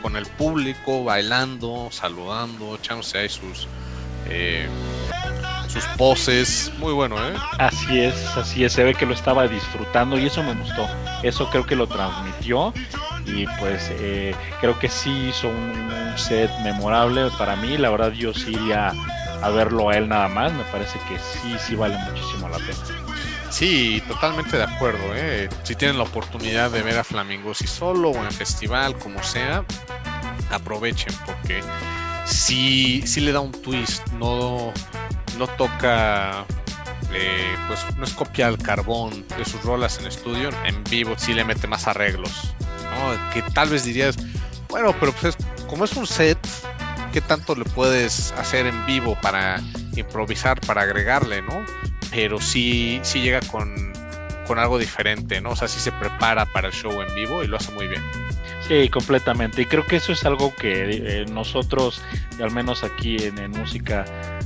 con, 0.03 0.17
el 0.17 0.27
público, 0.27 1.05
bailando, 1.05 1.89
saludando, 1.91 2.77
echándose 2.77 3.19
ahí 3.19 3.29
sus, 3.29 3.69
eh, 4.29 4.69
sus 5.69 5.85
poses. 5.97 6.71
Muy 6.79 6.93
bueno, 6.93 7.17
¿eh? 7.17 7.33
Así 7.59 8.01
es, 8.01 8.15
así 8.37 8.65
es. 8.65 8.73
Se 8.73 8.85
ve 8.85 8.95
que 8.95 9.07
lo 9.07 9.15
estaba 9.15 9.49
disfrutando 9.49 10.19
y 10.19 10.27
eso 10.27 10.43
me 10.43 10.55
gustó. 10.55 10.87
Eso 11.23 11.49
creo 11.51 11.65
que 11.65 11.77
lo 11.77 11.87
transmitió 11.87 12.73
y 13.27 13.47
pues 13.59 13.91
creo 14.61 14.79
que 14.79 14.89
sí 14.89 15.29
hizo 15.29 15.49
un, 15.49 15.93
set 16.17 16.51
memorable 16.63 17.31
para 17.39 17.57
mí. 17.57 17.79
La 17.79 17.91
verdad 17.91 18.13
yo 18.13 18.35
sí 18.35 18.53
iría 18.53 18.93
a 19.43 19.49
verlo 19.51 19.91
a 19.91 19.97
él 19.97 20.09
nada 20.09 20.29
más. 20.29 20.53
Me 20.53 20.65
parece 20.65 20.99
que 21.09 21.19
sí, 21.19 21.57
sí 21.59 21.75
vale 21.75 21.97
muchísimo 21.97 22.49
la 22.49 22.59
pena. 22.59 23.03
Sí, 23.51 24.03
totalmente 24.09 24.57
de 24.57 24.65
acuerdo. 24.65 25.15
¿eh? 25.15 25.49
Si 25.63 25.75
tienen 25.75 25.99
la 25.99 26.05
oportunidad 26.05 26.71
de 26.71 26.83
ver 26.83 26.99
a 26.99 27.05
Flamingos 27.05 27.61
y 27.61 27.67
solo 27.67 28.11
o 28.11 28.17
en 28.17 28.33
festival, 28.33 28.99
como 28.99 29.23
sea, 29.23 29.65
aprovechen 30.51 31.15
porque 31.27 31.63
sí, 32.25 33.03
sí 33.07 33.21
le 33.21 33.33
da 33.33 33.41
un 33.41 33.53
twist. 33.53 34.07
No, 34.13 34.73
no 35.39 35.47
toca, 35.47 36.45
eh, 37.15 37.55
pues 37.69 37.81
no 37.97 38.05
es 38.05 38.13
copia 38.13 38.47
al 38.47 38.59
carbón 38.59 39.27
de 39.37 39.45
sus 39.45 39.63
rolas 39.63 39.99
en 39.99 40.07
estudio. 40.07 40.51
En 40.65 40.83
vivo 40.85 41.15
sí 41.17 41.35
le 41.35 41.45
mete 41.45 41.67
más 41.67 41.87
arreglos. 41.87 42.55
Que 43.33 43.43
tal 43.43 43.71
vez 43.71 43.85
dirías, 43.85 44.17
bueno, 44.69 44.95
pero 45.01 45.13
pues 45.13 45.37
como 45.69 45.85
es 45.85 45.93
un 45.95 46.07
set, 46.07 46.39
¿qué 47.13 47.21
tanto 47.21 47.55
le 47.55 47.65
puedes 47.65 48.33
hacer 48.33 48.67
en 48.67 48.87
vivo 48.87 49.17
para 49.21 49.61
improvisar, 49.97 50.61
para 50.61 50.83
agregarle, 50.83 51.43
¿no? 51.43 51.65
pero 52.13 52.41
sí, 52.41 53.01
sí 53.03 53.21
llega 53.21 53.41
con, 53.41 53.93
algo 54.53 54.79
diferente, 54.79 55.41
¿no? 55.41 55.53
O 55.53 55.57
sea, 55.57 55.67
sí 55.67 55.81
se 55.81 55.91
prepara 55.93 56.45
para 56.45 56.69
el 56.69 56.75
show 56.75 57.01
en 57.01 57.15
vivo 57.15 57.43
y 57.43 57.47
lo 57.47 57.57
hace 57.57 57.73
muy 57.73 57.89
bien. 57.89 58.03
Sí, 58.69 58.89
completamente. 58.89 59.63
Y 59.63 59.67
creo 59.67 59.87
que 59.87 59.97
eso 59.97 60.13
es 60.13 60.25
algo 60.25 60.55
que 60.55 61.23
eh, 61.23 61.27
nosotros, 61.27 62.03
y 62.39 62.43
al 62.43 62.53
menos 62.53 62.85
aquí 62.85 63.17
en, 63.17 63.39
en, 63.39 63.51
música 63.51 64.05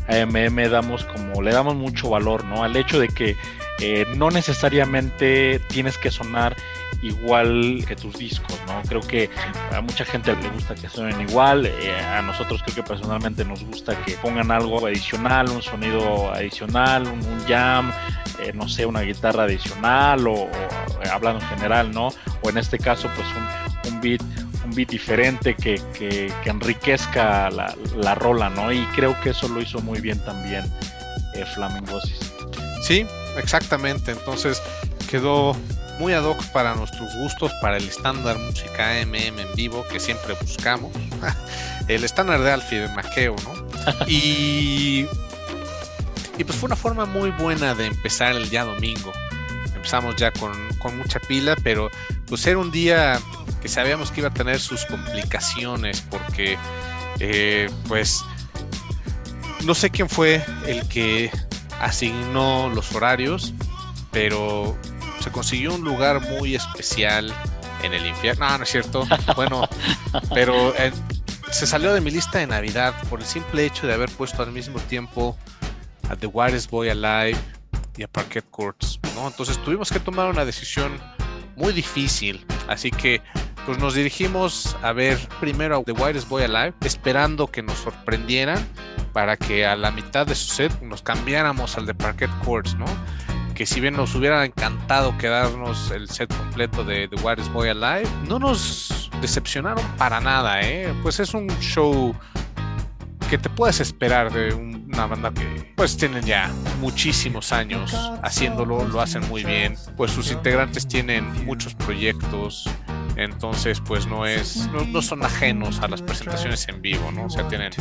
AMM, 0.08 0.70
damos 0.70 1.04
como, 1.04 1.42
le 1.42 1.52
damos 1.52 1.76
mucho 1.76 2.08
valor, 2.08 2.44
¿no? 2.44 2.64
Al 2.64 2.76
hecho 2.76 2.98
de 2.98 3.08
que 3.08 3.36
eh, 3.78 4.06
no 4.16 4.30
necesariamente 4.30 5.60
tienes 5.68 5.98
que 5.98 6.10
sonar 6.10 6.56
igual 7.02 7.84
que 7.86 7.96
tus 7.96 8.16
discos, 8.16 8.58
¿no? 8.66 8.82
Creo 8.88 9.00
que 9.00 9.30
a 9.72 9.80
mucha 9.80 10.04
gente 10.04 10.34
le 10.34 10.48
gusta 10.50 10.74
que 10.74 10.88
suenen 10.88 11.20
igual, 11.28 11.66
eh, 11.66 11.94
a 12.00 12.22
nosotros 12.22 12.62
creo 12.62 12.76
que 12.76 12.82
personalmente 12.82 13.44
nos 13.44 13.64
gusta 13.64 13.96
que 14.04 14.12
pongan 14.12 14.50
algo 14.50 14.86
adicional, 14.86 15.50
un 15.50 15.62
sonido 15.62 16.32
adicional, 16.32 17.06
un, 17.06 17.20
jam, 17.46 17.92
eh, 18.40 18.52
no 18.54 18.68
sé, 18.68 18.86
una 18.86 19.00
guitarra 19.00 19.44
adicional 19.44 20.26
o, 20.26 20.34
eh, 20.34 21.08
hablando 21.12 21.42
en 21.42 21.48
general, 21.50 21.92
¿no? 21.92 22.08
O 22.42 22.50
en 22.50 22.58
este 22.58 22.78
caso, 22.78 23.08
pues 23.14 23.26
un, 23.28 23.65
beat 24.00 24.22
un 24.64 24.74
beat 24.74 24.88
diferente 24.88 25.54
que, 25.54 25.80
que, 25.96 26.32
enriquezca 26.44 27.50
la, 27.50 27.72
la, 27.96 28.14
rola, 28.16 28.50
¿no? 28.50 28.72
Y 28.72 28.84
creo 28.96 29.18
que 29.20 29.30
eso 29.30 29.46
lo 29.46 29.62
hizo 29.62 29.80
muy 29.80 30.00
bien 30.00 30.18
también 30.24 30.64
Flamingosis. 31.44 32.18
Sí, 32.82 33.06
exactamente. 33.36 34.12
Entonces 34.12 34.62
quedó 35.10 35.56
muy 35.98 36.12
ad 36.12 36.24
hoc 36.24 36.42
para 36.52 36.74
nuestros 36.74 37.14
gustos, 37.16 37.52
para 37.60 37.76
el 37.76 37.88
estándar 37.88 38.38
música 38.38 39.00
AMM 39.00 39.14
en 39.14 39.54
vivo 39.54 39.84
que 39.90 40.00
siempre 40.00 40.34
buscamos. 40.40 40.92
el 41.88 42.04
estándar 42.04 42.40
de 42.40 42.52
Alfie 42.52 42.80
de 42.80 42.88
Maqueo, 42.88 43.36
¿no? 43.44 43.66
y, 44.06 45.06
y 46.38 46.44
pues 46.44 46.58
fue 46.58 46.68
una 46.68 46.76
forma 46.76 47.04
muy 47.04 47.30
buena 47.30 47.74
de 47.74 47.86
empezar 47.86 48.34
el 48.34 48.48
día 48.48 48.64
domingo. 48.64 49.12
Empezamos 49.74 50.16
ya 50.16 50.32
con, 50.32 50.52
con 50.78 50.96
mucha 50.98 51.20
pila, 51.20 51.56
pero 51.62 51.90
pues 52.26 52.46
era 52.46 52.58
un 52.58 52.70
día 52.72 53.20
que 53.66 53.72
sabíamos 53.72 54.12
que 54.12 54.20
iba 54.20 54.28
a 54.28 54.32
tener 54.32 54.60
sus 54.60 54.84
complicaciones 54.84 56.00
porque 56.02 56.56
eh, 57.18 57.68
pues 57.88 58.22
no 59.64 59.74
sé 59.74 59.90
quién 59.90 60.08
fue 60.08 60.40
el 60.68 60.86
que 60.86 61.32
asignó 61.80 62.68
los 62.68 62.94
horarios, 62.94 63.54
pero 64.12 64.78
se 65.18 65.32
consiguió 65.32 65.74
un 65.74 65.80
lugar 65.80 66.20
muy 66.20 66.54
especial 66.54 67.34
en 67.82 67.92
el 67.92 68.06
infierno. 68.06 68.48
No, 68.48 68.58
no 68.58 68.62
es 68.62 68.70
cierto. 68.70 69.04
Bueno, 69.34 69.68
pero 70.32 70.72
eh, 70.76 70.92
se 71.50 71.66
salió 71.66 71.92
de 71.92 72.00
mi 72.00 72.12
lista 72.12 72.38
de 72.38 72.46
Navidad 72.46 72.94
por 73.10 73.18
el 73.18 73.26
simple 73.26 73.66
hecho 73.66 73.88
de 73.88 73.94
haber 73.94 74.10
puesto 74.10 74.44
al 74.44 74.52
mismo 74.52 74.78
tiempo 74.78 75.36
a 76.08 76.14
The 76.14 76.28
Widest 76.28 76.70
Boy 76.70 76.90
Alive 76.90 77.36
y 77.96 78.04
a 78.04 78.06
Parquet 78.06 78.48
Courts, 78.48 79.00
¿no? 79.16 79.26
Entonces 79.26 79.58
tuvimos 79.64 79.90
que 79.90 79.98
tomar 79.98 80.30
una 80.30 80.44
decisión 80.44 81.00
muy 81.56 81.72
difícil. 81.72 82.46
Así 82.68 82.92
que 82.92 83.22
pues 83.66 83.78
nos 83.78 83.94
dirigimos 83.94 84.76
a 84.82 84.92
ver 84.92 85.18
primero 85.40 85.76
a 85.76 85.82
The 85.82 85.92
Widest 85.92 86.28
Boy 86.28 86.44
Alive, 86.44 86.74
esperando 86.82 87.48
que 87.48 87.62
nos 87.62 87.78
sorprendieran 87.78 88.64
para 89.12 89.36
que 89.36 89.66
a 89.66 89.76
la 89.76 89.90
mitad 89.90 90.26
de 90.26 90.34
su 90.34 90.54
set 90.54 90.80
nos 90.80 91.02
cambiáramos 91.02 91.76
al 91.76 91.84
de 91.84 91.94
Parquet 91.94 92.30
Courts, 92.44 92.76
¿no? 92.76 92.86
que 93.56 93.64
si 93.64 93.80
bien 93.80 93.96
nos 93.96 94.14
hubiera 94.14 94.44
encantado 94.44 95.16
quedarnos 95.16 95.90
el 95.90 96.10
set 96.10 96.32
completo 96.36 96.84
de 96.84 97.08
The 97.08 97.16
Widest 97.22 97.50
Boy 97.52 97.70
Alive, 97.70 98.06
no 98.28 98.38
nos 98.38 99.10
decepcionaron 99.22 99.82
para 99.96 100.20
nada, 100.20 100.60
¿eh? 100.60 100.94
Pues 101.02 101.18
es 101.20 101.32
un 101.32 101.48
show 101.60 102.14
que 103.30 103.38
te 103.38 103.48
puedes 103.48 103.80
esperar 103.80 104.30
de 104.30 104.54
una 104.92 105.06
banda 105.06 105.32
que 105.32 105.72
pues 105.76 105.96
tienen 105.96 106.24
ya 106.24 106.50
muchísimos 106.80 107.52
años 107.52 107.94
haciéndolo, 108.22 108.86
lo 108.86 109.00
hacen 109.00 109.26
muy 109.28 109.44
bien, 109.44 109.76
pues 109.96 110.10
sus 110.12 110.30
integrantes 110.30 110.86
tienen 110.86 111.44
muchos 111.44 111.74
proyectos, 111.74 112.68
entonces 113.16 113.80
pues 113.80 114.06
no 114.06 114.26
es 114.26 114.68
no, 114.92 115.02
son 115.02 115.24
ajenos 115.24 115.80
a 115.80 115.88
las 115.88 116.02
presentaciones 116.02 116.68
en 116.68 116.80
vivo, 116.82 117.10
¿no? 117.12 117.26
O 117.26 117.30
sea, 117.30 117.46
tienen 117.48 117.72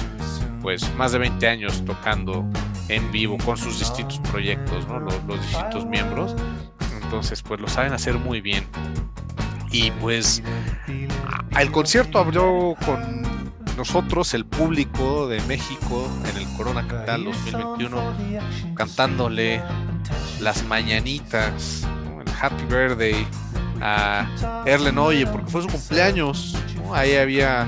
pues 0.61 0.91
más 0.95 1.11
de 1.11 1.19
20 1.19 1.47
años 1.47 1.83
tocando 1.85 2.45
en 2.89 3.11
vivo 3.11 3.37
con 3.45 3.57
sus 3.57 3.79
distintos 3.79 4.19
proyectos, 4.31 4.87
¿no? 4.87 4.99
Los 4.99 5.41
distintos 5.47 5.85
miembros, 5.85 6.35
entonces 7.03 7.41
pues 7.41 7.59
lo 7.59 7.67
saben 7.67 7.93
hacer 7.93 8.15
muy 8.15 8.41
bien. 8.41 8.65
Y 9.71 9.91
pues 9.91 10.41
el 11.59 11.71
concierto 11.71 12.19
abrió 12.19 12.75
con 12.85 13.34
nosotros, 13.75 14.33
el 14.33 14.45
público 14.45 15.27
de 15.27 15.41
México, 15.41 16.09
en 16.29 16.37
el 16.37 16.47
Corona 16.57 16.87
Capital 16.87 17.25
2021, 17.25 18.75
cantándole 18.75 19.61
las 20.39 20.63
mañanitas, 20.65 21.87
el 22.25 22.33
Happy 22.41 22.63
Birthday 22.65 23.27
a 23.81 24.63
Erlen 24.65 24.97
Oye, 24.97 25.25
porque 25.27 25.49
fue 25.51 25.61
su 25.61 25.67
cumpleaños. 25.67 26.55
Ahí 26.93 27.15
había, 27.15 27.67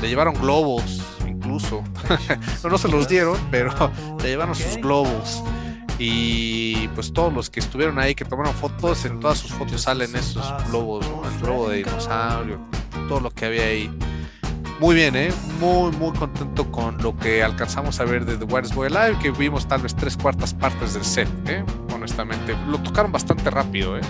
le 0.00 0.08
llevaron 0.08 0.34
globos, 0.34 1.02
incluso. 1.26 1.82
no, 2.64 2.70
no 2.70 2.78
se 2.78 2.88
los 2.88 3.08
dieron, 3.08 3.38
pero 3.50 3.72
le 4.22 4.28
llevaron 4.28 4.54
sus 4.54 4.76
globos. 4.76 5.42
Y 5.98 6.88
pues 6.88 7.12
todos 7.12 7.32
los 7.32 7.50
que 7.50 7.60
estuvieron 7.60 7.98
ahí, 7.98 8.14
que 8.14 8.24
tomaron 8.24 8.54
fotos, 8.54 9.04
en 9.04 9.20
todas 9.20 9.38
sus 9.38 9.52
fotos 9.52 9.82
salen 9.82 10.14
esos 10.16 10.44
globos, 10.68 11.06
el 11.06 11.40
globo 11.40 11.68
de 11.68 11.78
dinosaurio, 11.78 12.58
todo 13.08 13.20
lo 13.20 13.30
que 13.30 13.46
había 13.46 13.64
ahí. 13.64 13.90
Muy 14.82 14.96
bien, 14.96 15.14
¿eh? 15.14 15.30
Muy, 15.60 15.92
muy 15.92 16.10
contento 16.10 16.68
con 16.72 17.00
lo 17.00 17.16
que 17.16 17.40
alcanzamos 17.40 18.00
a 18.00 18.04
ver 18.04 18.24
de 18.24 18.36
The 18.36 18.46
Wireless 18.46 18.74
Boy 18.74 18.88
Alive, 18.88 19.16
que 19.22 19.30
vimos 19.30 19.64
tal 19.68 19.80
vez 19.80 19.94
tres 19.94 20.16
cuartas 20.16 20.52
partes 20.52 20.94
del 20.94 21.04
set, 21.04 21.28
¿eh? 21.48 21.62
Honestamente. 21.94 22.56
Lo 22.66 22.78
tocaron 22.78 23.12
bastante 23.12 23.48
rápido, 23.48 23.96
¿eh? 23.96 24.00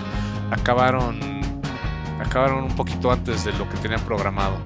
Acabaron, 0.49 1.19
acabaron 2.19 2.63
un 2.63 2.75
poquito 2.75 3.11
antes 3.11 3.45
de 3.45 3.53
lo 3.53 3.69
que 3.69 3.77
tenían 3.77 4.01
programado, 4.01 4.57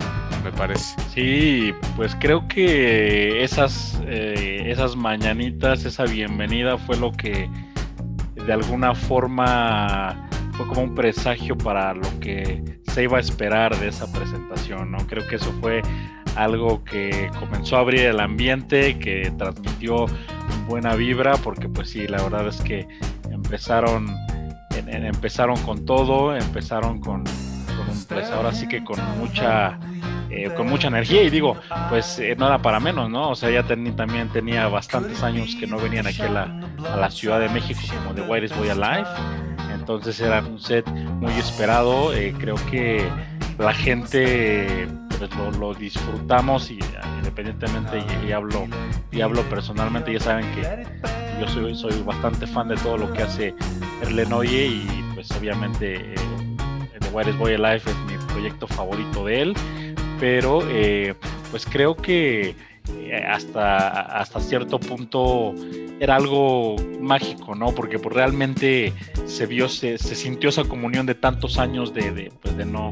me 0.45 0.51
parece. 0.53 0.95
Sí, 1.14 1.74
pues 1.97 2.16
creo 2.18 2.47
que 2.47 3.43
esas, 3.43 3.99
eh, 4.05 4.64
esas 4.68 4.95
mañanitas, 4.95 5.84
esa 5.84 6.05
bienvenida 6.05 6.78
fue 6.78 6.95
lo 6.95 7.12
que 7.12 7.49
de 8.34 8.53
alguna 8.53 8.95
forma 8.95 10.27
fue 10.58 10.68
como 10.68 10.82
un 10.82 10.95
presagio 10.95 11.55
para 11.55 11.93
lo 11.93 12.20
que 12.20 12.64
se 12.88 13.03
iba 13.03 13.18
a 13.18 13.20
esperar 13.22 13.78
de 13.80 13.89
esa 13.89 14.12
presentación, 14.12 14.91
¿no? 14.91 14.97
Creo 15.08 15.26
que 15.28 15.36
eso 15.36 15.53
fue 15.62 15.84
algo 16.36 16.84
que 16.84 17.30
comenzó 17.39 17.78
a 17.78 17.82
abrir 17.82 18.01
el 18.01 18.20
ambiente, 18.20 18.97
que 18.97 19.32
transmitió 19.38 20.08
buena 20.68 20.95
vibra, 20.95 21.38
porque 21.38 21.70
pues 21.70 21.91
sí, 21.91 22.08
la 22.08 22.22
verdad 22.24 22.47
es 22.47 22.60
que 22.62 22.88
empezaron, 23.30 24.08
empezaron 24.88 25.62
con 25.62 25.86
todo, 25.86 26.36
empezaron 26.36 26.99
con, 26.99 27.24
pues 28.10 28.30
ahora 28.32 28.51
sí 28.51 28.68
que 28.68 28.84
con 28.84 28.99
mucha 29.20 29.80
eh, 30.30 30.51
con 30.55 30.68
mucha 30.68 30.89
energía 30.89 31.24
y 31.24 31.30
digo, 31.30 31.55
pues 31.89 32.20
eh, 32.20 32.36
no 32.38 32.47
era 32.47 32.62
para 32.62 32.80
menos, 32.80 33.10
¿no? 33.10 33.30
O 33.30 33.36
sea, 33.36 33.49
ya 33.49 33.64
también 33.64 34.30
tenía 34.30 34.68
bastantes 34.68 35.24
años 35.24 35.55
que 35.58 35.68
no 35.68 35.78
venían 35.78 36.05
aquí 36.05 36.22
a 36.22 36.30
la, 36.30 36.62
a 36.93 36.97
la 36.97 37.10
Ciudad 37.10 37.39
de 37.39 37.47
México 37.47 37.80
como 38.03 38.14
The 38.14 38.22
White 38.24 38.53
Boy 38.55 38.70
Alive 38.70 39.08
entonces 39.88 40.20
era 40.20 40.42
un 40.42 40.60
set 40.60 40.86
muy 40.86 41.32
esperado. 41.36 42.14
Eh, 42.14 42.36
creo 42.38 42.58
que 42.70 43.08
la 43.58 43.74
gente 43.74 44.86
pues, 45.18 45.32
lo, 45.58 45.74
disfrutamos 45.74 46.70
y 46.70 46.80
independientemente 47.20 48.04
y, 48.28 48.34
hablo 48.34 48.68
y 49.14 49.22
hablo 49.22 49.44
personalmente 49.44 50.12
ya 50.12 50.20
saben 50.20 50.46
que 50.54 50.86
yo 51.40 51.48
soy, 51.48 51.74
soy 51.74 52.04
bastante 52.04 52.46
fan 52.48 52.68
de 52.68 52.76
todo 52.76 52.98
lo 52.98 53.14
que 53.14 53.24
hace 53.24 53.56
Erlenoye 54.02 54.66
y 54.68 55.06
pues 55.16 55.32
obviamente 55.32 56.14
eh, 56.14 56.16
The 57.00 57.10
Wireless 57.14 57.38
Boy 57.40 57.54
Alive 57.54 57.82
es 57.86 57.98
mi 58.08 58.18
proyecto 58.28 58.68
favorito 58.68 59.26
de 59.26 59.42
él 59.42 59.54
pero 60.20 60.60
eh, 60.68 61.16
pues 61.50 61.66
creo 61.66 61.96
que 61.96 62.56
hasta, 63.28 64.02
hasta 64.02 64.40
cierto 64.40 64.80
punto 64.80 65.54
era 66.00 66.16
algo 66.16 66.76
mágico, 67.00 67.56
¿no? 67.56 67.74
Porque 67.74 68.00
pues, 68.00 68.16
realmente 68.16 68.94
se 69.26 69.46
vio, 69.46 69.68
se, 69.70 69.98
sintió 69.98 70.50
esa 70.50 70.64
comunión 70.64 71.06
de 71.06 71.16
tantos 71.16 71.58
años 71.58 71.94
de, 71.94 72.12
de, 72.12 72.32
pues, 72.42 72.56
de 72.58 72.66
no, 72.66 72.92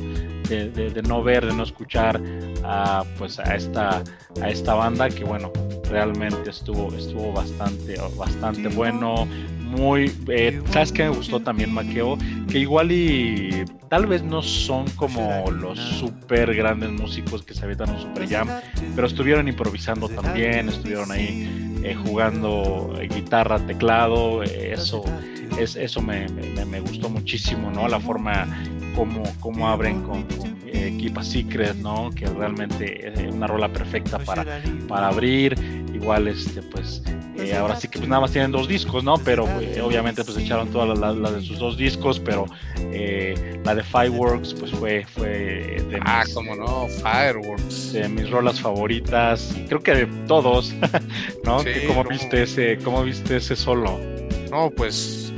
de, 0.49 1.01
no 1.07 1.23
ver, 1.23 1.45
de 1.45 1.53
no 1.53 1.63
escuchar 1.63 2.21
a, 2.63 3.03
pues, 3.17 3.39
a, 3.39 3.55
esta, 3.55 4.03
a 4.41 4.49
esta 4.49 4.73
banda 4.73 5.09
que, 5.09 5.23
bueno, 5.23 5.51
realmente 5.89 6.49
estuvo, 6.49 6.93
estuvo 6.95 7.31
bastante, 7.31 7.95
bastante 8.17 8.69
bueno, 8.69 9.27
muy. 9.65 10.11
Eh, 10.29 10.61
¿Sabes 10.71 10.91
qué 10.91 11.03
me 11.03 11.09
gustó 11.09 11.39
también, 11.39 11.73
Maqueo? 11.73 12.17
Que 12.49 12.59
igual 12.59 12.91
y 12.91 13.65
tal 13.89 14.05
vez 14.05 14.23
no 14.23 14.41
son 14.41 14.89
como 14.91 15.51
los 15.51 15.79
super 15.79 16.55
grandes 16.55 16.91
músicos 16.91 17.43
que 17.43 17.53
se 17.53 17.63
avientan 17.63 17.89
un 17.91 18.01
super 18.01 18.27
jam, 18.27 18.47
pero 18.95 19.07
estuvieron 19.07 19.47
improvisando 19.47 20.09
también, 20.09 20.69
estuvieron 20.69 21.11
ahí 21.11 21.81
eh, 21.83 21.95
jugando 21.95 22.95
eh, 22.99 23.07
guitarra, 23.07 23.59
teclado, 23.59 24.43
eso. 24.43 25.03
Es, 25.59 25.75
eso 25.77 26.01
me, 26.01 26.27
me, 26.27 26.79
gustó 26.81 27.07
muchísimo, 27.09 27.71
¿no? 27.71 27.87
La 27.87 27.99
forma 27.99 28.45
como, 29.39 29.67
abren 29.67 30.01
con 30.01 30.25
Keep 30.99 31.21
Secret, 31.23 31.75
¿no? 31.75 32.11
Que 32.11 32.27
realmente 32.27 33.07
es 33.07 33.33
una 33.33 33.47
rola 33.47 33.71
perfecta 33.71 34.19
para, 34.19 34.45
para 34.87 35.07
abrir. 35.07 35.55
Igual, 35.93 36.27
este, 36.27 36.61
pues, 36.61 37.01
eh, 37.37 37.55
ahora 37.55 37.75
sí 37.75 37.87
que 37.87 37.99
pues 37.99 38.09
nada 38.09 38.21
más 38.21 38.31
tienen 38.31 38.51
dos 38.51 38.67
discos, 38.67 39.03
¿no? 39.03 39.17
Pero 39.17 39.45
eh, 39.59 39.81
obviamente 39.81 40.23
pues 40.23 40.37
echaron 40.37 40.69
todas 40.69 40.97
las 40.97 41.15
la 41.15 41.31
de 41.31 41.41
sus 41.41 41.59
dos 41.59 41.77
discos, 41.77 42.19
pero 42.19 42.45
eh, 42.77 43.59
la 43.63 43.75
de 43.75 43.83
Fireworks 43.83 44.53
pues 44.53 44.71
fue, 44.71 45.05
fue 45.05 45.29
de 45.89 45.99
ah, 46.01 46.23
mis, 46.25 46.33
como 46.33 46.55
no, 46.55 46.87
Fireworks. 46.87 47.93
De 47.93 48.09
mis 48.09 48.29
rolas 48.29 48.59
favoritas, 48.61 49.55
creo 49.67 49.81
que 49.81 49.93
de 49.93 50.05
todos, 50.27 50.73
¿no? 51.43 51.59
¿Cómo, 51.87 52.03
viste 52.05 52.43
ese, 52.43 52.77
¿Cómo 52.79 53.03
viste 53.03 53.37
ese 53.37 53.55
solo? 53.55 53.99
No, 54.51 54.69
pues 54.69 55.33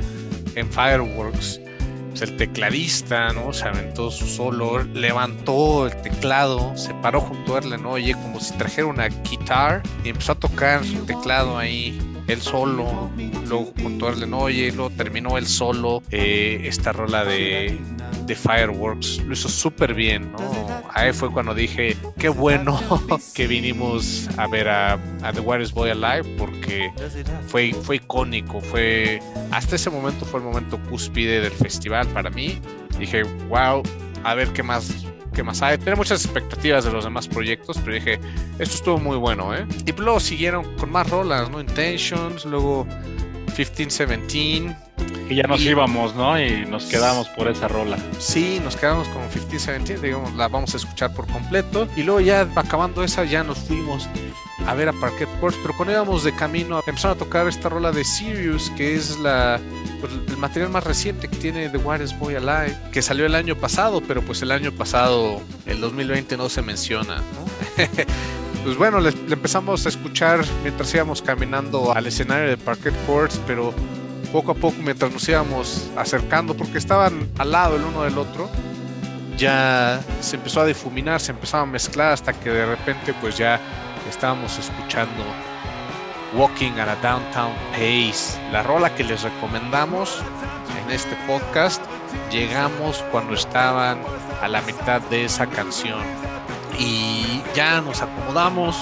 en 0.54 0.70
Fireworks 0.70 1.60
pues, 2.18 2.30
el 2.30 2.36
tecladista, 2.36 3.28
¿no? 3.32 3.52
Se 3.52 3.66
aventó 3.68 4.10
su 4.10 4.26
solo, 4.26 4.82
levantó 4.82 5.86
el 5.86 5.96
teclado, 6.02 6.76
se 6.76 6.94
paró 6.94 7.20
junto 7.20 7.54
a 7.54 7.58
Erlen 7.58 7.86
Oye 7.86 8.12
como 8.12 8.40
si 8.40 8.54
trajera 8.54 8.86
una 8.86 9.06
guitarra 9.08 9.82
y 10.04 10.10
empezó 10.10 10.32
a 10.32 10.34
tocar 10.34 10.84
su 10.84 11.04
teclado 11.06 11.58
ahí, 11.58 11.98
él 12.28 12.40
solo, 12.40 13.10
luego 13.48 13.72
junto 13.82 14.06
a 14.06 14.10
Erlen 14.10 14.34
Oye, 14.34 14.70
luego 14.72 14.90
terminó 14.90 15.36
él 15.36 15.46
solo 15.46 16.02
eh, 16.10 16.62
esta 16.64 16.92
rola 16.92 17.24
de 17.24 17.78
de 18.28 18.36
Fireworks. 18.36 19.22
Lo 19.24 19.32
hizo 19.32 19.48
súper 19.48 19.94
bien, 19.94 20.30
¿no? 20.32 20.38
Ahí 20.94 21.12
fue 21.12 21.32
cuando 21.32 21.54
dije, 21.54 21.96
qué 22.18 22.28
bueno 22.28 22.78
que 23.34 23.46
vinimos 23.48 24.28
a 24.36 24.46
ver 24.46 24.68
a, 24.68 24.98
The 25.34 25.40
Wireless 25.40 25.72
Boy 25.72 25.90
Alive 25.90 26.36
porque 26.38 26.92
fue, 27.48 27.72
fue 27.72 27.96
icónico, 27.96 28.60
fue, 28.60 29.20
hasta 29.50 29.76
ese 29.76 29.90
momento 29.90 30.24
fue 30.24 30.40
el 30.40 30.46
momento 30.46 30.78
cúspide 30.88 31.40
del 31.40 31.52
festival 31.52 32.06
para 32.08 32.30
mí. 32.30 32.60
Dije, 32.98 33.22
wow, 33.48 33.82
a 34.24 34.34
ver 34.34 34.52
qué 34.52 34.62
más 34.62 35.06
qué 35.38 35.44
más 35.44 35.62
hay. 35.62 35.78
Tenía 35.78 35.94
muchas 35.94 36.24
expectativas 36.24 36.84
de 36.84 36.90
los 36.90 37.04
demás 37.04 37.28
proyectos, 37.28 37.78
pero 37.78 37.94
dije, 37.94 38.18
esto 38.58 38.74
estuvo 38.74 38.98
muy 38.98 39.16
bueno, 39.16 39.54
¿eh? 39.54 39.64
Y 39.86 39.92
luego 39.92 40.18
siguieron 40.18 40.64
con 40.78 40.90
más 40.90 41.08
rolas, 41.08 41.48
¿no? 41.48 41.60
Intentions, 41.60 42.44
luego 42.44 42.88
1517. 43.58 44.76
Y 45.28 45.34
ya 45.34 45.42
nos 45.42 45.60
íbamos, 45.60 46.14
¿no? 46.14 46.40
Y 46.40 46.64
nos 46.64 46.86
quedamos 46.86 47.28
por 47.28 47.48
esa 47.48 47.68
rola. 47.68 47.98
Sí, 48.18 48.60
nos 48.62 48.76
quedamos 48.76 49.08
con 49.08 49.22
1517, 49.22 50.06
digamos, 50.06 50.34
la 50.34 50.48
vamos 50.48 50.74
a 50.74 50.76
escuchar 50.76 51.12
por 51.12 51.26
completo. 51.26 51.88
Y 51.96 52.02
luego 52.02 52.20
ya 52.20 52.48
acabando 52.54 53.02
esa, 53.02 53.24
ya 53.24 53.42
nos 53.42 53.58
fuimos 53.58 54.08
a 54.66 54.74
ver 54.74 54.88
a 54.88 54.92
Parquet 54.92 55.28
Courts, 55.40 55.58
pero 55.62 55.74
cuando 55.76 55.92
íbamos 55.94 56.24
de 56.24 56.34
camino 56.34 56.82
empezaron 56.86 57.16
a 57.16 57.18
tocar 57.18 57.48
esta 57.48 57.68
rola 57.68 57.90
de 57.90 58.04
Sirius, 58.04 58.70
que 58.70 58.94
es 58.94 59.18
la 59.18 59.60
pues, 60.00 60.12
el 60.28 60.36
material 60.36 60.70
más 60.70 60.84
reciente 60.84 61.28
que 61.28 61.36
tiene 61.36 61.68
The 61.68 61.78
Wireless 61.78 62.18
Boy 62.18 62.34
Alive, 62.34 62.76
que 62.92 63.02
salió 63.02 63.26
el 63.26 63.34
año 63.34 63.56
pasado, 63.56 64.00
pero 64.06 64.22
pues 64.22 64.42
el 64.42 64.50
año 64.50 64.70
pasado, 64.72 65.40
el 65.66 65.80
2020 65.80 66.36
no 66.36 66.48
se 66.48 66.62
menciona, 66.62 67.16
¿no? 67.16 67.84
pues 68.64 68.76
bueno, 68.76 69.00
le, 69.00 69.10
empezamos 69.10 69.86
a 69.86 69.88
escuchar 69.88 70.44
mientras 70.62 70.92
íbamos 70.94 71.22
caminando 71.22 71.92
al 71.92 72.06
escenario 72.06 72.48
de 72.48 72.56
Parquet 72.56 72.94
Courts, 73.06 73.40
pero 73.46 73.72
poco 74.32 74.52
a 74.52 74.54
poco 74.54 74.76
mientras 74.82 75.12
nos 75.12 75.28
íbamos 75.28 75.90
acercando, 75.96 76.54
porque 76.56 76.78
estaban 76.78 77.28
al 77.38 77.52
lado 77.52 77.76
el 77.76 77.84
uno 77.84 78.02
del 78.02 78.18
otro, 78.18 78.48
ya 79.36 80.00
se 80.20 80.36
empezó 80.36 80.62
a 80.62 80.66
difuminar, 80.66 81.20
se 81.20 81.32
empezaba 81.32 81.62
a 81.62 81.66
mezclar 81.66 82.12
hasta 82.12 82.32
que 82.32 82.50
de 82.50 82.66
repente 82.66 83.14
pues 83.20 83.38
ya 83.38 83.60
estábamos 84.08 84.58
escuchando 84.58 85.24
Walking 86.34 86.72
at 86.72 86.88
a 86.88 86.96
Downtown 86.96 87.52
Pace, 87.72 88.38
la 88.52 88.62
rola 88.62 88.94
que 88.94 89.04
les 89.04 89.22
recomendamos 89.22 90.22
en 90.84 90.90
este 90.90 91.16
podcast. 91.26 91.82
Llegamos 92.30 93.04
cuando 93.10 93.34
estaban 93.34 94.00
a 94.42 94.48
la 94.48 94.60
mitad 94.62 95.00
de 95.02 95.24
esa 95.24 95.46
canción 95.46 95.98
y 96.78 97.42
ya 97.54 97.80
nos 97.80 98.02
acomodamos, 98.02 98.76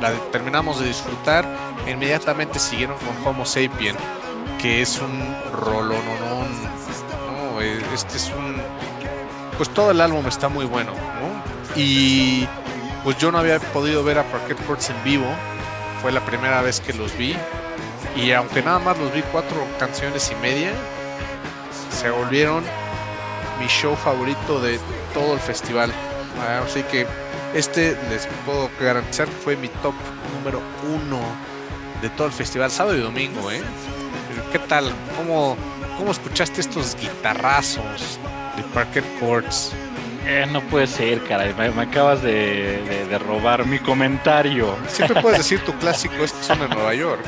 la 0.00 0.12
terminamos 0.32 0.80
de 0.80 0.88
disfrutar. 0.88 1.44
Inmediatamente 1.86 2.58
siguieron 2.58 2.96
con 2.98 3.26
Homo 3.26 3.44
Sapien, 3.44 3.96
que 4.60 4.82
es 4.82 5.00
un 5.00 5.36
rolononón. 5.52 6.48
No, 7.26 7.60
este 7.60 8.16
es 8.16 8.32
un 8.36 8.60
pues 9.60 9.68
todo 9.74 9.90
el 9.90 10.00
álbum 10.00 10.26
está 10.26 10.48
muy 10.48 10.64
bueno, 10.64 10.92
¿no? 10.92 11.76
Y 11.76 12.48
pues 13.04 13.18
yo 13.18 13.30
no 13.30 13.36
había 13.36 13.60
podido 13.60 14.02
ver 14.02 14.18
a 14.18 14.22
Parquet 14.22 14.56
Courts 14.64 14.88
en 14.88 15.04
vivo, 15.04 15.26
fue 16.00 16.12
la 16.12 16.24
primera 16.24 16.62
vez 16.62 16.80
que 16.80 16.94
los 16.94 17.14
vi, 17.18 17.36
y 18.16 18.32
aunque 18.32 18.62
nada 18.62 18.78
más 18.78 18.96
los 18.96 19.12
vi 19.12 19.20
cuatro 19.32 19.66
canciones 19.78 20.32
y 20.32 20.34
media, 20.36 20.72
se 21.90 22.08
volvieron 22.08 22.64
mi 23.60 23.66
show 23.66 23.94
favorito 23.96 24.62
de 24.62 24.80
todo 25.12 25.34
el 25.34 25.40
festival. 25.40 25.92
Así 26.64 26.82
que 26.84 27.06
este 27.54 27.96
les 28.08 28.26
puedo 28.44 28.70
garantizar 28.80 29.26
que 29.26 29.32
fue 29.32 29.56
mi 29.56 29.68
top 29.68 29.94
número 30.36 30.60
uno 30.88 31.20
de 32.02 32.08
todo 32.10 32.28
el 32.28 32.32
festival, 32.32 32.70
sábado 32.70 32.96
y 32.96 33.00
domingo, 33.00 33.50
¿eh? 33.50 33.60
¿Qué 34.52 34.58
tal? 34.58 34.90
¿Cómo, 35.16 35.56
cómo 35.98 36.10
escuchaste 36.10 36.60
estos 36.60 36.96
guitarrazos 36.96 38.18
de 38.56 38.62
Parker 38.74 39.04
Courts? 39.20 39.72
Eh, 40.26 40.46
no 40.50 40.60
puede 40.62 40.86
ser, 40.86 41.22
caray. 41.24 41.54
Me, 41.54 41.82
acabas 41.82 42.22
de, 42.22 43.06
de, 43.08 43.18
robar 43.18 43.66
mi 43.66 43.78
comentario. 43.78 44.76
Siempre 44.88 45.20
puedes 45.22 45.38
decir 45.44 45.60
tu 45.64 45.72
clásico, 45.74 46.14
estos 46.22 46.44
son 46.44 46.60
de 46.60 46.68
Nueva 46.68 46.94
York. 46.94 47.24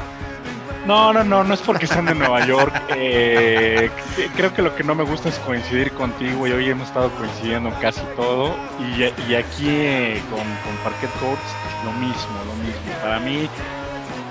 No, 0.87 1.13
no, 1.13 1.23
no, 1.23 1.45
no 1.45 1.55
es 1.55 1.61
porque 1.61 1.87
sean 1.87 2.07
de 2.07 2.15
Nueva 2.15 2.45
York. 2.47 2.75
Eh, 2.97 3.91
creo 4.37 4.53
que 4.53 4.63
lo 4.63 4.75
que 4.75 4.83
no 4.83 4.95
me 4.95 5.05
gusta 5.05 5.29
es 5.29 5.39
coincidir 5.41 5.93
contigo 5.93 6.47
y 6.47 6.53
hoy 6.53 6.69
hemos 6.69 6.89
estado 6.89 7.11
coincidiendo 7.13 7.73
casi 7.81 8.01
todo. 8.17 8.55
Y, 8.81 9.35
aquí 9.35 9.69
eh, 9.69 10.23
con, 10.31 10.41
con 10.41 10.77
Parquet 10.83 11.11
Courts, 11.21 11.43
lo 11.85 11.93
mismo, 11.93 12.45
lo 12.47 12.55
mismo. 12.65 13.03
Para 13.03 13.21
mí, 13.21 13.49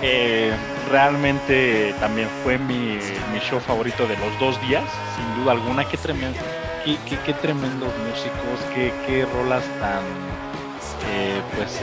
eh, 0.01 0.51
realmente 0.89 1.95
también 1.99 2.27
fue 2.43 2.57
mi, 2.57 2.99
show 3.49 3.59
favorito 3.59 4.05
de 4.07 4.17
los 4.17 4.39
dos 4.39 4.61
días, 4.67 4.83
sin 5.15 5.41
duda 5.41 5.53
alguna. 5.53 5.87
Qué 5.87 5.97
tremendo, 5.97 6.37
qué, 6.83 6.97
qué, 7.25 7.33
tremendos 7.33 7.91
músicos, 8.09 8.59
qué, 8.75 8.93
qué 9.07 9.25
rolas 9.25 9.63
tan, 9.79 10.03
pues, 11.55 11.79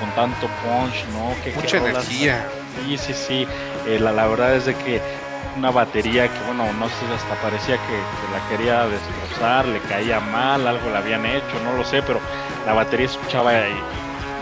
con, 0.00 0.10
tanto 0.14 0.48
punch, 0.62 1.04
¿no? 1.12 1.34
Qué, 1.42 1.52
Mucha 1.54 1.78
energía. 1.78 2.46
Sí, 2.76 2.98
sí, 2.98 3.14
sí. 3.14 3.46
Eh, 3.86 3.98
la, 4.00 4.12
la, 4.12 4.26
verdad 4.26 4.54
es 4.54 4.66
de 4.66 4.74
que 4.74 5.00
una 5.56 5.70
batería 5.70 6.28
que, 6.28 6.38
bueno, 6.46 6.72
no 6.74 6.88
sé, 6.88 7.06
hasta 7.14 7.34
parecía 7.42 7.76
que, 7.76 8.32
la 8.32 8.48
quería 8.48 8.86
destrozar, 8.86 9.66
le 9.66 9.80
caía 9.80 10.20
mal, 10.20 10.66
algo 10.66 10.90
le 10.90 10.96
habían 10.96 11.26
hecho, 11.26 11.60
no 11.64 11.76
lo 11.76 11.84
sé, 11.84 12.02
pero 12.02 12.20
la 12.66 12.72
batería 12.72 13.06
escuchaba 13.06 13.52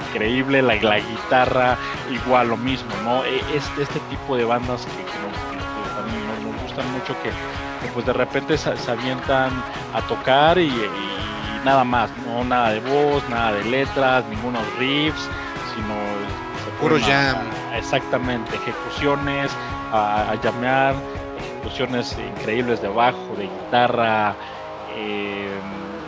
increíble, 0.09 0.63
la, 0.63 0.75
la 0.77 0.99
guitarra 0.99 1.77
igual 2.11 2.49
lo 2.49 2.57
mismo, 2.57 2.91
¿no? 3.05 3.25
Este, 3.25 3.83
este 3.83 4.01
tipo 4.11 4.37
de 4.37 4.45
bandas 4.45 4.87
que, 4.87 5.03
nos, 5.21 6.43
nos, 6.43 6.63
gustan 6.63 6.91
mucho, 6.93 7.15
que, 7.23 7.31
pues 7.93 8.07
de 8.07 8.13
repente 8.13 8.59
se, 8.59 8.71
avientan 8.91 9.51
a 9.95 10.03
tocar 10.03 10.59
y, 10.59 10.73
nada 11.65 11.85
más, 11.85 12.11
no 12.27 12.45
nada 12.45 12.71
de 12.71 12.81
voz, 12.81 13.27
nada 13.29 13.53
de 13.53 13.65
letras, 13.65 14.25
ningunos 14.27 14.63
riffs, 14.79 15.29
sino 15.75 15.95
puro 16.79 16.99
jam 16.99 17.37
exactamente, 17.75 18.57
ejecuciones, 18.57 19.51
a, 19.93 20.35
llamear, 20.43 20.95
ejecuciones 21.37 22.17
increíbles 22.19 22.81
de 22.81 22.89
bajo, 22.89 23.35
de 23.37 23.45
guitarra, 23.45 24.37
eh, 24.95 25.61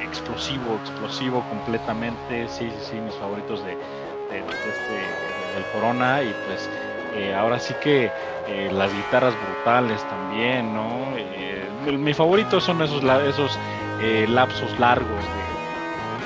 explosivo, 0.02 0.76
explosivo 0.76 1.44
completamente, 1.48 2.48
sí, 2.48 2.70
sí, 2.70 2.86
sí, 2.90 3.00
mis 3.00 3.14
favoritos 3.14 3.64
de, 3.64 3.72
este, 4.32 5.54
del 5.54 5.64
Corona 5.72 6.22
y 6.22 6.32
pues 6.44 6.68
eh, 7.14 7.34
ahora 7.34 7.58
sí 7.58 7.74
que 7.80 8.12
eh, 8.46 8.70
las 8.72 8.92
guitarras 8.92 9.34
brutales 9.40 10.06
también, 10.08 10.72
¿no? 10.72 11.14
mi 11.98 12.14
favorito 12.14 12.60
son 12.60 12.82
esos, 12.82 13.02
esos 13.02 13.58
lapsos 14.28 14.78
largos 14.78 15.08
de, 15.08 15.60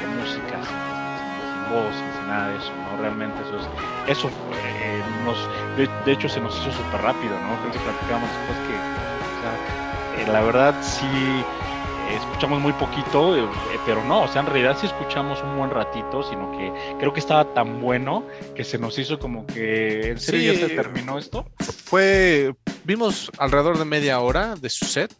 música 0.06 0.60
sin, 0.62 1.74
voz, 1.74 1.94
sin 1.94 2.28
nada 2.28 2.48
de 2.48 2.56
eso, 2.56 2.72
¿no? 2.74 2.96
Realmente 3.00 3.40
eso 3.42 3.56
es, 3.56 3.68
eso 4.08 4.30
de, 5.76 6.12
hecho 6.12 6.28
se 6.28 6.40
nos 6.40 6.54
hizo 6.58 6.70
súper 6.72 7.00
rápido, 7.00 7.38
¿no? 7.40 7.58
Creo 7.60 7.72
que 7.72 7.78
platicamos 7.78 8.28
después 8.30 8.58
que, 8.68 10.22
eh, 10.22 10.26
la 10.32 10.40
verdad 10.42 10.74
sí 10.82 11.06
escuchamos 12.14 12.60
muy 12.60 12.72
poquito, 12.74 13.36
eh, 13.36 13.48
pero 13.86 14.04
no, 14.04 14.22
o 14.22 14.28
sea, 14.28 14.42
en 14.42 14.46
realidad 14.46 14.76
sí 14.78 14.86
escuchamos 14.86 15.42
un 15.42 15.56
buen 15.56 15.70
ratito, 15.70 16.22
sino 16.22 16.52
que 16.52 16.72
creo 16.98 17.12
que 17.12 17.20
estaba 17.20 17.44
tan 17.54 17.80
bueno 17.80 18.24
que 18.54 18.64
se 18.64 18.78
nos 18.78 18.98
hizo 18.98 19.18
como 19.18 19.46
que, 19.46 20.10
¿en 20.10 20.20
serio 20.20 20.52
ya 20.52 20.68
se 20.68 20.74
terminó 20.74 21.18
esto? 21.18 21.46
Fue, 21.84 22.54
vimos 22.84 23.30
alrededor 23.38 23.78
de 23.78 23.84
media 23.84 24.20
hora 24.20 24.54
de 24.54 24.68
su 24.70 24.84
set, 24.84 25.12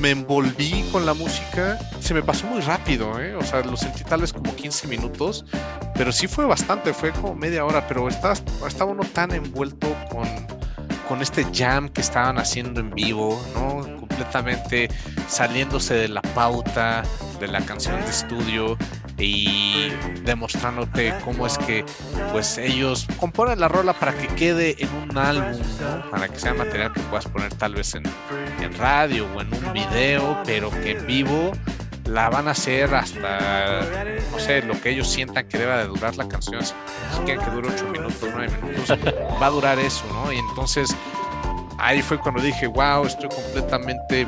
me 0.00 0.10
envolví 0.10 0.84
con 0.92 1.06
la 1.06 1.14
música, 1.14 1.78
se 2.00 2.14
me 2.14 2.22
pasó 2.22 2.46
muy 2.46 2.60
rápido, 2.60 3.20
¿eh? 3.20 3.34
o 3.34 3.42
sea, 3.42 3.62
lo 3.62 3.76
sentí 3.76 4.04
tal 4.04 4.20
vez 4.20 4.32
como 4.32 4.54
15 4.54 4.88
minutos, 4.88 5.44
pero 5.94 6.12
sí 6.12 6.26
fue 6.26 6.44
bastante, 6.44 6.92
fue 6.92 7.12
como 7.12 7.34
media 7.34 7.64
hora, 7.64 7.86
pero 7.86 8.08
estaba, 8.08 8.34
estaba 8.66 8.90
uno 8.90 9.04
tan 9.04 9.32
envuelto 9.32 9.88
con, 10.10 10.26
con 11.08 11.22
este 11.22 11.46
jam 11.52 11.88
que 11.88 12.00
estaban 12.00 12.38
haciendo 12.38 12.80
en 12.80 12.90
vivo, 12.90 13.40
¿no? 13.54 13.80
Completamente 14.00 14.88
saliéndose 15.28 15.94
de 15.94 16.08
la 16.08 16.22
pauta 16.22 17.02
de 17.40 17.48
la 17.48 17.60
canción 17.60 18.00
de 18.00 18.10
estudio 18.10 18.76
y 19.18 19.90
demostrándote 20.24 21.14
cómo 21.24 21.46
es 21.46 21.58
que 21.58 21.84
pues 22.30 22.58
ellos 22.58 23.06
componen 23.18 23.60
la 23.60 23.68
rola 23.68 23.92
para 23.92 24.14
que 24.14 24.26
quede 24.28 24.76
en 24.78 24.88
un 24.94 25.18
álbum, 25.18 25.60
para 26.10 26.28
que 26.28 26.38
sea 26.38 26.54
material 26.54 26.92
que 26.92 27.00
puedas 27.02 27.26
poner 27.26 27.52
tal 27.54 27.74
vez 27.74 27.94
en, 27.94 28.04
en 28.60 28.76
radio 28.78 29.26
o 29.34 29.40
en 29.40 29.52
un 29.52 29.72
video, 29.72 30.40
pero 30.44 30.70
que 30.70 30.92
en 30.92 31.06
vivo 31.06 31.52
la 32.06 32.28
van 32.30 32.48
a 32.48 32.52
hacer 32.52 32.94
hasta, 32.94 33.80
no 34.30 34.38
sé, 34.38 34.62
lo 34.62 34.80
que 34.80 34.90
ellos 34.90 35.08
sientan 35.08 35.46
que 35.48 35.58
deba 35.58 35.78
de 35.78 35.86
durar 35.86 36.16
la 36.16 36.28
canción. 36.28 36.64
Si 36.64 36.74
quieren 37.24 37.44
que 37.44 37.50
dure 37.50 37.68
8 37.68 37.86
minutos, 37.88 38.28
9 38.32 38.58
minutos, 38.62 38.98
va 39.40 39.46
a 39.46 39.50
durar 39.50 39.78
eso, 39.78 40.04
¿no? 40.12 40.32
Y 40.32 40.38
entonces 40.38 40.94
ahí 41.78 42.02
fue 42.02 42.18
cuando 42.18 42.42
dije, 42.42 42.66
wow, 42.66 43.04
estoy 43.04 43.28
completamente 43.28 44.26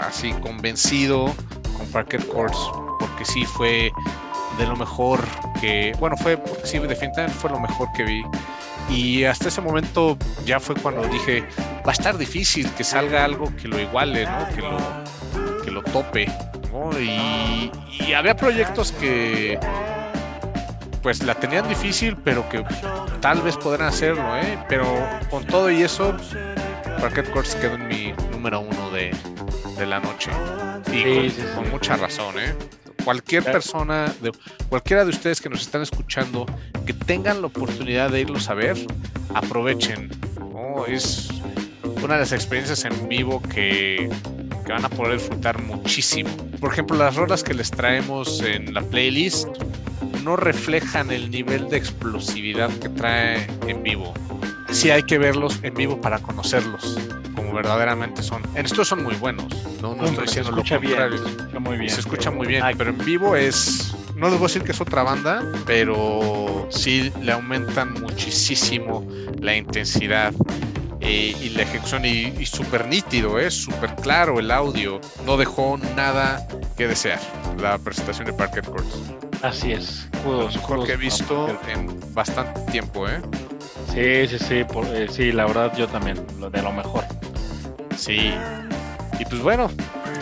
así 0.00 0.32
convencido 0.34 1.34
con 1.76 1.86
Parker 1.92 2.26
Courts, 2.26 2.58
porque 2.98 3.24
sí 3.24 3.44
fue 3.44 3.92
de 4.58 4.66
lo 4.66 4.76
mejor 4.76 5.20
que, 5.60 5.94
bueno, 5.98 6.16
fue, 6.16 6.42
sí, 6.64 6.78
definitivamente 6.78 7.38
fue 7.38 7.50
lo 7.50 7.60
mejor 7.60 7.88
que 7.92 8.04
vi. 8.04 8.22
Y 8.90 9.24
hasta 9.24 9.48
ese 9.48 9.60
momento 9.60 10.18
ya 10.44 10.60
fue 10.60 10.74
cuando 10.76 11.06
dije, 11.06 11.44
va 11.86 11.90
a 11.90 11.92
estar 11.92 12.18
difícil 12.18 12.68
que 12.72 12.84
salga 12.84 13.24
algo 13.24 13.54
que 13.56 13.68
lo 13.68 13.80
iguale, 13.80 14.26
¿no? 14.26 14.48
Que 14.54 14.60
lo, 14.60 14.76
tope. 15.84 16.26
Y, 17.00 18.12
había 18.12 18.36
proyectos 18.36 18.92
que 18.92 19.58
pues 21.02 21.22
la 21.22 21.34
tenían 21.34 21.68
difícil, 21.68 22.16
pero 22.16 22.48
que 22.48 22.64
tal 23.20 23.40
vez 23.42 23.56
podrán 23.56 23.88
hacerlo, 23.88 24.36
¿eh? 24.36 24.58
Pero 24.68 24.86
con 25.30 25.44
todo 25.46 25.70
y 25.70 25.82
eso, 25.82 26.16
Parquet 27.00 27.30
Courts 27.30 27.54
quedó 27.56 27.74
en 27.74 27.88
mi 27.88 28.12
número 28.30 28.60
uno 28.60 28.90
de, 28.90 29.10
la 29.86 29.98
noche. 29.98 30.30
Y 30.92 31.30
con, 31.54 31.70
mucha 31.70 31.96
razón, 31.96 32.38
¿eh? 32.38 32.54
Cualquier 33.04 33.42
persona, 33.42 34.12
de, 34.20 34.30
cualquiera 34.68 35.04
de 35.04 35.10
ustedes 35.10 35.40
que 35.40 35.48
nos 35.48 35.62
están 35.62 35.82
escuchando, 35.82 36.46
que 36.86 36.92
tengan 36.92 37.40
la 37.40 37.48
oportunidad 37.48 38.10
de 38.10 38.20
irlos 38.20 38.48
a 38.48 38.54
ver, 38.54 38.76
aprovechen. 39.34 40.10
Es 40.86 41.28
una 42.02 42.14
de 42.14 42.20
las 42.20 42.32
experiencias 42.32 42.84
en 42.84 43.08
vivo 43.08 43.42
que 43.42 44.08
que 44.64 44.72
van 44.72 44.84
a 44.84 44.88
poder 44.88 45.18
disfrutar 45.18 45.62
muchísimo. 45.62 46.30
Por 46.60 46.72
ejemplo, 46.72 46.96
las 46.96 47.16
rolas 47.16 47.42
que 47.42 47.54
les 47.54 47.70
traemos 47.70 48.40
en 48.40 48.72
la 48.74 48.82
playlist 48.82 49.48
no 50.22 50.36
reflejan 50.36 51.10
el 51.10 51.30
nivel 51.30 51.68
de 51.68 51.76
explosividad 51.76 52.70
que 52.78 52.88
trae 52.88 53.46
en 53.66 53.82
vivo. 53.82 54.14
Sí 54.70 54.90
hay 54.90 55.02
que 55.02 55.18
verlos 55.18 55.58
en 55.62 55.74
vivo 55.74 56.00
para 56.00 56.18
conocerlos 56.18 56.98
como 57.34 57.52
verdaderamente 57.52 58.22
son. 58.22 58.42
En 58.54 58.66
estos 58.66 58.88
son 58.88 59.02
muy 59.02 59.14
buenos, 59.16 59.46
no, 59.80 59.94
no 59.94 60.04
estoy 60.04 60.26
diciendo 60.26 60.50
lo 60.50 60.64
contrario. 60.64 61.20
Bien, 61.50 61.62
muy 61.62 61.76
bien. 61.76 61.90
Se 61.90 62.00
escucha 62.00 62.30
muy 62.30 62.46
bien, 62.46 62.62
pero 62.76 62.90
en 62.90 62.98
vivo 62.98 63.36
es 63.36 63.94
no 64.16 64.28
les 64.28 64.38
voy 64.38 64.44
a 64.44 64.48
decir 64.48 64.62
que 64.62 64.72
es 64.72 64.80
otra 64.80 65.02
banda, 65.02 65.42
pero 65.66 66.68
sí 66.70 67.12
le 67.22 67.32
aumentan 67.32 67.94
muchísimo 67.94 69.06
la 69.40 69.56
intensidad 69.56 70.32
eh, 71.04 71.34
y 71.40 71.48
la 71.50 71.62
ejecución 71.62 72.04
y, 72.04 72.46
súper 72.46 72.86
nítido, 72.86 73.38
es 73.40 73.46
¿eh? 73.46 73.50
súper 73.62 73.96
claro 73.96 74.38
el 74.38 74.52
audio, 74.52 75.00
no 75.26 75.36
dejó 75.36 75.76
nada 75.96 76.46
que 76.76 76.86
desear 76.86 77.18
la 77.60 77.76
presentación 77.78 78.26
de 78.26 78.32
Parker 78.32 78.62
Courts. 78.64 79.00
Así 79.42 79.72
es, 79.72 80.08
lo 80.24 80.48
mejor 80.48 80.86
que 80.86 80.92
he 80.92 80.96
visto 80.96 81.48
en 81.66 81.88
bastante 82.14 82.60
tiempo, 82.70 83.08
¿eh? 83.08 83.20
Sí, 83.92 84.28
sí, 84.28 84.38
sí, 84.38 84.64
eh, 84.94 85.06
sí, 85.10 85.32
la 85.32 85.46
verdad 85.46 85.76
yo 85.76 85.88
también, 85.88 86.24
lo 86.38 86.48
de 86.48 86.62
lo 86.62 86.72
mejor. 86.72 87.04
Sí, 87.96 88.32
y 89.18 89.24
pues 89.24 89.42
bueno, 89.42 89.70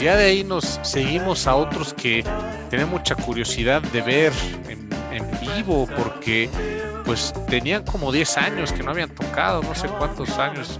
ya 0.00 0.16
de 0.16 0.24
ahí 0.24 0.44
nos 0.44 0.80
seguimos 0.82 1.46
a 1.46 1.56
otros 1.56 1.92
que 1.92 2.24
tienen 2.70 2.88
mucha 2.88 3.14
curiosidad 3.14 3.82
de 3.82 4.00
ver 4.00 4.32
en, 4.66 4.88
en 5.12 5.30
vivo, 5.40 5.86
porque 5.94 6.48
pues 7.10 7.32
tenían 7.48 7.84
como 7.84 8.12
10 8.12 8.36
años 8.36 8.72
que 8.72 8.84
no 8.84 8.92
habían 8.92 9.12
tocado, 9.12 9.64
no 9.64 9.74
sé 9.74 9.88
cuántos 9.88 10.30
años 10.38 10.78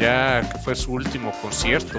ya 0.00 0.40
que 0.40 0.58
fue 0.60 0.74
su 0.74 0.94
último 0.94 1.32
concierto. 1.42 1.98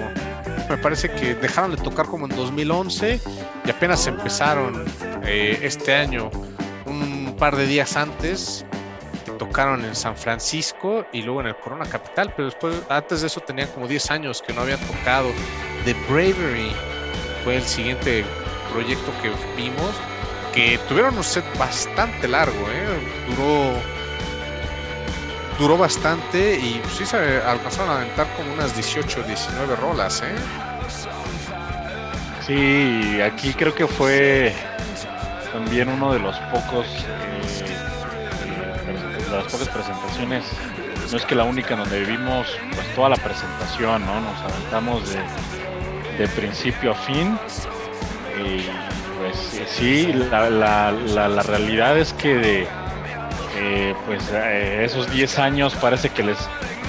Me 0.68 0.76
parece 0.78 1.08
que 1.08 1.36
dejaron 1.36 1.70
de 1.70 1.76
tocar 1.76 2.06
como 2.06 2.26
en 2.26 2.34
2011 2.34 3.20
y 3.64 3.70
apenas 3.70 4.04
empezaron 4.08 4.84
eh, 5.24 5.60
este 5.62 5.94
año, 5.94 6.28
un 6.86 7.36
par 7.38 7.54
de 7.54 7.68
días 7.68 7.96
antes, 7.96 8.66
tocaron 9.38 9.84
en 9.84 9.94
San 9.94 10.16
Francisco 10.16 11.06
y 11.12 11.22
luego 11.22 11.42
en 11.42 11.46
el 11.46 11.56
Corona 11.56 11.84
Capital, 11.84 12.32
pero 12.34 12.46
después, 12.46 12.82
antes 12.88 13.20
de 13.20 13.28
eso 13.28 13.40
tenían 13.42 13.68
como 13.68 13.86
10 13.86 14.10
años 14.10 14.42
que 14.44 14.52
no 14.54 14.62
habían 14.62 14.80
tocado. 14.80 15.30
The 15.84 15.94
Bravery 16.08 16.72
fue 17.44 17.58
el 17.58 17.62
siguiente 17.62 18.24
proyecto 18.72 19.12
que 19.22 19.30
vimos, 19.56 19.94
que 20.52 20.78
tuvieron 20.88 21.16
un 21.16 21.24
set 21.24 21.44
bastante 21.58 22.28
largo, 22.28 22.68
¿eh? 22.70 22.86
duró 23.28 23.72
duró 25.58 25.76
bastante 25.76 26.56
y 26.56 26.80
sí 26.96 27.04
se 27.04 27.16
alcanzaron 27.42 27.90
a 27.90 27.96
aventar 27.96 28.28
como 28.36 28.52
unas 28.52 28.74
18 28.74 29.24
19 29.24 29.76
rolas, 29.76 30.22
¿eh? 30.22 30.34
Sí, 32.46 33.20
aquí 33.20 33.52
creo 33.54 33.74
que 33.74 33.86
fue 33.86 34.54
también 35.52 35.88
uno 35.88 36.12
de 36.12 36.20
los 36.20 36.36
pocos 36.52 36.86
eh, 36.86 37.64
de 39.24 39.36
las 39.36 39.52
pocas 39.52 39.68
presentaciones 39.68 40.44
no 41.10 41.16
es 41.16 41.24
que 41.24 41.34
la 41.34 41.44
única 41.44 41.74
donde 41.74 42.00
vivimos 42.00 42.46
pues 42.74 42.94
toda 42.94 43.08
la 43.08 43.16
presentación, 43.16 44.04
¿no? 44.04 44.20
Nos 44.20 44.40
aventamos 44.42 45.08
de, 45.08 45.20
de 46.18 46.28
principio 46.28 46.92
a 46.92 46.94
fin 46.94 47.38
y 48.36 48.87
sí, 49.70 50.12
la, 50.12 50.50
la, 50.50 50.92
la, 50.92 51.28
la 51.28 51.42
realidad 51.42 51.98
es 51.98 52.12
que 52.12 52.34
de, 52.34 52.66
eh, 53.56 53.94
pues 54.06 54.22
eh, 54.32 54.84
esos 54.84 55.10
10 55.10 55.38
años 55.38 55.74
parece 55.74 56.10
que 56.10 56.22
les, 56.22 56.38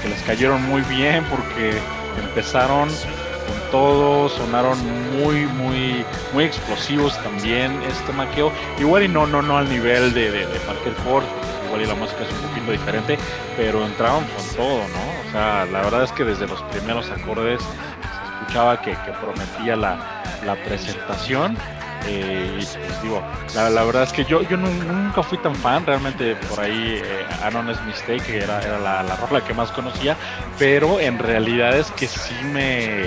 que 0.02 0.10
les 0.10 0.22
cayeron 0.24 0.64
muy 0.64 0.82
bien 0.84 1.24
porque 1.26 1.80
empezaron 2.24 2.90
con 2.90 3.72
todo, 3.72 4.30
sonaron 4.30 4.78
muy, 5.18 5.46
muy, 5.46 6.06
muy 6.34 6.44
explosivos 6.44 7.18
también 7.24 7.82
este 7.84 8.14
maqueo. 8.14 8.52
Igual 8.80 9.04
y 9.04 9.08
no, 9.08 9.26
no, 9.26 9.42
no 9.42 9.58
al 9.58 9.70
nivel 9.70 10.14
de, 10.14 10.32
de, 10.32 10.46
de 10.46 10.60
Ford, 11.04 11.24
igual 11.66 11.82
y 11.82 11.86
la 11.86 11.96
música 11.96 12.24
es 12.24 12.32
un 12.32 12.50
poquito 12.50 12.72
diferente, 12.72 13.18
pero 13.58 13.84
entraron 13.86 14.24
con 14.26 14.56
todo, 14.56 14.80
¿no? 14.80 15.28
O 15.28 15.32
sea, 15.32 15.66
la 15.66 15.82
verdad 15.82 16.04
es 16.04 16.12
que 16.12 16.24
desde 16.24 16.48
los 16.48 16.62
primeros 16.64 17.10
acordes 17.10 17.62
se 17.62 18.42
escuchaba 18.42 18.82
que, 18.82 18.92
que 18.92 19.12
prometía 19.22 19.76
la, 19.76 20.24
la 20.46 20.56
presentación 20.56 21.58
eh, 22.06 22.60
pues 23.02 23.56
la, 23.56 23.84
verdad 23.84 24.04
es 24.04 24.14
que 24.14 24.24
yo, 24.26 24.42
yo 24.44 24.58
nunca 24.58 25.24
fui 25.24 25.38
tan 25.38 25.56
fan, 25.56 25.86
realmente 25.86 26.36
por 26.36 26.60
ahí 26.60 27.02
eh, 27.04 27.26
Anon's 27.44 27.82
Mistake 27.86 28.38
era, 28.38 28.62
era 28.62 28.80
la, 28.80 29.04
la, 29.04 29.16
rola 29.16 29.44
que 29.44 29.54
más 29.54 29.72
conocía, 29.72 30.16
pero 30.58 31.00
en 31.00 31.20
realidad 31.20 31.78
es 31.78 31.92
que 31.92 32.08
sí 32.08 32.36
me, 32.44 33.06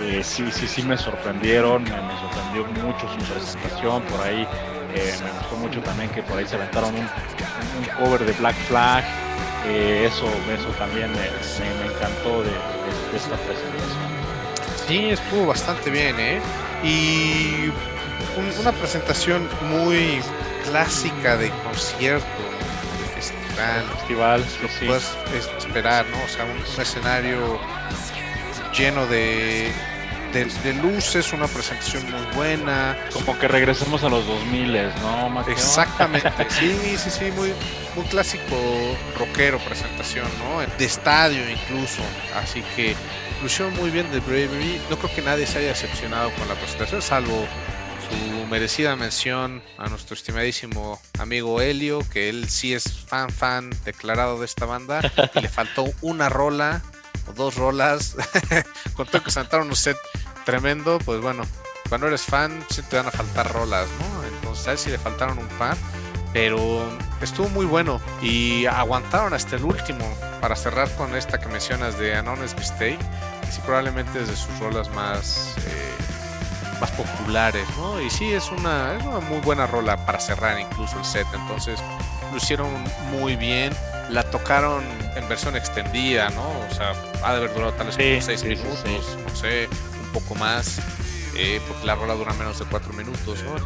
eh, 0.00 0.22
sí, 0.22 0.44
sí, 0.52 0.66
sí 0.68 0.82
me 0.82 0.96
sorprendieron, 0.96 1.82
me, 1.82 1.90
sorprendió 1.90 2.84
mucho 2.84 3.08
su 3.08 3.32
presentación, 3.32 4.02
por 4.02 4.20
ahí 4.20 4.46
eh, 4.94 5.14
me 5.22 5.30
gustó 5.38 5.56
mucho 5.56 5.80
también 5.82 6.08
que 6.10 6.22
por 6.22 6.38
ahí 6.38 6.46
se 6.46 6.56
aventaron 6.56 6.94
un, 6.94 7.08
cover 7.98 8.24
de 8.24 8.32
Black 8.32 8.56
Flag, 8.68 9.04
eh, 9.66 10.06
eso, 10.06 10.26
eso 10.26 10.68
también 10.78 11.10
me, 11.12 11.26
encantó 11.92 12.42
de, 12.42 12.50
de, 12.50 13.10
de 13.10 13.16
esta 13.16 13.36
presentación. 13.36 14.08
Sí, 14.86 15.10
estuvo 15.10 15.46
bastante 15.46 15.90
bien, 15.90 16.18
¿eh? 16.18 16.40
Y 16.82 17.70
un, 18.38 18.58
una 18.60 18.72
presentación 18.72 19.48
muy 19.70 20.20
clásica 20.64 21.36
de 21.36 21.50
concierto, 21.64 22.26
de 23.00 23.20
festival. 23.20 23.84
Festival, 23.96 24.44
lo 24.62 24.68
sí. 24.68 24.86
puedes 24.86 25.48
esperar, 25.58 26.06
¿no? 26.06 26.22
O 26.24 26.28
sea, 26.28 26.44
un, 26.44 26.50
un 26.52 26.80
escenario 26.80 27.60
lleno 28.76 29.06
de, 29.06 29.72
de, 30.32 30.44
de, 30.44 30.74
luces, 30.74 31.32
una 31.32 31.46
presentación 31.46 32.04
muy 32.10 32.34
buena. 32.34 32.96
Como 33.12 33.38
que 33.38 33.48
regresemos 33.48 34.02
a 34.04 34.08
los 34.08 34.26
2000, 34.26 34.94
¿no? 35.02 35.28
Mateo? 35.30 35.54
Exactamente, 35.54 36.30
sí, 36.48 36.96
sí, 36.96 37.10
sí, 37.10 37.30
muy, 37.32 37.52
muy 37.96 38.04
clásico 38.06 38.56
rockero 39.18 39.58
presentación, 39.58 40.26
¿no? 40.38 40.60
De 40.78 40.84
estadio 40.84 41.40
incluso, 41.50 42.02
así 42.36 42.62
que 42.76 42.94
lucieron 43.42 43.74
muy 43.76 43.90
bien 43.90 44.10
de 44.10 44.20
Bravery. 44.20 44.80
No 44.90 44.96
creo 44.96 45.14
que 45.14 45.22
nadie 45.22 45.46
se 45.46 45.58
haya 45.58 45.68
decepcionado 45.68 46.30
con 46.32 46.48
la 46.48 46.54
presentación, 46.54 47.02
salvo 47.02 47.46
su 48.08 48.46
merecida 48.46 48.96
mención 48.96 49.62
a 49.76 49.88
nuestro 49.88 50.14
estimadísimo 50.14 51.00
amigo 51.18 51.60
Helio, 51.60 52.00
que 52.10 52.28
él 52.28 52.48
sí 52.48 52.74
es 52.74 53.04
fan 53.06 53.30
fan 53.30 53.70
declarado 53.84 54.38
de 54.38 54.46
esta 54.46 54.66
banda 54.66 55.00
y 55.34 55.40
le 55.40 55.48
faltó 55.48 55.84
una 56.00 56.28
rola 56.28 56.82
o 57.28 57.32
dos 57.32 57.56
rolas. 57.56 58.16
con 58.94 59.06
todo 59.06 59.22
que 59.22 59.30
sentaron 59.30 59.68
un 59.68 59.76
set 59.76 59.96
tremendo, 60.44 60.98
pues 61.04 61.20
bueno, 61.20 61.42
cuando 61.88 62.06
eres 62.06 62.22
fan 62.22 62.64
sí 62.70 62.82
te 62.82 62.96
van 62.96 63.06
a 63.06 63.10
faltar 63.10 63.52
rolas, 63.52 63.88
¿no? 63.98 64.24
Entonces 64.24 64.66
a 64.68 64.72
él 64.72 64.78
sí 64.78 64.90
le 64.90 64.98
faltaron 64.98 65.38
un 65.38 65.48
par, 65.58 65.76
pero 66.32 66.88
estuvo 67.20 67.48
muy 67.48 67.66
bueno 67.66 68.00
y 68.22 68.66
aguantaron 68.66 69.34
hasta 69.34 69.56
el 69.56 69.64
último 69.64 70.04
para 70.40 70.56
cerrar 70.56 70.90
con 70.96 71.14
esta 71.16 71.38
que 71.38 71.48
mencionas 71.48 71.98
de 71.98 72.14
Anonymous 72.14 72.56
Mistake, 72.56 72.98
que 72.98 73.52
sí 73.52 73.60
probablemente 73.64 74.22
es 74.22 74.28
de 74.28 74.36
sus 74.36 74.58
rolas 74.58 74.88
más... 74.90 75.54
Eh, 75.58 76.07
más 76.80 76.90
populares, 76.92 77.66
¿no? 77.76 78.00
Y 78.00 78.10
sí, 78.10 78.32
es 78.32 78.50
una, 78.50 78.96
es 78.96 79.04
una 79.04 79.20
muy 79.20 79.40
buena 79.40 79.66
rola 79.66 80.04
para 80.06 80.20
cerrar 80.20 80.58
incluso 80.60 80.98
el 80.98 81.04
set, 81.04 81.26
entonces 81.34 81.80
lo 82.30 82.36
hicieron 82.36 82.68
muy 83.10 83.36
bien, 83.36 83.72
la 84.10 84.22
tocaron 84.24 84.84
en 85.16 85.28
versión 85.28 85.56
extendida, 85.56 86.30
¿no? 86.30 86.48
O 86.70 86.74
sea, 86.74 86.92
ha 87.22 87.32
de 87.32 87.38
haber 87.38 87.54
durado 87.54 87.72
tal 87.72 87.86
vez 87.86 87.96
sí, 87.96 88.02
como 88.02 88.22
6 88.22 88.40
sí, 88.40 88.46
minutos, 88.46 88.84
sí. 88.84 89.16
no 89.26 89.36
sé, 89.36 89.68
un 90.04 90.12
poco 90.12 90.34
más, 90.34 90.80
eh, 91.36 91.60
porque 91.66 91.86
la 91.86 91.94
rola 91.94 92.14
dura 92.14 92.32
menos 92.34 92.58
de 92.58 92.64
4 92.66 92.92
minutos, 92.92 93.42
¿no? 93.42 93.56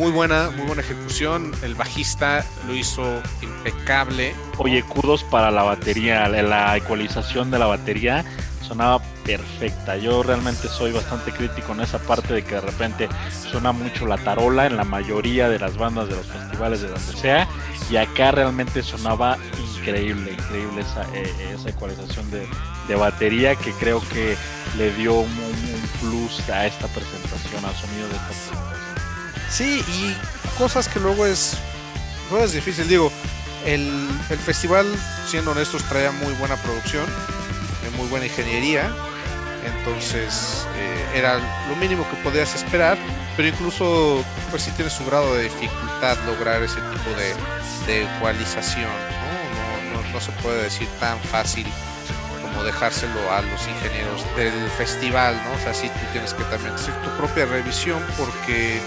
Muy 0.00 0.12
buena, 0.12 0.48
muy 0.56 0.66
buena 0.66 0.80
ejecución, 0.80 1.52
el 1.62 1.74
bajista 1.74 2.42
lo 2.66 2.74
hizo 2.74 3.02
impecable. 3.42 4.32
Oye, 4.56 4.82
kudos 4.82 5.22
para 5.24 5.50
la 5.50 5.62
batería, 5.62 6.26
la 6.26 6.74
ecualización 6.74 7.50
de 7.50 7.58
la 7.58 7.66
batería 7.66 8.24
sonaba 8.66 9.02
perfecta. 9.26 9.98
Yo 9.98 10.22
realmente 10.22 10.68
soy 10.68 10.92
bastante 10.92 11.32
crítico 11.32 11.72
en 11.72 11.82
esa 11.82 11.98
parte 11.98 12.32
de 12.32 12.42
que 12.42 12.54
de 12.54 12.62
repente 12.62 13.08
suena 13.30 13.72
mucho 13.72 14.06
la 14.06 14.16
tarola 14.16 14.64
en 14.64 14.78
la 14.78 14.84
mayoría 14.84 15.50
de 15.50 15.58
las 15.58 15.76
bandas 15.76 16.08
de 16.08 16.16
los 16.16 16.24
festivales 16.24 16.80
de 16.80 16.88
donde 16.88 17.12
sea. 17.12 17.46
Y 17.90 17.98
acá 17.98 18.30
realmente 18.30 18.82
sonaba 18.82 19.36
increíble, 19.76 20.32
increíble 20.32 20.80
esa, 20.80 21.02
eh, 21.12 21.30
esa 21.54 21.68
ecualización 21.68 22.30
de, 22.30 22.46
de, 22.88 22.94
batería 22.94 23.54
que 23.54 23.72
creo 23.72 24.00
que 24.08 24.34
le 24.78 24.94
dio 24.94 25.12
un, 25.12 25.28
un, 25.28 25.82
plus 26.00 26.48
a 26.48 26.64
esta 26.64 26.86
presentación, 26.86 27.62
al 27.66 27.74
sonido 27.74 28.08
de 28.08 28.14
esta 28.14 28.28
presentación. 28.28 28.79
Sí, 29.50 29.84
y 29.88 30.16
cosas 30.56 30.88
que 30.88 31.00
luego 31.00 31.26
es, 31.26 31.58
luego 32.30 32.44
es 32.44 32.52
difícil. 32.52 32.88
Digo, 32.88 33.10
el, 33.66 34.08
el 34.30 34.38
festival, 34.38 34.86
siendo 35.26 35.50
honestos, 35.50 35.82
traía 35.84 36.12
muy 36.12 36.32
buena 36.34 36.56
producción 36.56 37.04
muy 38.00 38.08
buena 38.08 38.26
ingeniería, 38.26 38.90
entonces 39.64 40.66
eh, 40.76 41.18
era 41.18 41.38
lo 41.68 41.76
mínimo 41.76 42.08
que 42.08 42.16
podías 42.22 42.54
esperar, 42.54 42.96
pero 43.36 43.48
incluso 43.48 44.24
pues 44.50 44.62
sí 44.62 44.70
tiene 44.72 44.90
su 44.90 45.04
grado 45.04 45.34
de 45.34 45.44
dificultad 45.44 46.16
lograr 46.26 46.62
ese 46.62 46.80
tipo 46.80 47.10
de, 47.10 47.34
de 47.86 48.04
ecualización, 48.04 48.90
¿no? 48.90 49.92
No, 49.92 50.02
no, 50.02 50.12
no 50.12 50.20
se 50.20 50.32
puede 50.42 50.62
decir 50.62 50.88
tan 50.98 51.18
fácil 51.20 51.66
como 52.42 52.64
dejárselo 52.64 53.32
a 53.32 53.42
los 53.42 53.68
ingenieros 53.68 54.24
del 54.36 54.70
festival, 54.70 55.38
¿no? 55.44 55.52
O 55.52 55.58
sea, 55.58 55.74
sí 55.74 55.88
tú 55.88 56.12
tienes 56.12 56.32
que 56.32 56.44
también 56.44 56.74
hacer 56.74 56.94
tu 57.02 57.10
propia 57.18 57.44
revisión 57.44 58.02
porque 58.16 58.80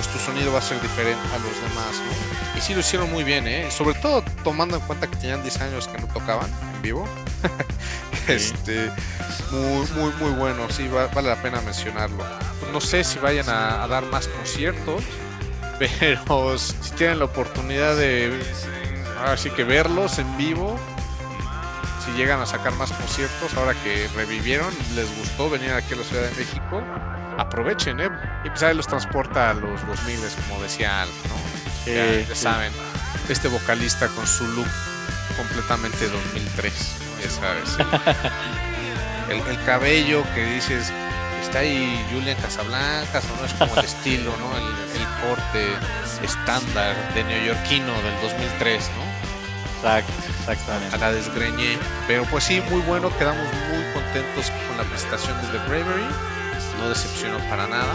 pues 0.00 0.12
tu 0.14 0.18
sonido 0.18 0.50
va 0.50 0.60
a 0.60 0.62
ser 0.62 0.80
diferente 0.80 1.22
a 1.28 1.38
los 1.38 1.54
demás, 1.60 1.92
¿no? 1.92 2.58
Y 2.58 2.62
sí 2.62 2.72
lo 2.72 2.80
hicieron 2.80 3.10
muy 3.10 3.22
bien, 3.22 3.46
¿eh? 3.46 3.70
Sobre 3.70 3.92
todo 4.00 4.24
tomando 4.42 4.76
en 4.76 4.82
cuenta 4.84 5.06
que 5.06 5.16
tenían 5.16 5.42
10 5.42 5.60
años 5.60 5.88
que 5.88 5.98
no 5.98 6.06
tocaban 6.06 6.50
en 6.74 6.80
vivo. 6.80 7.06
este, 8.26 8.90
muy, 9.50 9.86
muy, 9.90 10.12
muy 10.18 10.30
bueno, 10.38 10.70
sí, 10.70 10.88
va, 10.88 11.08
vale 11.08 11.28
la 11.28 11.42
pena 11.42 11.60
mencionarlo. 11.60 12.24
No 12.72 12.80
sé 12.80 13.04
si 13.04 13.18
vayan 13.18 13.50
a, 13.50 13.82
a, 13.82 13.88
dar 13.88 14.06
más 14.06 14.26
conciertos, 14.28 15.02
pero 15.78 16.56
si 16.56 16.90
tienen 16.96 17.18
la 17.18 17.26
oportunidad 17.26 17.94
de 17.94 18.40
así 19.26 19.50
que 19.50 19.64
verlos 19.64 20.18
en 20.18 20.34
vivo, 20.38 20.78
si 22.06 22.12
llegan 22.12 22.40
a 22.40 22.46
sacar 22.46 22.72
más 22.76 22.90
conciertos, 22.90 23.54
ahora 23.54 23.74
que 23.84 24.08
revivieron, 24.16 24.72
les 24.94 25.14
gustó 25.18 25.50
venir 25.50 25.72
aquí 25.72 25.92
a 25.92 25.96
la 25.98 26.04
Ciudad 26.04 26.22
de 26.22 26.36
México, 26.36 26.82
aprovechen, 27.40 28.00
¿eh? 28.00 28.10
Y 28.44 28.50
pues 28.50 28.62
ahí 28.62 28.74
los 28.74 28.86
transporta 28.86 29.50
a 29.50 29.54
los 29.54 29.86
2000, 29.86 30.20
como 30.48 30.62
decía 30.62 31.02
Al, 31.02 31.08
¿no? 31.08 31.36
Eh, 31.86 32.24
ya, 32.26 32.28
ya 32.28 32.34
saben, 32.34 32.72
este 33.28 33.48
vocalista 33.48 34.08
con 34.08 34.26
su 34.26 34.46
look 34.48 34.68
completamente 35.36 36.08
2003 36.08 37.00
ya 37.20 37.30
sabes. 37.30 37.76
El, 39.28 39.38
el, 39.46 39.64
cabello 39.64 40.24
que 40.34 40.44
dices, 40.44 40.92
está 41.40 41.60
ahí 41.60 42.04
Julian 42.10 42.36
Casablancas 42.42 43.22
no 43.28 43.44
es 43.44 43.52
como 43.52 43.76
el 43.76 43.84
estilo, 43.84 44.32
¿no? 44.38 44.56
El, 44.56 44.64
el 44.64 45.06
corte 45.22 45.68
estándar 46.24 46.96
de 47.14 47.22
neoyorquino 47.22 47.92
del 48.02 48.20
2003, 48.22 48.90
¿no? 48.96 49.10
Exacto, 49.76 50.12
exactamente. 50.40 50.96
A 50.96 50.98
la 50.98 51.12
desgreñé. 51.12 51.78
Pero 52.08 52.24
pues 52.24 52.42
sí, 52.42 52.60
muy 52.70 52.80
bueno. 52.80 53.16
Quedamos 53.18 53.46
muy 53.70 53.84
contentos 53.94 54.50
con 54.66 54.78
la 54.78 54.82
presentación 54.82 55.40
de 55.42 55.46
The 55.46 55.68
Bravery. 55.68 56.06
No 56.80 56.88
decepcionó 56.88 57.38
para 57.48 57.66
nada. 57.66 57.94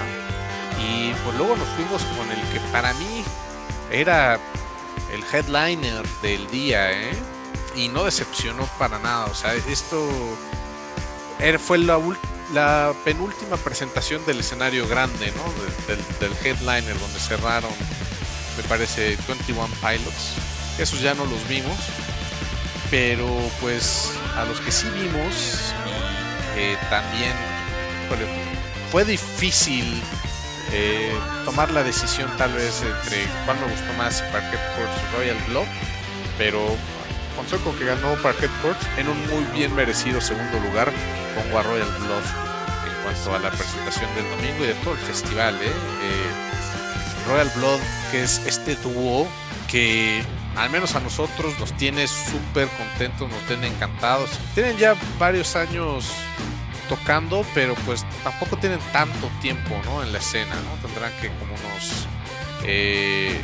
Y 0.80 1.14
pues 1.24 1.38
luego 1.38 1.56
nos 1.56 1.68
fuimos 1.70 2.04
con 2.18 2.30
el 2.32 2.42
que 2.50 2.60
para 2.72 2.94
mí 2.94 3.24
era 3.92 4.40
el 5.12 5.24
headliner 5.32 6.06
del 6.22 6.48
día, 6.52 6.92
¿eh? 6.92 7.14
Y 7.76 7.88
no 7.88 8.04
decepcionó 8.04 8.66
para 8.78 9.00
nada. 9.00 9.26
O 9.26 9.34
sea, 9.34 9.54
esto 9.54 10.08
fue 11.60 11.78
la, 11.80 12.94
penúltima 13.04 13.58
presentación 13.58 14.26
del 14.26 14.40
escenario 14.40 14.88
grande, 14.88 15.34
¿no? 15.36 15.88
Del, 15.88 16.04
del, 16.20 16.46
headliner 16.46 16.98
donde 17.00 17.20
cerraron, 17.20 17.72
me 18.58 18.64
parece, 18.64 19.18
21 19.28 19.68
Pilots. 19.82 20.34
Esos 20.78 21.02
ya 21.02 21.14
no 21.14 21.26
los 21.26 21.48
vimos. 21.48 21.78
Pero 22.92 23.28
pues 23.62 24.12
a 24.38 24.46
los 24.46 24.60
que 24.60 24.72
sí 24.72 24.88
vimos, 24.90 25.74
eh, 26.56 26.78
también 26.90 27.34
fue 28.92 29.06
difícil 29.06 30.02
eh, 30.72 31.14
tomar 31.46 31.72
la 31.72 31.84
decisión 31.84 32.30
tal 32.38 32.54
vez 32.54 32.82
entre 32.82 33.26
cuál 33.46 33.58
me 33.60 33.68
gustó 33.68 33.94
más, 33.98 34.22
Parquet 34.32 34.60
Courts 34.76 35.14
Royal 35.14 35.38
Globe, 35.48 35.68
pero 36.38 36.76
Consejo 37.36 37.76
que 37.78 37.86
ganó 37.86 38.16
Parquet 38.22 38.50
Courts 38.62 38.88
en 38.98 39.10
un 39.10 39.20
muy 39.28 39.44
bien 39.54 39.76
merecido 39.76 40.22
segundo 40.22 40.58
lugar, 40.60 40.92
pongo 41.36 41.60
a 41.60 41.64
Royal 41.64 41.90
Blood 42.00 42.24
en 42.88 43.04
cuanto 43.04 43.36
a 43.36 43.40
la 43.40 43.52
presentación 43.52 44.14
del 44.16 44.30
domingo 44.30 44.64
y 44.64 44.68
de 44.68 44.74
todo 44.76 44.94
el 44.94 45.00
festival. 45.02 45.56
¿eh? 45.56 45.68
Eh, 45.68 47.28
Royal 47.28 47.52
Blood, 47.56 47.80
que 48.12 48.24
es 48.24 48.42
este 48.46 48.76
dúo 48.78 49.28
que 49.68 50.24
al 50.56 50.70
menos 50.70 50.96
a 50.96 51.02
nosotros 51.02 51.60
nos 51.60 51.74
tiene 51.74 52.08
súper 52.08 52.70
contentos, 52.70 53.30
nos 53.30 53.42
tiene 53.48 53.68
encantados. 53.68 54.30
Tienen 54.54 54.78
ya 54.78 54.96
varios 55.20 55.56
años 55.58 56.12
tocando, 56.88 57.46
pero 57.54 57.76
pues 57.86 58.06
tampoco 58.24 58.58
tienen 58.58 58.80
tanto 58.92 59.30
tiempo 59.42 59.80
¿no? 59.86 60.04
en 60.04 60.12
la 60.12 60.20
escena, 60.20 60.56
¿no? 60.56 60.88
Tendrán 60.88 61.12
que 61.22 61.28
como 61.30 61.54
unos... 61.54 62.08
Eh, 62.64 63.42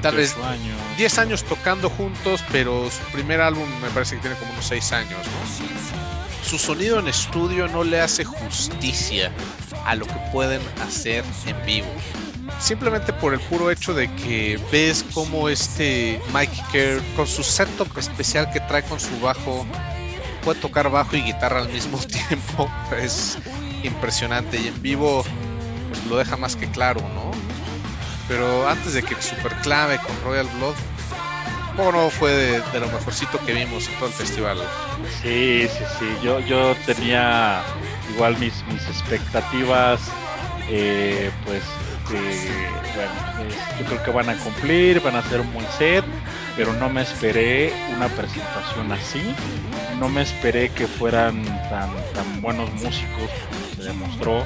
tal 0.00 0.16
vez 0.16 0.36
años. 0.36 0.78
10 0.96 1.18
años 1.18 1.44
tocando 1.44 1.90
juntos, 1.90 2.42
pero 2.50 2.90
su 2.90 3.02
primer 3.12 3.40
álbum 3.40 3.68
me 3.80 3.90
parece 3.90 4.16
que 4.16 4.22
tiene 4.22 4.36
como 4.36 4.52
unos 4.52 4.66
6 4.66 4.92
años, 4.92 5.10
¿no? 5.10 6.46
Su 6.48 6.58
sonido 6.58 6.98
en 6.98 7.08
estudio 7.08 7.68
no 7.68 7.84
le 7.84 8.00
hace 8.00 8.24
justicia 8.24 9.30
a 9.86 9.94
lo 9.94 10.06
que 10.06 10.16
pueden 10.32 10.60
hacer 10.82 11.24
en 11.46 11.66
vivo. 11.66 11.88
Simplemente 12.58 13.12
por 13.12 13.32
el 13.32 13.40
puro 13.40 13.70
hecho 13.70 13.94
de 13.94 14.12
que 14.16 14.60
ves 14.70 15.04
como 15.14 15.48
este 15.48 16.20
Mike 16.32 16.62
Kerr 16.70 17.02
con 17.16 17.26
su 17.26 17.42
setup 17.42 17.96
especial 17.96 18.50
que 18.52 18.60
trae 18.60 18.82
con 18.82 19.00
su 19.00 19.18
bajo 19.20 19.66
puede 20.42 20.60
tocar 20.60 20.90
bajo 20.90 21.16
y 21.16 21.22
guitarra 21.22 21.60
al 21.60 21.68
mismo 21.68 21.98
tiempo. 22.28 22.70
Es 23.00 23.38
impresionante 23.82 24.60
y 24.60 24.68
en 24.68 24.82
vivo 24.82 25.24
pues, 25.88 26.04
lo 26.06 26.16
deja 26.18 26.36
más 26.36 26.56
que 26.56 26.70
claro, 26.70 27.00
¿no? 27.14 27.30
Pero 28.28 28.68
antes 28.68 28.94
de 28.94 29.02
que 29.02 29.14
super 29.20 29.52
clave 29.56 29.98
con 29.98 30.14
Royal 30.24 30.48
Blood, 30.56 30.74
no 31.76 32.10
fue 32.10 32.30
de, 32.32 32.80
lo 32.80 32.86
mejorcito 32.88 33.38
que 33.44 33.52
vimos 33.54 33.88
en 33.88 33.94
todo 33.96 34.06
el 34.06 34.12
festival. 34.12 34.58
Sí, 35.22 35.66
sí, 35.68 35.84
sí. 35.98 36.06
Yo, 36.22 36.40
yo 36.40 36.74
tenía 36.86 37.62
igual 38.14 38.36
mis, 38.38 38.54
mis 38.66 38.82
expectativas, 38.86 40.00
eh, 40.68 41.30
pues, 41.44 41.62
bueno, 42.94 43.50
yo 43.78 43.86
creo 43.86 44.02
que 44.02 44.10
van 44.10 44.28
a 44.28 44.36
cumplir, 44.36 45.00
van 45.00 45.16
a 45.16 45.20
hacer 45.20 45.40
un 45.40 45.52
buen 45.52 45.66
set, 45.78 46.04
pero 46.56 46.72
no 46.74 46.88
me 46.88 47.02
esperé 47.02 47.72
una 47.96 48.08
presentación 48.08 48.92
así. 48.92 49.22
No 49.98 50.08
me 50.08 50.22
esperé 50.22 50.70
que 50.70 50.86
fueran 50.86 51.44
tan, 51.44 51.90
tan 52.14 52.40
buenos 52.40 52.70
músicos 52.72 53.30
como 53.48 53.76
se 53.76 53.82
demostró 53.82 54.44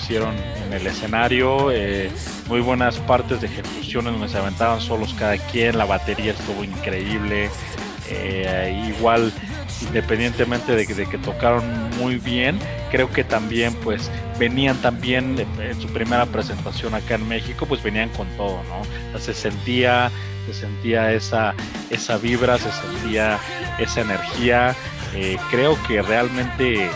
hicieron 0.00 0.34
en 0.66 0.72
el 0.72 0.86
escenario. 0.86 1.70
Eh, 1.70 2.10
muy 2.48 2.60
buenas 2.60 2.98
partes 2.98 3.40
de 3.40 3.46
ejecuciones 3.46 4.12
donde 4.12 4.28
se 4.28 4.38
aventaban 4.38 4.80
solos 4.80 5.14
cada 5.18 5.36
quien. 5.38 5.78
La 5.78 5.84
batería 5.84 6.32
estuvo 6.32 6.64
increíble. 6.64 7.50
Eh, 8.08 8.92
igual, 8.94 9.32
independientemente 9.80 10.74
de, 10.74 10.84
de, 10.84 11.06
que 11.06 11.18
tocaron 11.18 11.64
muy 11.98 12.16
bien, 12.16 12.58
creo 12.90 13.10
que 13.10 13.24
también 13.24 13.72
pues 13.76 14.10
venían 14.38 14.76
también 14.82 15.36
en 15.58 15.80
su 15.80 15.88
primera 15.88 16.26
presentación 16.26 16.94
acá 16.94 17.14
en 17.14 17.26
México, 17.26 17.64
pues 17.64 17.82
venían 17.82 18.10
con 18.10 18.26
todo, 18.36 18.60
¿no? 18.64 19.18
se 19.18 19.32
sentía, 19.32 20.10
se 20.46 20.54
sentía 20.54 21.12
esa, 21.12 21.54
esa 21.90 22.16
vibra, 22.18 22.58
se 22.58 22.70
sentía 22.72 23.38
esa 23.78 24.00
energía. 24.00 24.74
Eh, 25.14 25.36
creo 25.50 25.76
que 25.86 26.02
realmente 26.02 26.90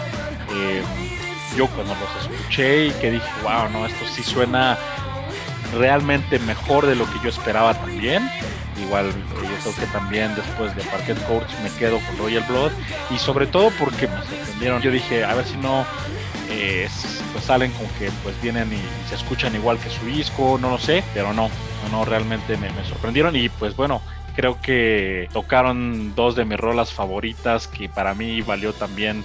yo 1.56 1.66
cuando 1.68 1.94
los 1.94 2.22
escuché 2.22 2.86
y 2.86 2.90
que 2.92 3.12
dije, 3.12 3.26
wow, 3.42 3.68
no, 3.70 3.86
esto 3.86 4.04
sí 4.14 4.22
suena 4.22 4.78
realmente 5.74 6.38
mejor 6.40 6.86
de 6.86 6.94
lo 6.94 7.06
que 7.06 7.18
yo 7.22 7.30
esperaba 7.30 7.74
también. 7.74 8.28
Igual 8.80 9.10
yo 9.10 9.40
creo 9.62 9.74
que 9.74 9.86
también 9.86 10.34
después 10.34 10.76
de 10.76 10.82
Parquet 10.84 11.18
Courts 11.26 11.54
me 11.62 11.70
quedo 11.70 11.98
con 12.00 12.18
Royal 12.18 12.44
Blood 12.46 12.72
y 13.10 13.18
sobre 13.18 13.46
todo 13.46 13.70
porque 13.78 14.06
me 14.06 14.18
sorprendieron. 14.18 14.82
Yo 14.82 14.90
dije, 14.90 15.24
a 15.24 15.34
ver 15.34 15.46
si 15.46 15.56
no 15.56 15.86
eh, 16.50 16.88
pues 17.32 17.44
salen 17.44 17.70
con 17.72 17.86
que 17.98 18.10
pues 18.22 18.40
vienen 18.40 18.72
y, 18.72 19.08
se 19.08 19.14
escuchan 19.14 19.54
igual 19.54 19.78
que 19.78 19.90
su 19.90 20.06
disco, 20.06 20.58
no 20.60 20.70
lo 20.70 20.78
sé, 20.78 21.04
pero 21.14 21.32
no, 21.32 21.50
no, 21.90 22.04
realmente 22.04 22.56
me, 22.56 22.70
me 22.70 22.84
sorprendieron 22.84 23.36
y 23.36 23.48
pues 23.48 23.76
bueno, 23.76 24.00
creo 24.34 24.60
que 24.60 25.28
tocaron 25.32 26.14
dos 26.14 26.36
de 26.36 26.44
mis 26.44 26.58
rolas 26.58 26.92
favoritas 26.92 27.66
que 27.68 27.88
para 27.88 28.14
mí 28.14 28.42
valió 28.42 28.72
también 28.72 29.24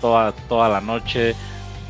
toda, 0.00 0.32
toda 0.32 0.68
la 0.68 0.80
noche, 0.80 1.34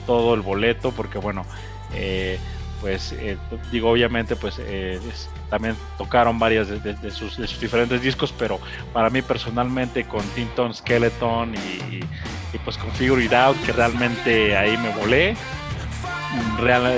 todo 0.07 0.35
el 0.35 0.41
boleto, 0.41 0.91
porque 0.93 1.19
bueno, 1.19 1.47
eh, 1.95 2.39
pues 2.85 3.13
eh, 3.13 3.39
digo, 3.73 3.89
obviamente, 3.89 4.37
pues 4.37 4.57
eh, 4.59 5.01
también 5.49 5.75
tocaron 5.97 6.39
varias 6.39 6.69
de, 6.69 7.11
sus, 7.11 7.39
diferentes 7.59 8.03
discos, 8.03 8.31
pero 8.39 8.61
para 8.93 9.09
mí 9.09 9.23
personalmente 9.23 10.05
con 10.05 10.21
Tinton 10.35 10.75
Skeleton 10.75 11.55
y, 11.55 12.59
pues 12.63 12.77
con 12.77 12.93
Figure 12.93 13.25
It 13.25 13.33
Out, 13.33 13.57
que 13.65 13.73
realmente 13.73 14.55
ahí 14.55 14.77
me 14.77 14.91
volé, 14.91 15.35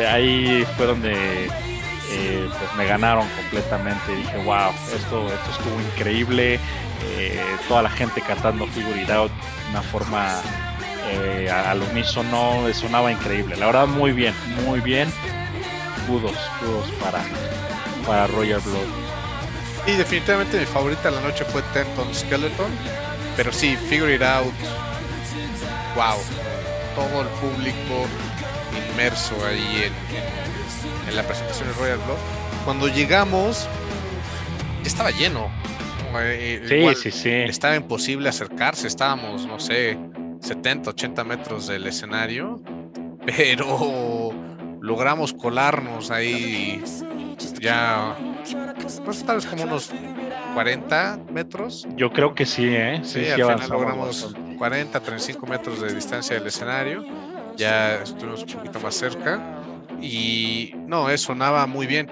ahí 0.09 0.67
fue 0.77 0.87
donde 0.87 1.15
pues 2.09 2.77
me 2.77 2.85
ganaron 2.87 3.29
completamente. 3.37 4.13
Dije, 4.17 4.39
wow, 4.39 4.73
esto, 4.93 5.29
esto 5.29 5.51
estuvo 5.53 5.81
increíble. 5.95 6.59
toda 7.69 7.83
la 7.83 7.91
gente 7.91 8.21
cantando 8.23 8.67
Figure 8.67 9.01
It 9.01 9.11
Out 9.11 9.31
de 9.31 9.71
una 9.71 9.83
forma 9.83 10.43
eh, 11.13 11.49
al 11.49 11.81
unísono 11.81 12.63
sonaba 12.75 13.13
increíble. 13.13 13.57
La 13.57 13.67
verdad, 13.67 13.87
muy 13.87 14.11
bien, 14.11 14.35
muy 14.67 14.81
bien. 14.81 15.09
Kudos, 16.07 16.37
kudos 16.61 16.91
para, 17.01 17.25
para 18.07 18.27
Royal 18.29 18.61
Blood. 18.61 18.87
Y 19.87 19.93
definitivamente 19.93 20.59
mi 20.59 20.67
favorita 20.67 21.11
de 21.11 21.17
la 21.17 21.21
noche 21.23 21.45
fue 21.45 21.63
Tenton 21.73 22.13
Skeleton. 22.15 22.71
Pero 23.37 23.53
sí, 23.53 23.77
Figure 23.89 24.15
It 24.15 24.23
Out. 24.23 24.55
Wow. 25.95 26.19
Todo 26.95 27.23
el 27.23 27.29
público 27.29 28.07
inmerso 28.93 29.35
ahí 29.47 29.85
en, 29.85 31.09
en, 31.09 31.17
la 31.17 31.23
presentación 31.23 31.69
de 31.69 31.75
Royal 31.75 31.99
Blood. 31.99 32.17
Cuando 32.65 32.89
llegamos, 32.89 33.69
estaba 34.85 35.11
lleno. 35.11 35.51
Eh, 36.19 36.95
sí, 36.95 37.11
sí, 37.11 37.19
sí. 37.19 37.31
Estaba 37.31 37.77
imposible 37.77 38.29
acercarse. 38.29 38.89
Estábamos, 38.89 39.47
no 39.47 39.61
sé, 39.61 39.99
70, 40.41 40.91
80 40.91 41.25
metros 41.25 41.67
del 41.67 41.87
escenario, 41.87 42.61
pero 43.27 44.26
logramos 44.87 45.33
colarnos 45.33 46.13
ahí 46.13 46.81
ya, 47.61 48.17
pues 49.05 49.25
tal 49.25 49.37
vez 49.37 49.47
como 49.47 49.65
unos 49.65 49.91
40 50.55 51.19
metros. 51.33 51.87
Yo 51.97 52.13
creo 52.13 52.35
que 52.35 52.47
sí, 52.47 52.69
¿eh? 52.69 53.01
Sí, 53.03 53.27
al 53.27 53.57
final 53.57 53.69
logramos 53.69 54.35
40, 54.59 55.01
35 55.01 55.47
metros 55.47 55.81
de 55.81 55.93
distancia 55.93 56.39
del 56.39 56.47
escenario, 56.47 57.05
ya 57.57 57.97
estuvimos 57.97 58.43
un 58.43 58.49
poquito 58.49 58.79
más 58.79 58.95
cerca 58.95 59.61
y 60.01 60.73
no, 60.87 61.11
eh, 61.11 61.19
sonaba 61.19 61.67
muy 61.67 61.87
bien. 61.89 62.09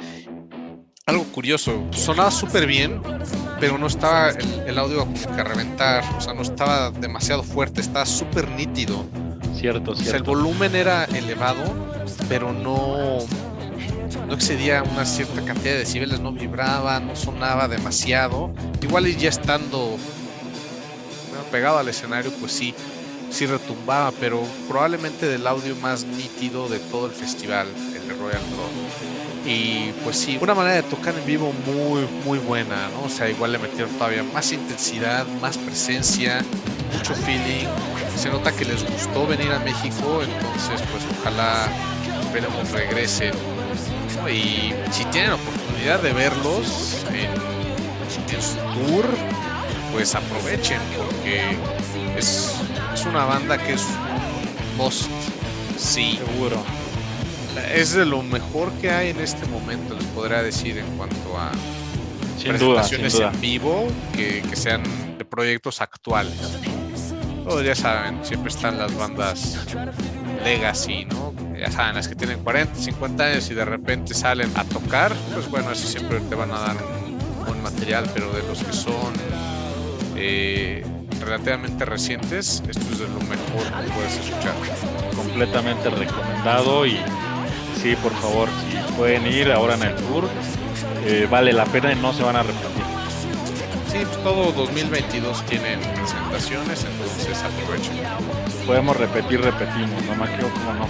Algo 1.07 1.25
curioso, 1.25 1.87
sonaba 1.93 2.31
súper 2.33 2.67
bien, 2.67 3.01
pero 3.61 3.79
no 3.79 3.87
estaba 3.87 4.31
el, 4.31 4.79
audio 4.79 5.01
como 5.01 5.15
que 5.15 5.41
a 5.41 5.45
reventar, 5.45 6.03
o 6.17 6.21
sea, 6.21 6.35
no 6.35 6.43
estaba 6.43 6.91
demasiado 6.91 7.45
fuerte, 7.45 7.83
estaba 7.83 8.07
súper 8.07 8.49
nítido. 8.51 9.05
Cierto, 9.55 9.95
cierto. 9.95 10.17
el 10.17 10.23
volumen 10.25 10.75
era 10.75 11.05
elevado, 11.05 11.63
pero 12.29 12.53
no, 12.53 13.19
no 14.27 14.35
excedía 14.35 14.83
una 14.83 15.05
cierta 15.05 15.45
cantidad 15.45 15.73
de 15.73 15.79
decibeles, 15.79 16.21
no 16.21 16.33
vibraba, 16.33 17.01
no 17.01 17.17
sonaba 17.17 17.69
demasiado. 17.69 18.53
Igual 18.83 19.07
ya 19.17 19.29
estando 19.29 19.97
pegado 21.51 21.79
al 21.79 21.89
escenario, 21.89 22.33
pues 22.41 22.53
sí, 22.53 22.75
sí 23.31 23.47
retumbaba, 23.47 24.13
pero 24.19 24.43
probablemente 24.69 25.27
del 25.27 25.47
audio 25.47 25.77
más 25.77 26.05
nítido 26.05 26.69
de 26.69 26.79
todo 26.79 27.07
el 27.07 27.13
festival, 27.13 27.69
el 27.95 28.09
de 28.09 28.15
Royal 28.15 28.43
Road. 28.57 29.34
Y 29.45 29.93
pues 30.03 30.17
sí, 30.17 30.39
una 30.41 30.55
manera 30.55 30.77
de 30.77 30.83
tocar 30.85 31.15
en 31.15 31.27
vivo 31.27 31.53
muy, 31.67 32.07
muy 32.25 32.39
buena, 32.39 32.89
¿no? 32.89 33.07
O 33.07 33.09
sea, 33.11 33.29
igual 33.29 33.53
le 33.53 33.59
metieron 33.59 33.91
todavía 33.93 34.23
más 34.23 34.51
intensidad, 34.53 35.27
más 35.43 35.59
presencia, 35.59 36.43
mucho 36.97 37.15
feeling. 37.15 37.67
Se 38.17 38.31
nota 38.31 38.53
que 38.53 38.65
les 38.65 38.83
gustó 38.89 39.27
venir 39.27 39.53
a 39.53 39.59
México, 39.59 40.23
entonces 40.23 40.81
pues 40.91 41.03
ojalá 41.21 41.69
regresen. 42.73 43.33
Y 44.29 44.73
si 44.91 45.05
tienen 45.11 45.33
oportunidad 45.33 46.01
de 46.01 46.13
verlos 46.13 47.05
en, 47.11 47.31
en 48.35 48.43
su 48.43 48.57
tour, 48.57 49.07
pues 49.93 50.15
aprovechen 50.15 50.81
porque 50.97 51.57
es, 52.17 52.55
es 52.95 53.05
una 53.05 53.25
banda 53.27 53.59
que 53.59 53.75
es 53.75 53.83
un 53.83 54.77
must, 54.79 55.11
sí. 55.77 56.19
Seguro 56.19 56.84
es 57.75 57.93
de 57.93 58.05
lo 58.05 58.23
mejor 58.23 58.73
que 58.75 58.91
hay 58.91 59.11
en 59.11 59.21
este 59.21 59.47
momento, 59.47 59.95
les 59.95 60.05
podría 60.07 60.43
decir, 60.43 60.79
en 60.79 60.87
cuanto 60.97 61.39
a 61.39 61.53
sin 62.39 62.49
presentaciones 62.49 63.13
duda, 63.13 63.31
en 63.33 63.41
vivo 63.41 63.87
que, 64.15 64.43
que, 64.43 64.57
sean 64.57 64.83
de 65.19 65.25
proyectos 65.25 65.81
actuales. 65.81 66.59
Oh, 67.47 67.61
ya 67.61 67.75
saben, 67.75 68.25
siempre 68.25 68.51
están 68.51 68.79
las 68.79 68.95
bandas 68.97 69.59
legacy, 70.45 71.05
¿no? 71.07 71.35
Ya 71.59 71.71
saben, 71.71 71.95
las 71.95 72.09
que 72.09 72.15
tienen 72.15 72.43
40, 72.43 72.75
50 72.75 73.25
años 73.25 73.51
y 73.51 73.55
de 73.55 73.65
repente 73.65 74.15
salen 74.15 74.51
a 74.57 74.65
tocar, 74.65 75.13
pues 75.33 75.49
bueno, 75.49 75.71
eso 75.71 75.87
siempre 75.87 76.21
te 76.21 76.35
van 76.35 76.51
a 76.51 76.59
dar 76.59 76.77
un 77.07 77.45
buen 77.47 77.63
material, 77.63 78.11
pero 78.13 78.33
de 78.33 78.43
los 78.43 78.63
que 78.63 78.73
son 78.73 79.13
eh, 80.17 80.85
relativamente 81.21 81.85
recientes, 81.85 82.63
esto 82.69 82.93
es 82.93 82.99
de 82.99 83.09
lo 83.09 83.21
mejor 83.21 83.85
que 83.85 83.91
puedes 83.93 84.17
escuchar. 84.17 84.55
Completamente 85.17 85.91
recomendado 85.91 86.87
y 86.87 86.99
sí, 87.85 87.97
por 87.97 88.15
favor, 88.15 88.49
si 88.49 88.95
pueden 88.95 89.27
ir 89.27 89.53
ahora 89.53 89.75
en 89.75 89.83
el 89.83 89.95
tour, 89.97 90.27
eh, 91.05 91.29
vale 91.31 91.53
la 91.53 91.67
pena 91.67 91.93
y 91.93 91.97
no 91.97 92.15
se 92.15 92.23
van 92.23 92.35
a 92.35 92.41
arrepentir. 92.41 92.83
Sí, 93.93 93.99
pues 93.99 94.23
todo 94.23 94.53
2022 94.53 95.45
tienen 95.45 95.81
presentaciones, 95.81 96.83
entonces 96.83 97.43
aprovechen. 97.43 97.95
Podemos 98.67 98.97
repetir, 98.97 99.43
repetimos, 99.43 100.03
no 100.05 100.15
más 100.15 100.31
que 100.31 100.39
como 100.39 100.73
no. 100.73 100.87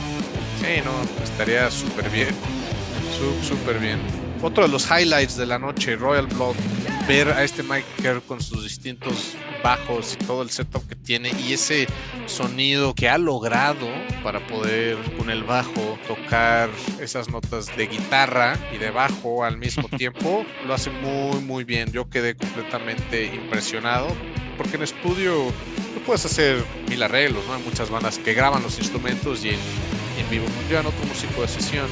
Sí, 0.61 0.83
no, 0.85 1.25
estaría 1.25 1.69
súper 1.69 2.09
bien, 2.11 2.29
súper 3.43 3.81
bien. 3.81 3.99
Otro 4.41 4.63
de 4.63 4.69
los 4.69 4.89
highlights 4.89 5.37
de 5.37 5.47
la 5.47 5.59
noche, 5.59 5.97
Royal 5.97 6.29
Blood, 6.29 6.55
ver 7.09 7.29
a 7.29 7.45
este 7.45 7.63
Mike 7.63 7.87
Kerr 8.01 8.23
con 8.23 8.41
sus 8.41 8.63
distintos 8.63 9.37
bajos 9.63 10.15
y 10.15 10.25
todo 10.25 10.43
el 10.43 10.49
setup 10.49 10.87
que 10.89 10.95
tiene 10.95 11.31
y 11.47 11.53
ese 11.53 11.87
sonido 12.27 12.95
que 12.95 13.11
ha 13.11 13.19
logrado 13.19 13.87
para 14.23 14.47
poder 14.47 14.97
con 15.19 15.29
el 15.29 15.43
bajo 15.45 15.99
tocar 16.09 16.71
esas 17.01 17.29
notas 17.29 17.77
de 17.77 17.89
guitarra 17.89 18.59
y 18.75 18.79
de 18.79 18.91
bajo 18.91 19.45
al 19.45 19.59
mismo 19.59 19.87
tiempo, 19.99 20.47
lo 20.67 20.73
hace 20.73 20.91
muy 20.91 21.41
muy 21.41 21.65
bien. 21.65 21.93
Yo 21.93 22.09
quedé 22.09 22.35
completamente 22.37 23.27
impresionado 23.27 24.09
porque 24.57 24.77
en 24.77 24.85
estudio 24.85 25.45
no 25.95 26.01
puedes 26.07 26.25
hacer 26.25 26.65
mil 26.89 27.03
arreglos, 27.03 27.45
¿no? 27.47 27.55
Hay 27.55 27.63
muchas 27.63 27.91
bandas 27.91 28.19
que 28.19 28.33
graban 28.33 28.63
los 28.63 28.79
instrumentos 28.79 29.45
y 29.45 29.51
en, 29.51 29.61
en 30.19 30.31
vivo 30.31 30.47
llevan 30.71 30.87
otro 30.87 31.05
músico 31.07 31.43
de 31.43 31.49
sesión. 31.49 31.87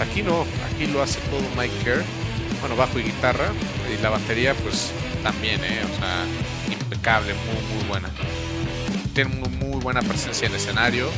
Aquí 0.00 0.22
no, 0.22 0.46
aquí 0.72 0.86
lo 0.86 1.02
hace 1.02 1.18
todo 1.30 1.42
Mike 1.56 1.74
Kerr 1.82 2.04
bueno, 2.62 2.76
bajo 2.76 2.98
y 2.98 3.02
guitarra, 3.02 3.48
y 3.92 4.00
la 4.00 4.10
batería 4.10 4.54
pues 4.54 4.92
también, 5.24 5.60
¿eh? 5.64 5.80
o 5.84 5.98
sea, 5.98 6.24
impecable, 6.72 7.34
muy, 7.34 7.76
muy 7.76 7.88
buena. 7.88 8.08
Tiene 9.14 9.34
muy, 9.34 9.48
muy 9.48 9.80
buena 9.82 10.00
presencia 10.00 10.46
en 10.46 10.52
el 10.52 10.60
escenario, 10.60 11.08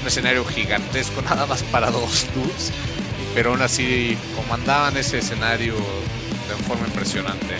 un 0.00 0.06
escenario 0.06 0.44
gigantesco, 0.46 1.20
nada 1.28 1.44
más 1.46 1.62
para 1.64 1.90
dos 1.90 2.26
dudes, 2.34 2.72
pero 3.34 3.50
aún 3.50 3.60
así 3.60 4.16
comandaban 4.34 4.96
ese 4.96 5.18
escenario 5.18 5.74
de 5.74 6.64
forma 6.64 6.86
impresionante. 6.86 7.56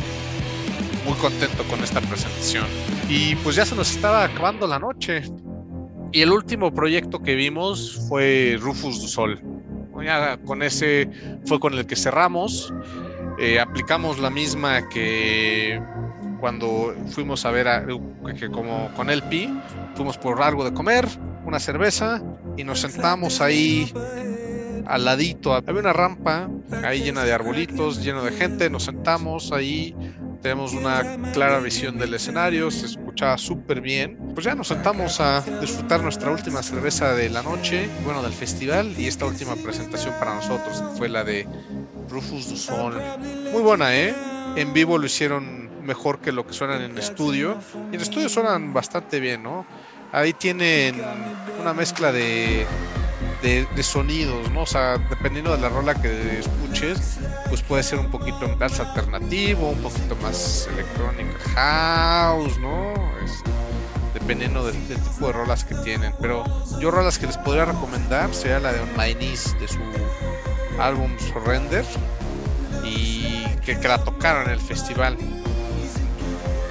Muy 1.05 1.17
contento 1.19 1.63
con 1.65 1.85
esta 1.85 2.01
presentación. 2.01 2.67
Y 3.11 3.35
pues 3.37 3.57
ya 3.57 3.65
se 3.65 3.75
nos 3.75 3.91
estaba 3.91 4.25
acabando 4.25 4.67
la 4.67 4.79
noche. 4.79 5.23
Y 6.13 6.23
el 6.23 6.33
último 6.33 6.73
proyecto 6.73 7.23
que 7.23 7.35
vimos 7.35 8.01
fue 8.09 8.57
Rufus 8.59 9.01
du 9.03 9.09
Sol. 9.09 9.41
Ya 10.05 10.39
con 10.39 10.63
ese 10.63 11.11
fue 11.45 11.59
con 11.61 11.75
el 11.75 11.87
que 11.87 11.97
cerramos. 11.97 12.73
Eh, 13.39 13.61
aplicamos 13.61 14.19
la 14.19 14.31
misma 14.31 14.89
que 14.89 15.81
cuando 16.41 16.95
fuimos 17.11 17.45
a 17.45 17.51
ver 17.53 17.69
a, 17.69 17.87
que 18.39 18.51
como 18.51 18.93
con 18.95 19.11
el 19.11 19.23
Pi, 19.23 19.49
fuimos 19.95 20.19
por 20.19 20.43
algo 20.43 20.65
de 20.65 20.73
comer, 20.73 21.07
una 21.45 21.61
cerveza 21.61 22.21
y 22.57 22.65
nos 22.65 22.81
sentamos 22.81 23.41
ahí 23.41 23.93
al 24.87 25.05
ladito. 25.05 25.55
Había 25.55 25.81
una 25.81 25.93
rampa 25.93 26.49
ahí 26.85 27.03
llena 27.03 27.25
de 27.25 27.33
arbolitos, 27.33 28.03
lleno 28.03 28.25
de 28.25 28.33
gente, 28.33 28.71
nos 28.71 28.85
sentamos 28.85 29.53
ahí, 29.53 29.95
tenemos 30.43 30.73
una 30.73 31.33
clara 31.33 31.61
visión 31.61 31.97
del 31.97 32.15
escenario, 32.15 32.71
se 32.71 32.87
escuchaba 32.87 33.39
súper 33.39 33.81
bien. 33.81 34.19
Pues 34.35 34.47
ya 34.47 34.55
nos 34.55 34.69
sentamos 34.69 35.21
a 35.21 35.43
disfrutar 35.61 36.03
nuestra 36.03 36.31
última 36.31 36.63
cerveza 36.63 37.15
de 37.15 37.31
la 37.31 37.43
noche, 37.43 37.89
bueno, 38.05 38.23
del 38.23 38.33
festival 38.33 38.95
y 38.99 39.07
esta 39.07 39.27
última 39.27 39.55
presentación 39.57 40.15
para 40.19 40.35
nosotros 40.35 40.83
fue 40.97 41.09
la 41.09 41.23
de 41.23 41.47
Rufus 42.09 42.49
du 42.49 42.57
Sol. 42.57 43.01
Muy 43.53 43.63
buena, 43.63 43.95
¿eh? 43.95 44.15
En 44.57 44.73
vivo 44.73 44.99
lo 44.99 45.07
hicieron 45.07 45.69
mejor 45.83 46.21
que 46.21 46.33
lo 46.33 46.47
que 46.47 46.53
suenan 46.53 46.83
en 46.83 46.97
estudio. 46.99 47.59
Y 47.91 47.97
en 47.97 48.01
estudio 48.01 48.29
suenan 48.29 48.73
bastante 48.73 49.21
bien, 49.21 49.43
¿no? 49.43 49.67
Ahí 50.13 50.33
tienen 50.33 51.03
una 51.61 51.75
mezcla 51.75 52.13
de, 52.13 52.67
de, 53.43 53.83
sonidos, 53.83 54.51
¿no? 54.51 54.63
O 54.63 54.67
sea, 54.67 54.99
dependiendo 54.99 55.55
de 55.55 55.59
la 55.59 55.69
rola 55.69 55.95
que 55.95 56.39
escuches, 56.39 57.19
pues 57.49 57.63
puede 57.63 57.83
ser 57.83 57.99
un 57.99 58.11
poquito 58.11 58.49
más 58.57 58.81
alternativo, 58.81 59.71
un 59.71 59.83
poquito 59.83 60.17
más 60.17 60.69
electrónica 60.73 61.39
house, 61.55 62.59
¿no? 62.59 62.95
Dependiendo 64.15 64.67
del, 64.67 64.89
del, 64.89 64.99
tipo 65.01 65.27
de 65.27 65.33
rolas 65.33 65.65
que 65.65 65.75
tienen. 65.77 66.13
Pero 66.21 66.45
yo 66.81 66.91
rolas 66.91 67.19
que 67.19 67.27
les 67.27 67.37
podría 67.39 67.67
recomendar 67.67 68.35
sería 68.35 68.61
la 68.61 68.73
de 68.73 68.81
On 68.81 68.91
My 68.97 69.15
de 69.15 69.69
su 69.69 69.79
álbum 70.79 71.11
Surrender 71.19 71.85
y 72.85 73.45
que, 73.65 73.77
la 73.87 74.03
tocaron 74.03 74.47
en 74.47 74.53
el 74.53 74.61
festival. 74.61 75.17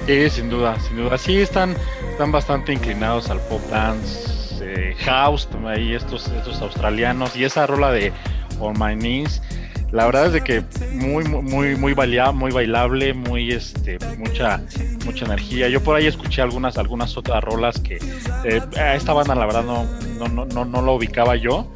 Sí, 0.06 0.30
sin 0.30 0.48
duda, 0.48 0.78
sin 0.80 0.96
duda. 0.96 1.18
Sí, 1.18 1.38
están, 1.38 1.76
están 2.10 2.32
bastante 2.32 2.72
inclinados 2.72 3.30
al 3.30 3.40
pop 3.42 3.60
dance, 3.70 4.64
eh, 4.64 4.96
house, 5.00 5.48
ahí 5.66 5.94
estos, 5.94 6.28
estos 6.28 6.60
australianos 6.62 7.36
y 7.36 7.44
esa 7.44 7.66
rola 7.66 7.92
de 7.92 8.12
On 8.58 8.74
My 8.78 8.94
Knees. 8.96 9.42
La 9.90 10.04
verdad 10.04 10.26
es 10.26 10.32
de 10.34 10.40
que 10.42 10.62
muy, 10.92 11.24
muy, 11.24 11.76
muy, 11.76 11.94
baila, 11.94 12.32
muy 12.32 12.52
bailable, 12.52 13.14
muy, 13.14 13.52
este, 13.52 13.98
mucha, 14.18 14.60
mucha 15.06 15.24
energía. 15.24 15.68
Yo 15.68 15.82
por 15.82 15.96
ahí 15.96 16.06
escuché 16.06 16.42
algunas, 16.42 16.76
algunas 16.76 17.16
otras 17.16 17.42
rolas 17.42 17.80
que 17.80 17.98
eh, 18.44 18.60
esta 18.94 19.14
banda 19.14 19.34
la 19.34 19.46
verdad 19.46 19.64
no, 19.64 19.84
no, 20.18 20.28
no, 20.28 20.44
no, 20.44 20.64
no 20.66 20.82
lo 20.82 20.94
ubicaba 20.94 21.36
yo, 21.36 21.72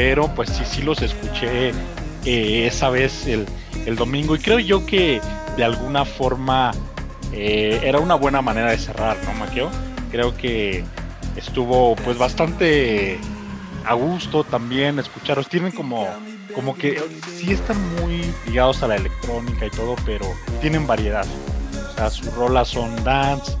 pero 0.00 0.28
pues 0.28 0.48
sí, 0.48 0.62
sí 0.64 0.80
los 0.80 1.02
escuché 1.02 1.72
eh, 2.24 2.66
esa 2.66 2.88
vez 2.88 3.26
el, 3.26 3.44
el, 3.84 3.96
domingo 3.96 4.34
y 4.34 4.38
creo 4.38 4.58
yo 4.58 4.86
que 4.86 5.20
de 5.58 5.62
alguna 5.62 6.06
forma 6.06 6.70
eh, 7.34 7.82
era 7.84 8.00
una 8.00 8.14
buena 8.14 8.40
manera 8.40 8.70
de 8.70 8.78
cerrar, 8.78 9.18
¿no, 9.26 9.34
Maqueo? 9.34 9.68
Creo 10.10 10.34
que 10.34 10.86
estuvo 11.36 11.96
pues 11.96 12.16
bastante 12.16 13.18
a 13.84 13.92
gusto 13.92 14.42
también 14.42 14.98
escucharos. 14.98 15.50
Tienen 15.50 15.70
como, 15.70 16.08
como 16.54 16.74
que 16.74 16.98
sí 17.36 17.52
están 17.52 17.76
muy 17.96 18.24
ligados 18.46 18.82
a 18.82 18.88
la 18.88 18.96
electrónica 18.96 19.66
y 19.66 19.70
todo, 19.70 19.96
pero 20.06 20.24
tienen 20.62 20.86
variedad. 20.86 21.26
O 21.90 21.94
sea, 21.94 22.08
sus 22.08 22.32
rolas 22.34 22.68
son 22.68 23.04
dance, 23.04 23.52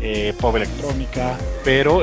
eh, 0.00 0.32
pop 0.40 0.56
electrónica, 0.56 1.36
pero 1.64 1.98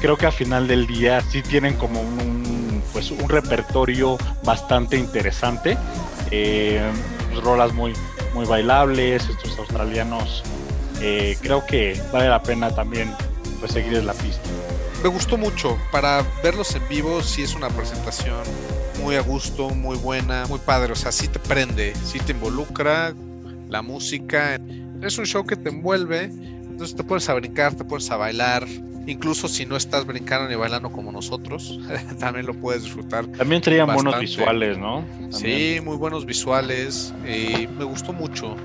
creo 0.00 0.16
que 0.16 0.26
al 0.26 0.32
final 0.32 0.66
del 0.66 0.88
día 0.88 1.20
sí 1.20 1.40
tienen 1.40 1.74
como 1.74 2.00
un 2.00 2.51
pues 2.92 3.10
un 3.10 3.28
repertorio 3.28 4.18
bastante 4.44 4.96
interesante. 4.96 5.76
Eh, 6.30 6.80
rolas 7.42 7.72
muy, 7.72 7.92
muy 8.34 8.46
bailables, 8.46 9.28
estos 9.28 9.58
australianos. 9.58 10.42
Eh, 11.00 11.36
creo 11.40 11.66
que 11.66 12.00
vale 12.12 12.28
la 12.28 12.42
pena 12.42 12.74
también 12.74 13.12
pues 13.60 13.72
seguir 13.72 14.02
la 14.04 14.14
pista 14.14 14.48
me 15.02 15.08
gustó 15.08 15.36
mucho. 15.36 15.76
Para 15.90 16.24
verlos 16.42 16.74
en 16.76 16.86
vivo, 16.88 17.22
sí 17.22 17.42
es 17.42 17.54
una 17.54 17.68
presentación 17.68 18.42
muy 19.02 19.16
a 19.16 19.20
gusto, 19.20 19.70
muy 19.70 19.96
buena, 19.96 20.46
muy 20.46 20.60
padre. 20.60 20.92
O 20.92 20.96
sea, 20.96 21.10
sí 21.10 21.28
te 21.28 21.38
prende, 21.38 21.92
sí 22.04 22.20
te 22.20 22.32
involucra 22.32 23.12
la 23.68 23.82
música. 23.82 24.60
Es 25.02 25.18
un 25.18 25.26
show 25.26 25.44
que 25.44 25.56
te 25.56 25.70
envuelve. 25.70 26.30
Entonces 26.82 26.96
te 26.96 27.04
puedes 27.04 27.28
a 27.28 27.34
brincar, 27.34 27.74
te 27.76 27.84
puedes 27.84 28.10
a 28.10 28.16
bailar. 28.16 28.66
Incluso 29.06 29.46
si 29.46 29.64
no 29.64 29.76
estás 29.76 30.04
brincando 30.04 30.48
ni 30.48 30.56
bailando 30.56 30.90
como 30.90 31.12
nosotros, 31.12 31.78
también 32.18 32.44
lo 32.44 32.54
puedes 32.54 32.82
disfrutar. 32.82 33.24
También 33.24 33.62
traían 33.62 33.86
bastante. 33.86 34.10
buenos 34.10 34.20
visuales, 34.20 34.78
¿no? 34.78 35.04
También. 35.30 35.32
Sí, 35.32 35.80
muy 35.80 35.96
buenos 35.96 36.26
visuales. 36.26 37.14
Eh, 37.24 37.68
me 37.78 37.84
gustó 37.84 38.12
mucho. 38.12 38.56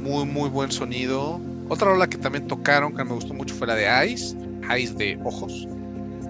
Muy, 0.00 0.24
muy 0.24 0.48
buen 0.48 0.70
sonido. 0.70 1.40
Otra 1.68 1.88
rola 1.88 2.06
que 2.06 2.16
también 2.16 2.46
tocaron 2.46 2.94
que 2.94 3.02
me 3.02 3.12
gustó 3.12 3.34
mucho 3.34 3.56
fue 3.56 3.66
la 3.66 3.74
de 3.74 4.08
Ice 4.08 4.36
Ice 4.78 4.94
de 4.94 5.18
ojos. 5.24 5.66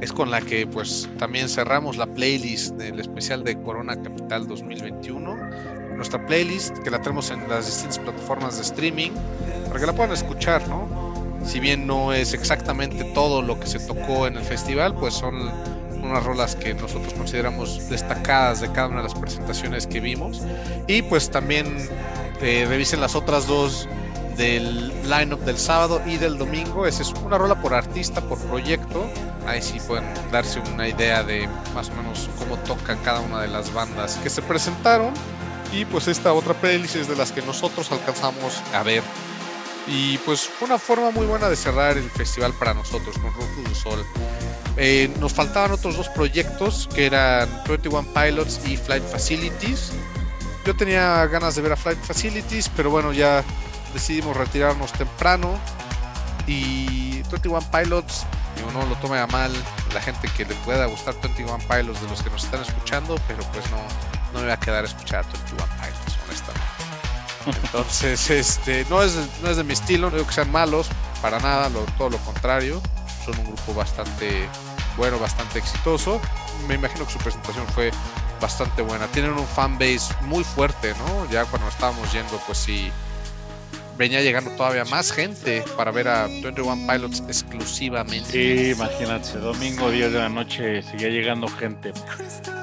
es 0.00 0.10
con 0.10 0.30
la 0.30 0.40
que 0.40 0.66
pues 0.66 1.10
también 1.18 1.50
cerramos 1.50 1.98
la 1.98 2.06
playlist 2.06 2.74
del 2.76 3.00
especial 3.00 3.44
de 3.44 3.54
Corona 3.60 4.00
Capital 4.00 4.48
2021. 4.48 5.36
Nuestra 5.94 6.24
playlist 6.24 6.78
que 6.78 6.90
la 6.90 7.02
tenemos 7.02 7.30
en 7.30 7.46
las 7.50 7.66
distintas 7.66 7.98
plataformas 7.98 8.56
de 8.56 8.62
streaming 8.62 9.10
para 9.66 9.78
que 9.78 9.84
la 9.84 9.92
puedan 9.92 10.12
escuchar, 10.12 10.66
¿no? 10.68 11.07
Si 11.44 11.60
bien 11.60 11.86
no 11.86 12.12
es 12.12 12.34
exactamente 12.34 13.04
todo 13.04 13.42
lo 13.42 13.58
que 13.58 13.66
se 13.66 13.78
tocó 13.80 14.26
en 14.26 14.36
el 14.36 14.42
festival, 14.42 14.94
pues 14.94 15.14
son 15.14 15.50
unas 16.02 16.24
rolas 16.24 16.56
que 16.56 16.74
nosotros 16.74 17.12
consideramos 17.14 17.88
destacadas 17.88 18.60
de 18.60 18.70
cada 18.70 18.88
una 18.88 18.98
de 18.98 19.04
las 19.04 19.14
presentaciones 19.14 19.86
que 19.86 20.00
vimos. 20.00 20.42
Y 20.86 21.02
pues 21.02 21.30
también 21.30 21.88
eh, 22.40 22.66
revisen 22.68 23.00
las 23.00 23.14
otras 23.14 23.46
dos 23.46 23.88
del 24.36 24.88
lineup 25.02 25.40
del 25.40 25.58
sábado 25.58 26.00
y 26.06 26.16
del 26.16 26.38
domingo. 26.38 26.86
Esa 26.86 27.02
es 27.02 27.12
una 27.24 27.36
rola 27.36 27.60
por 27.60 27.74
artista, 27.74 28.20
por 28.20 28.38
proyecto. 28.38 29.04
Ahí 29.46 29.60
sí 29.60 29.80
pueden 29.86 30.04
darse 30.30 30.60
una 30.74 30.88
idea 30.88 31.22
de 31.22 31.48
más 31.74 31.90
o 31.90 31.94
menos 31.94 32.30
cómo 32.38 32.56
toca 32.58 32.96
cada 33.04 33.20
una 33.20 33.42
de 33.42 33.48
las 33.48 33.72
bandas 33.74 34.16
que 34.22 34.30
se 34.30 34.40
presentaron. 34.40 35.12
Y 35.72 35.84
pues 35.84 36.08
esta 36.08 36.32
otra 36.32 36.54
playlist 36.54 36.96
es 36.96 37.08
de 37.08 37.16
las 37.16 37.32
que 37.32 37.42
nosotros 37.42 37.90
alcanzamos 37.92 38.62
a 38.72 38.82
ver. 38.82 39.02
Y 39.88 40.18
pues 40.18 40.46
fue 40.46 40.66
una 40.66 40.78
forma 40.78 41.10
muy 41.10 41.26
buena 41.26 41.48
de 41.48 41.56
cerrar 41.56 41.96
el 41.96 42.10
festival 42.10 42.52
para 42.52 42.74
nosotros 42.74 43.16
con 43.18 43.32
Rufus 43.32 43.64
du 43.64 43.74
Sol. 43.74 44.06
Eh, 44.76 45.10
nos 45.18 45.32
faltaban 45.32 45.72
otros 45.72 45.96
dos 45.96 46.08
proyectos 46.10 46.88
que 46.94 47.06
eran 47.06 47.48
21 47.66 48.06
Pilots 48.12 48.60
y 48.66 48.76
Flight 48.76 49.02
Facilities. 49.02 49.92
Yo 50.64 50.76
tenía 50.76 51.26
ganas 51.26 51.56
de 51.56 51.62
ver 51.62 51.72
a 51.72 51.76
Flight 51.76 51.98
Facilities, 52.00 52.68
pero 52.76 52.90
bueno, 52.90 53.12
ya 53.12 53.42
decidimos 53.94 54.36
retirarnos 54.36 54.92
temprano. 54.92 55.58
Y 56.46 57.22
21 57.30 57.60
Pilots, 57.70 58.24
digo, 58.56 58.70
no 58.72 58.86
lo 58.86 58.94
tome 58.96 59.18
a 59.18 59.26
mal 59.26 59.52
la 59.92 60.00
gente 60.00 60.28
que 60.36 60.44
le 60.44 60.54
pueda 60.56 60.86
gustar 60.86 61.14
21 61.22 61.58
Pilots 61.66 62.00
de 62.02 62.08
los 62.08 62.22
que 62.22 62.30
nos 62.30 62.44
están 62.44 62.60
escuchando, 62.60 63.18
pero 63.26 63.42
pues 63.52 63.68
no, 63.70 63.78
no 64.32 64.40
me 64.40 64.44
voy 64.44 64.52
a 64.52 64.56
quedar 64.58 64.84
a 64.84 64.86
escuchar 64.86 65.24
a 65.24 65.28
21 65.28 65.64
Pilots, 65.64 65.77
honestamente. 65.77 65.77
Entonces, 67.64 68.30
este, 68.30 68.86
no 68.88 69.02
es, 69.02 69.16
no 69.42 69.50
es 69.50 69.56
de 69.56 69.64
mi 69.64 69.72
estilo, 69.72 70.10
no 70.10 70.16
digo 70.16 70.26
que 70.26 70.34
sean 70.34 70.50
malos, 70.50 70.88
para 71.22 71.38
nada, 71.40 71.70
todo 71.96 72.10
lo 72.10 72.18
contrario. 72.18 72.80
Son 73.24 73.38
un 73.38 73.46
grupo 73.46 73.74
bastante 73.74 74.48
bueno, 74.96 75.18
bastante 75.18 75.58
exitoso. 75.58 76.20
Me 76.66 76.74
imagino 76.74 77.06
que 77.06 77.12
su 77.12 77.18
presentación 77.18 77.66
fue 77.68 77.90
bastante 78.40 78.82
buena. 78.82 79.06
Tienen 79.08 79.32
un 79.32 79.46
fanbase 79.46 80.14
muy 80.22 80.44
fuerte, 80.44 80.94
¿no? 80.94 81.30
Ya 81.30 81.44
cuando 81.44 81.68
estábamos 81.68 82.12
yendo, 82.12 82.38
pues 82.46 82.58
sí, 82.58 82.90
venía 83.98 84.22
llegando 84.22 84.52
todavía 84.52 84.84
más 84.84 85.12
gente 85.12 85.64
para 85.76 85.90
ver 85.90 86.08
a 86.08 86.28
21 86.28 86.86
Pilots 86.86 87.22
exclusivamente. 87.26 88.30
Sí, 88.30 88.70
imagínate, 88.70 89.38
domingo 89.38 89.90
10 89.90 90.12
de 90.12 90.18
la 90.18 90.28
noche 90.28 90.82
seguía 90.82 91.08
llegando 91.08 91.48
gente. 91.48 91.92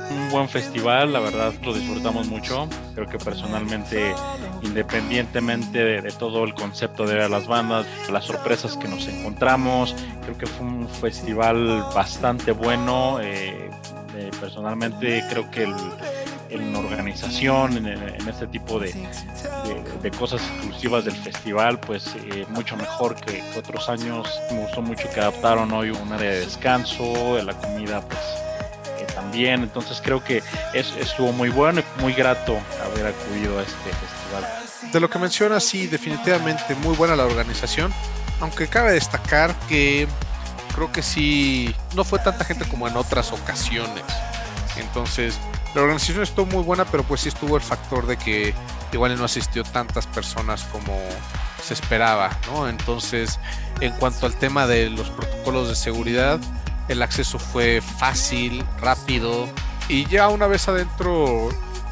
Un 0.10 0.30
buen 0.30 0.48
festival, 0.48 1.12
la 1.12 1.20
verdad 1.20 1.54
lo 1.62 1.74
disfrutamos 1.74 2.28
mucho. 2.28 2.70
Creo 2.94 3.08
que 3.08 3.18
personalmente, 3.18 4.14
independientemente 4.62 6.02
de, 6.02 6.12
todo 6.12 6.46
el 6.46 6.54
concepto 6.54 7.06
de 7.06 7.28
las 7.28 7.48
bandas, 7.48 7.86
las 8.10 8.26
sorpresas 8.26 8.78
que 8.78 8.88
nos 8.88 9.08
encontramos, 9.08 9.94
creo 10.24 10.38
que 10.38 10.46
fue 10.46 10.66
un 10.66 10.88
festival 10.88 11.84
bastante 11.94 12.52
bueno. 12.52 13.20
Eh, 13.22 13.70
eh, 14.18 14.32
personalmente 14.40 15.26
creo 15.30 15.52
que 15.52 15.64
el 15.64 15.76
en 16.62 16.76
organización, 16.76 17.78
en, 17.78 18.28
este 18.28 18.47
tipo 18.47 18.80
de, 18.80 18.93
de, 20.01 20.12
cosas 20.12 20.41
exclusivas 20.41 21.06
del 21.06 21.16
festival, 21.16 21.80
pues 21.80 22.16
eh, 22.16 22.45
mucho 22.49 22.76
mejor 22.76 23.16
que, 23.16 23.43
otros 23.58 23.89
años. 23.89 24.28
Me 24.51 24.62
gustó 24.62 24.82
mucho 24.82 25.10
que 25.14 25.20
adaptaron 25.20 25.72
hoy 25.72 25.89
un 25.89 26.12
área 26.12 26.32
de 26.32 26.39
descanso, 26.41 27.36
de 27.36 27.43
la 27.43 27.53
comida, 27.53 28.01
pues 28.01 28.20
eh, 28.99 29.08
también. 29.14 29.64
Entonces 29.64 30.01
creo 30.03 30.24
que 30.24 30.41
es, 30.74 30.93
estuvo 30.97 31.32
muy 31.32 31.49
bueno 31.49 31.82
y 31.82 32.01
muy 32.01 32.14
grato 32.14 32.60
haber 32.84 33.08
acudido 33.08 33.60
a 33.60 33.64
este 33.64 33.89
festival. 33.89 34.91
De 34.91 34.99
lo 34.99 35.10
que 35.10 35.20
mencionas, 35.20 35.64
sí, 35.64 35.88
definitivamente 35.88 36.76
muy 36.76 36.95
buena 36.95 37.16
la 37.16 37.26
organización, 37.26 37.93
aunque 38.39 38.68
cabe 38.68 38.93
destacar 38.93 39.53
que 39.68 40.08
creo 40.76 40.91
que 40.91 41.01
sí, 41.01 41.74
no 41.95 42.03
fue 42.03 42.20
tanta 42.20 42.43
gente 42.43 42.66
como 42.66 42.88
en 42.88 42.97
otras 42.97 43.32
ocasiones. 43.32 44.03
Entonces, 44.78 45.39
la 45.76 45.82
organización 45.82 46.24
estuvo 46.24 46.46
muy 46.46 46.64
buena, 46.64 46.86
pero 46.86 47.04
pues 47.04 47.22
sí 47.22 47.30
estuvo 47.30 47.58
el 47.58 47.62
factor 47.62 48.08
de 48.08 48.16
que 48.16 48.54
igual 48.94 49.18
no 49.18 49.26
asistió 49.26 49.64
tantas 49.66 50.08
personas 50.08 50.64
como 50.72 50.98
se 51.62 51.74
esperaba, 51.74 52.32
¿no? 52.48 52.70
Entonces, 52.70 53.40
en 53.82 53.92
cuanto 53.94 54.26
al 54.26 54.34
tema 54.36 54.68
de 54.68 54.90
los 54.90 55.10
protocolos 55.10 55.68
de 55.68 55.76
seguridad, 55.76 56.40
el 56.88 57.02
acceso 57.02 57.38
fue 57.40 57.82
fácil, 57.82 58.64
rápido 58.80 59.50
y 59.90 60.06
ya 60.06 60.30
una 60.30 60.48
vez 60.48 60.66
adentro 60.70 61.50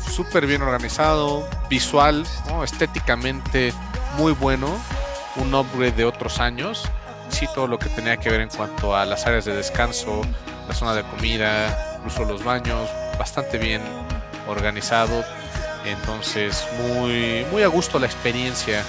súper 0.09 0.47
bien 0.47 0.61
organizado, 0.61 1.45
visual, 1.69 2.25
estéticamente 2.63 3.73
muy 4.17 4.31
bueno, 4.31 4.69
un 5.35 5.53
upgrade 5.53 5.91
de 5.91 6.05
otros 6.05 6.39
años, 6.39 6.83
sí 7.27 7.47
todo 7.53 7.67
lo 7.67 7.79
que 7.79 7.89
tenía 7.89 8.15
que 8.15 8.29
ver 8.29 8.39
en 8.39 8.49
cuanto 8.49 8.95
a 8.95 9.05
las 9.05 9.25
áreas 9.25 9.43
de 9.43 9.53
descanso, 9.53 10.21
la 10.69 10.73
zona 10.73 10.93
de 10.93 11.03
comida, 11.03 11.97
incluso 11.97 12.23
los 12.23 12.43
baños, 12.45 12.89
bastante 13.23 13.57
bien 13.57 13.81
organizado. 14.49 15.23
Entonces, 15.85 16.67
muy, 16.77 17.45
muy 17.51 17.63
a 17.63 17.67
gusto 17.67 17.97
la 17.97 18.05
experiencia. 18.05 18.83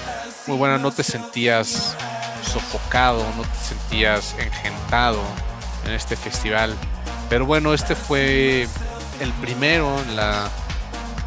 Muy 0.49 0.57
buena, 0.57 0.76
no 0.76 0.91
te 0.91 1.05
sentías 1.05 1.97
sofocado, 2.43 3.24
no 3.37 3.43
te 3.43 3.57
sentías 3.57 4.35
engentado 4.41 5.22
en 5.87 5.93
este 5.93 6.16
festival. 6.16 6.74
Pero 7.30 7.47
bueno, 7.47 7.74
este 7.74 7.95
fue 7.95 8.66
el 9.20 9.32
primero 9.41 10.01
en 10.01 10.16
la 10.16 10.51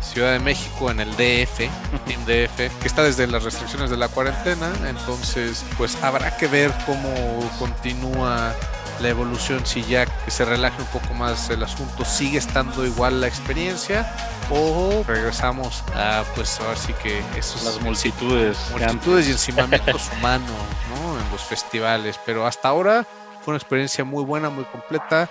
Ciudad 0.01 0.33
de 0.33 0.39
México, 0.39 0.91
en 0.91 0.99
el 0.99 1.11
DF, 1.11 1.59
Team 2.07 2.25
DF, 2.25 2.57
que 2.57 2.87
está 2.87 3.03
desde 3.03 3.25
las 3.25 3.41
restricciones 3.41 3.89
de 3.89 3.95
la 3.95 4.09
cuarentena. 4.09 4.69
Entonces, 4.85 5.63
pues 5.77 5.97
habrá 6.03 6.35
que 6.35 6.47
ver 6.47 6.73
cómo 6.85 7.09
continúa 7.57 8.53
la 9.01 9.09
evolución, 9.09 9.65
si 9.65 9.83
ya 9.83 10.05
que 10.05 10.31
se 10.31 10.45
relaje 10.45 10.81
un 10.81 10.87
poco 10.87 11.13
más 11.13 11.49
el 11.49 11.63
asunto, 11.63 12.05
sigue 12.05 12.37
estando 12.37 12.85
igual 12.85 13.21
la 13.21 13.27
experiencia 13.27 14.11
o 14.49 15.03
regresamos 15.05 15.83
a 15.95 16.23
pues 16.35 16.59
ahora 16.59 16.75
sí 16.75 16.93
que 17.01 17.21
esos 17.37 17.63
las 17.63 17.81
multitudes, 17.81 18.57
multitudes 18.71 19.27
y 19.27 19.31
encimamientos 19.31 20.09
humanos, 20.17 20.49
¿no? 20.89 21.19
En 21.19 21.31
los 21.31 21.41
festivales, 21.41 22.19
pero 22.25 22.45
hasta 22.45 22.69
ahora 22.69 23.05
fue 23.41 23.51
una 23.51 23.57
experiencia 23.57 24.03
muy 24.03 24.23
buena, 24.23 24.49
muy 24.49 24.65
completa. 24.65 25.29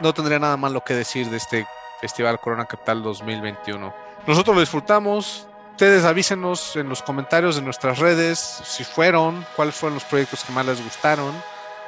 No 0.00 0.14
tendría 0.14 0.38
nada 0.38 0.56
malo 0.56 0.82
que 0.82 0.94
decir 0.94 1.28
de 1.28 1.36
este 1.36 1.66
Festival 2.00 2.40
Corona 2.40 2.64
Capital 2.64 3.02
2021. 3.02 3.94
Nosotros 4.26 4.54
lo 4.54 4.60
disfrutamos, 4.60 5.46
ustedes 5.72 6.04
avísenos 6.04 6.76
en 6.76 6.88
los 6.88 7.02
comentarios 7.02 7.56
de 7.56 7.62
nuestras 7.62 7.98
redes 7.98 8.38
si 8.38 8.84
fueron, 8.84 9.46
cuáles 9.56 9.74
fueron 9.74 9.94
los 9.94 10.04
proyectos 10.04 10.44
que 10.44 10.52
más 10.52 10.66
les 10.66 10.82
gustaron. 10.82 11.32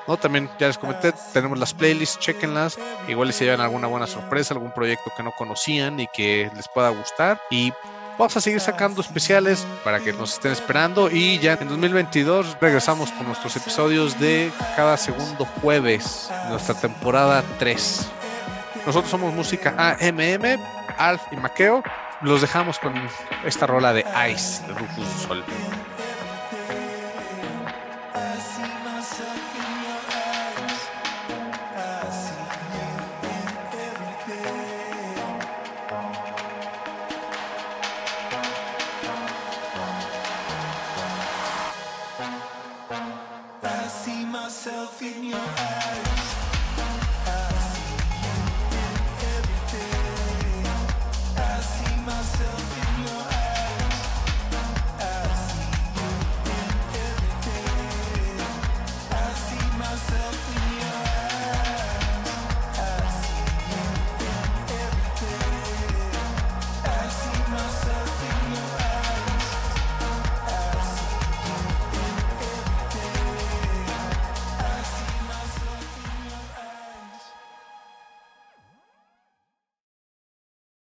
¿No? 0.07 0.17
También 0.17 0.49
ya 0.59 0.69
les 0.69 0.79
comenté, 0.79 1.13
tenemos 1.33 1.59
las 1.59 1.75
playlists, 1.75 2.19
chequenlas, 2.19 2.79
igual 3.09 3.33
si 3.33 3.45
llevan 3.45 3.61
alguna 3.61 3.87
buena 3.87 4.07
sorpresa, 4.07 4.55
algún 4.55 4.73
proyecto 4.73 5.11
que 5.17 5.23
no 5.23 5.33
conocían 5.33 6.01
y 6.01 6.07
que 6.09 6.51
les 6.55 6.69
pueda 6.69 6.91
gustar. 6.91 7.41
Y 7.51 7.73
vamos 8.19 8.37
a 8.37 8.41
seguir 8.41 8.61
sacando 8.61 9.01
especiales 9.01 9.67
para 9.85 10.01
que 10.01 10.13
nos 10.13 10.35
estén 10.35 10.53
esperando 10.53 11.11
y 11.11 11.39
ya 11.39 11.55
en 11.55 11.69
2022 11.69 12.57
regresamos 12.61 13.11
con 13.13 13.27
nuestros 13.27 13.57
episodios 13.57 14.19
de 14.19 14.53
cada 14.77 14.97
segundo 14.97 15.47
jueves, 15.61 16.31
nuestra 16.49 16.75
temporada 16.75 17.43
3. 17.59 18.11
Nosotros 18.87 19.11
somos 19.11 19.33
música 19.33 19.75
AMM, 19.79 20.61
Alf 20.99 21.23
y 21.31 21.37
Maqueo. 21.37 21.83
Los 22.21 22.41
dejamos 22.41 22.79
con 22.79 22.95
esta 23.45 23.67
rola 23.67 23.93
de 23.93 24.05
Ice 24.31 24.65
de 24.67 24.75
Rufus 24.75 25.07
Sol. 25.27 25.45